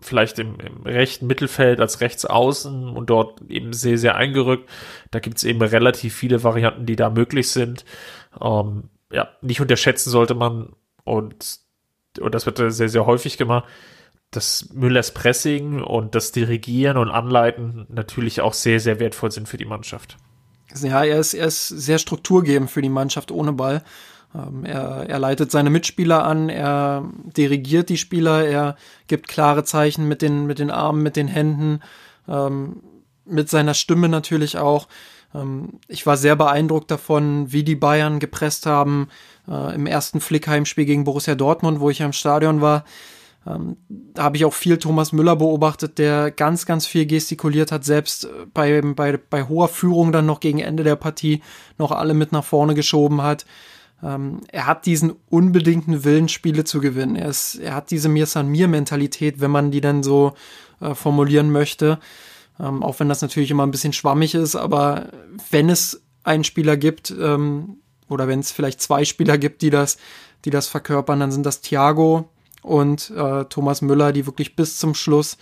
vielleicht 0.00 0.38
im, 0.38 0.58
im 0.60 0.82
rechten 0.82 1.26
Mittelfeld 1.26 1.80
als 1.80 2.00
Rechtsaußen 2.00 2.88
und 2.88 3.10
dort 3.10 3.40
eben 3.48 3.72
sehr, 3.72 3.96
sehr 3.98 4.16
eingerückt. 4.16 4.68
Da 5.10 5.20
gibt 5.20 5.38
es 5.38 5.44
eben 5.44 5.62
relativ 5.62 6.14
viele 6.14 6.42
Varianten, 6.42 6.86
die 6.86 6.96
da 6.96 7.10
möglich 7.10 7.50
sind. 7.50 7.84
Ähm, 8.40 8.84
ja, 9.12 9.28
nicht 9.40 9.60
unterschätzen 9.60 10.10
sollte 10.10 10.34
man 10.34 10.74
und, 11.04 11.58
und 12.20 12.34
das 12.34 12.46
wird 12.46 12.58
sehr, 12.72 12.88
sehr 12.88 13.06
häufig 13.06 13.38
gemacht, 13.38 13.64
dass 14.30 14.70
Müllers 14.72 15.14
Pressing 15.14 15.80
und 15.80 16.14
das 16.14 16.32
Dirigieren 16.32 16.96
und 16.96 17.10
Anleiten 17.10 17.86
natürlich 17.88 18.40
auch 18.40 18.52
sehr, 18.52 18.80
sehr 18.80 18.98
wertvoll 18.98 19.30
sind 19.30 19.48
für 19.48 19.58
die 19.58 19.64
Mannschaft. 19.64 20.16
Ja, 20.82 21.04
er 21.04 21.20
ist, 21.20 21.34
er 21.34 21.46
ist 21.46 21.68
sehr 21.68 21.98
strukturgebend 21.98 22.70
für 22.70 22.82
die 22.82 22.88
Mannschaft 22.88 23.30
ohne 23.30 23.52
Ball. 23.52 23.84
Ähm, 24.34 24.64
er, 24.64 25.08
er 25.08 25.18
leitet 25.18 25.50
seine 25.50 25.70
Mitspieler 25.70 26.24
an, 26.24 26.48
er 26.48 27.08
dirigiert 27.36 27.88
die 27.88 27.98
Spieler, 27.98 28.44
er 28.44 28.76
gibt 29.06 29.28
klare 29.28 29.64
Zeichen 29.64 30.08
mit 30.08 30.22
den, 30.22 30.46
mit 30.46 30.58
den 30.58 30.70
Armen, 30.70 31.02
mit 31.02 31.16
den 31.16 31.28
Händen, 31.28 31.80
ähm, 32.28 32.82
mit 33.24 33.48
seiner 33.48 33.74
Stimme 33.74 34.08
natürlich 34.08 34.58
auch. 34.58 34.88
Ähm, 35.34 35.80
ich 35.88 36.06
war 36.06 36.16
sehr 36.16 36.36
beeindruckt 36.36 36.90
davon, 36.90 37.52
wie 37.52 37.62
die 37.62 37.76
Bayern 37.76 38.18
gepresst 38.18 38.66
haben 38.66 39.08
äh, 39.48 39.74
im 39.74 39.86
ersten 39.86 40.20
Flickheim-Spiel 40.20 40.84
gegen 40.84 41.04
Borussia 41.04 41.36
Dortmund, 41.36 41.80
wo 41.80 41.90
ich 41.90 42.02
am 42.02 42.12
Stadion 42.12 42.60
war. 42.60 42.84
Ähm, 43.46 43.76
da 43.88 44.24
habe 44.24 44.36
ich 44.36 44.44
auch 44.44 44.54
viel 44.54 44.78
Thomas 44.78 45.12
Müller 45.12 45.36
beobachtet, 45.36 45.98
der 45.98 46.32
ganz, 46.32 46.66
ganz 46.66 46.86
viel 46.86 47.06
gestikuliert 47.06 47.70
hat, 47.70 47.84
selbst 47.84 48.26
bei, 48.52 48.80
bei, 48.80 49.16
bei 49.16 49.44
hoher 49.44 49.68
Führung 49.68 50.10
dann 50.10 50.26
noch 50.26 50.40
gegen 50.40 50.58
Ende 50.58 50.82
der 50.82 50.96
Partie 50.96 51.40
noch 51.78 51.92
alle 51.92 52.14
mit 52.14 52.32
nach 52.32 52.44
vorne 52.44 52.74
geschoben 52.74 53.22
hat 53.22 53.44
ähm, 54.04 54.40
er 54.48 54.66
hat 54.66 54.86
diesen 54.86 55.14
unbedingten 55.30 56.04
Willen, 56.04 56.28
Spiele 56.28 56.64
zu 56.64 56.80
gewinnen. 56.80 57.16
Er, 57.16 57.28
ist, 57.28 57.56
er 57.56 57.74
hat 57.74 57.90
diese 57.90 58.08
Mir 58.08 58.26
San 58.26 58.48
Mir 58.48 58.68
Mentalität, 58.68 59.40
wenn 59.40 59.50
man 59.50 59.70
die 59.70 59.80
dann 59.80 60.02
so 60.02 60.34
äh, 60.80 60.94
formulieren 60.94 61.50
möchte. 61.50 61.98
Ähm, 62.60 62.82
auch 62.82 63.00
wenn 63.00 63.08
das 63.08 63.22
natürlich 63.22 63.50
immer 63.50 63.64
ein 63.64 63.70
bisschen 63.70 63.92
schwammig 63.92 64.34
ist, 64.34 64.56
aber 64.56 65.08
wenn 65.50 65.70
es 65.70 66.02
einen 66.22 66.44
Spieler 66.44 66.76
gibt, 66.76 67.14
ähm, 67.18 67.78
oder 68.08 68.28
wenn 68.28 68.40
es 68.40 68.52
vielleicht 68.52 68.80
zwei 68.80 69.04
Spieler 69.04 69.38
gibt, 69.38 69.62
die 69.62 69.70
das, 69.70 69.96
die 70.44 70.50
das 70.50 70.68
verkörpern, 70.68 71.20
dann 71.20 71.32
sind 71.32 71.46
das 71.46 71.62
Thiago 71.62 72.28
und 72.62 73.10
äh, 73.10 73.44
Thomas 73.46 73.82
Müller, 73.82 74.12
die 74.12 74.26
wirklich 74.26 74.54
bis 74.54 74.78
zum 74.78 74.94
Schluss 74.94 75.36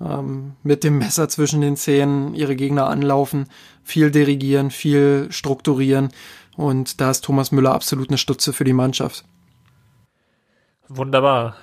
ähm, 0.00 0.52
mit 0.62 0.84
dem 0.84 0.98
Messer 0.98 1.28
zwischen 1.28 1.60
den 1.60 1.76
Zähnen 1.76 2.34
ihre 2.34 2.56
Gegner 2.56 2.86
anlaufen, 2.88 3.48
viel 3.82 4.10
dirigieren, 4.10 4.70
viel 4.70 5.26
strukturieren 5.30 6.10
und 6.56 7.00
da 7.00 7.10
ist 7.10 7.24
Thomas 7.24 7.52
Müller 7.52 7.72
absolut 7.72 8.08
eine 8.08 8.18
Stütze 8.18 8.52
für 8.52 8.64
die 8.64 8.72
Mannschaft. 8.72 9.24
Wunderbar. 10.88 11.56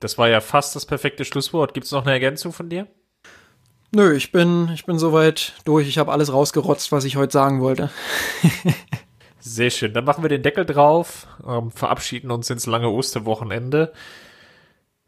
Das 0.00 0.18
war 0.18 0.28
ja 0.28 0.40
fast 0.40 0.76
das 0.76 0.86
perfekte 0.86 1.24
Schlusswort. 1.24 1.74
Gibt 1.74 1.86
es 1.86 1.92
noch 1.92 2.02
eine 2.02 2.12
Ergänzung 2.12 2.52
von 2.52 2.68
dir? 2.68 2.86
Nö, 3.92 4.14
ich 4.14 4.32
bin, 4.32 4.68
ich 4.74 4.84
bin 4.86 4.98
soweit 4.98 5.54
durch. 5.64 5.88
Ich 5.88 5.98
habe 5.98 6.12
alles 6.12 6.32
rausgerotzt, 6.32 6.90
was 6.90 7.04
ich 7.04 7.16
heute 7.16 7.32
sagen 7.32 7.60
wollte. 7.60 7.90
Sehr 9.38 9.70
schön. 9.70 9.92
Dann 9.92 10.04
machen 10.04 10.24
wir 10.24 10.28
den 10.28 10.42
Deckel 10.42 10.66
drauf, 10.66 11.26
ähm, 11.46 11.70
verabschieden 11.70 12.30
uns 12.30 12.50
ins 12.50 12.66
lange 12.66 12.88
Osterwochenende. 12.88 13.92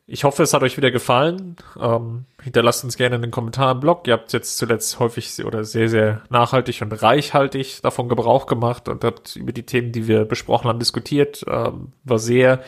Ich 0.08 0.22
hoffe, 0.22 0.44
es 0.44 0.54
hat 0.54 0.62
euch 0.62 0.76
wieder 0.76 0.92
gefallen. 0.92 1.56
Ähm, 1.80 2.26
hinterlasst 2.40 2.84
uns 2.84 2.96
gerne 2.96 3.16
einen 3.16 3.32
Kommentar 3.32 3.72
im 3.72 3.80
Blog. 3.80 4.06
Ihr 4.06 4.12
habt 4.12 4.32
jetzt 4.32 4.56
zuletzt 4.56 5.00
häufig 5.00 5.44
oder 5.44 5.64
sehr, 5.64 5.88
sehr 5.88 6.22
nachhaltig 6.30 6.80
und 6.82 6.92
reichhaltig 6.92 7.82
davon 7.82 8.08
Gebrauch 8.08 8.46
gemacht 8.46 8.88
und 8.88 9.02
habt 9.02 9.34
über 9.34 9.50
die 9.50 9.64
Themen, 9.64 9.90
die 9.90 10.06
wir 10.06 10.24
besprochen 10.24 10.68
haben, 10.68 10.78
diskutiert. 10.78 11.44
Ähm, 11.48 11.92
war 12.04 12.20
sehr 12.20 12.62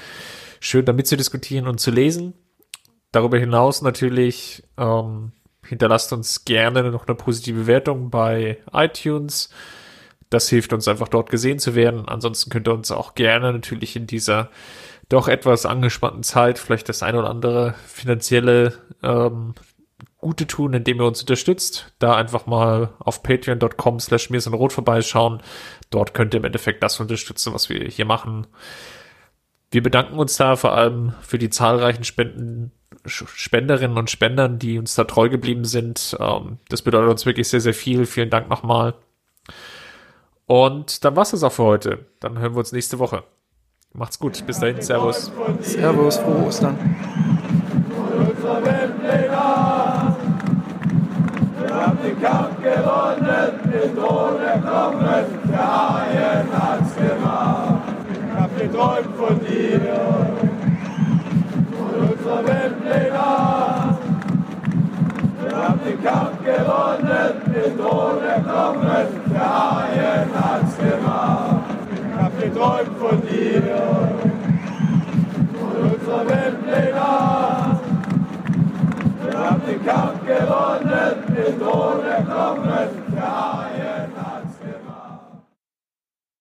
schön, 0.58 0.84
damit 0.84 1.06
zu 1.06 1.16
diskutieren 1.16 1.68
und 1.68 1.78
zu 1.78 1.92
lesen. 1.92 2.34
Darüber 3.12 3.38
hinaus 3.38 3.82
natürlich 3.82 4.64
ähm, 4.76 5.30
hinterlasst 5.64 6.12
uns 6.12 6.44
gerne 6.44 6.90
noch 6.90 7.06
eine 7.06 7.14
positive 7.14 7.60
Bewertung 7.60 8.10
bei 8.10 8.58
iTunes. 8.72 9.48
das 10.28 10.48
hilft 10.48 10.72
uns 10.72 10.88
einfach 10.88 11.08
dort 11.08 11.30
gesehen 11.30 11.60
zu 11.60 11.76
werden. 11.76 12.08
Ansonsten 12.08 12.50
könnt 12.50 12.68
ihr 12.68 12.74
uns 12.74 12.90
auch 12.90 13.14
gerne 13.14 13.52
natürlich 13.52 13.94
in 13.94 14.08
dieser 14.08 14.50
doch 15.08 15.28
etwas 15.28 15.66
angespannten 15.66 16.22
Zeit 16.22 16.58
vielleicht 16.58 16.88
das 16.88 17.02
ein 17.02 17.16
oder 17.16 17.30
andere 17.30 17.74
finanzielle 17.86 18.74
ähm, 19.02 19.54
Gute 20.18 20.46
tun, 20.46 20.74
indem 20.74 21.00
ihr 21.00 21.06
uns 21.06 21.20
unterstützt. 21.20 21.92
Da 21.98 22.16
einfach 22.16 22.46
mal 22.46 22.90
auf 22.98 23.22
patreon.com 23.22 24.00
slash 24.00 24.30
mir 24.30 24.44
rot 24.48 24.72
vorbeischauen. 24.72 25.40
Dort 25.90 26.12
könnt 26.12 26.34
ihr 26.34 26.38
im 26.38 26.44
Endeffekt 26.44 26.82
das 26.82 26.98
unterstützen, 26.98 27.54
was 27.54 27.68
wir 27.68 27.84
hier 27.84 28.04
machen. 28.04 28.46
Wir 29.70 29.82
bedanken 29.82 30.18
uns 30.18 30.36
da 30.36 30.56
vor 30.56 30.72
allem 30.72 31.14
für 31.20 31.38
die 31.38 31.50
zahlreichen 31.50 32.04
Spenden, 32.04 32.72
Spenderinnen 33.04 33.96
und 33.96 34.10
Spendern, 34.10 34.58
die 34.58 34.78
uns 34.78 34.94
da 34.94 35.04
treu 35.04 35.28
geblieben 35.28 35.64
sind. 35.64 36.16
Ähm, 36.18 36.58
das 36.68 36.82
bedeutet 36.82 37.10
uns 37.10 37.24
wirklich 37.24 37.48
sehr, 37.48 37.60
sehr 37.60 37.74
viel. 37.74 38.04
Vielen 38.04 38.30
Dank 38.30 38.48
nochmal. 38.48 38.94
Und 40.46 41.04
dann 41.04 41.14
war's 41.14 41.30
das 41.30 41.44
auch 41.44 41.52
für 41.52 41.64
heute. 41.64 42.06
Dann 42.20 42.38
hören 42.38 42.54
wir 42.54 42.58
uns 42.58 42.72
nächste 42.72 42.98
Woche. 42.98 43.22
Macht's 43.98 44.18
gut. 44.18 44.46
Bis 44.46 44.60
dahin. 44.60 44.80
Servus. 44.80 45.32
Servus. 45.60 46.18
Frohe 46.18 46.46
Ostern. 46.46 46.76
Wir 51.60 51.74
haben 51.74 51.98
den 52.04 52.22
Kampf 52.22 52.62
gewonnen, 52.62 53.60
den 53.64 53.96
Thron 53.96 54.40
erkommen, 54.40 55.24
der 55.50 55.58
Haien 55.58 56.48
hat's 56.52 56.94
gemacht. 56.94 57.82
Ich 58.12 58.40
hab 58.40 58.56
geträumt 58.56 59.16
von 59.16 59.40
dir, 59.40 59.80
von 61.76 61.92
unserer 62.08 62.46
Weltpläne. 62.46 63.18
Wir 65.42 65.56
haben 65.56 65.80
den 65.84 65.98
Kampf 66.04 66.38
gewonnen, 66.44 67.32
den 67.46 67.76
Thron 67.76 68.16
der 68.22 69.48
Haien 69.48 70.28
hat's 70.34 70.76
gemacht. 70.78 71.57
Geträumt 72.58 72.98
von 72.98 73.22
dir, 73.22 73.62
von 75.60 75.92
unserer 75.92 76.28
Weltpläne. 76.28 76.92
Wir 79.22 79.38
haben 79.38 79.62
den 79.64 79.86
Kampf 79.86 80.26
gewonnen, 80.26 81.14
den 81.36 81.60
Thron 81.60 82.04
erkommen, 82.04 82.88
der 83.14 84.17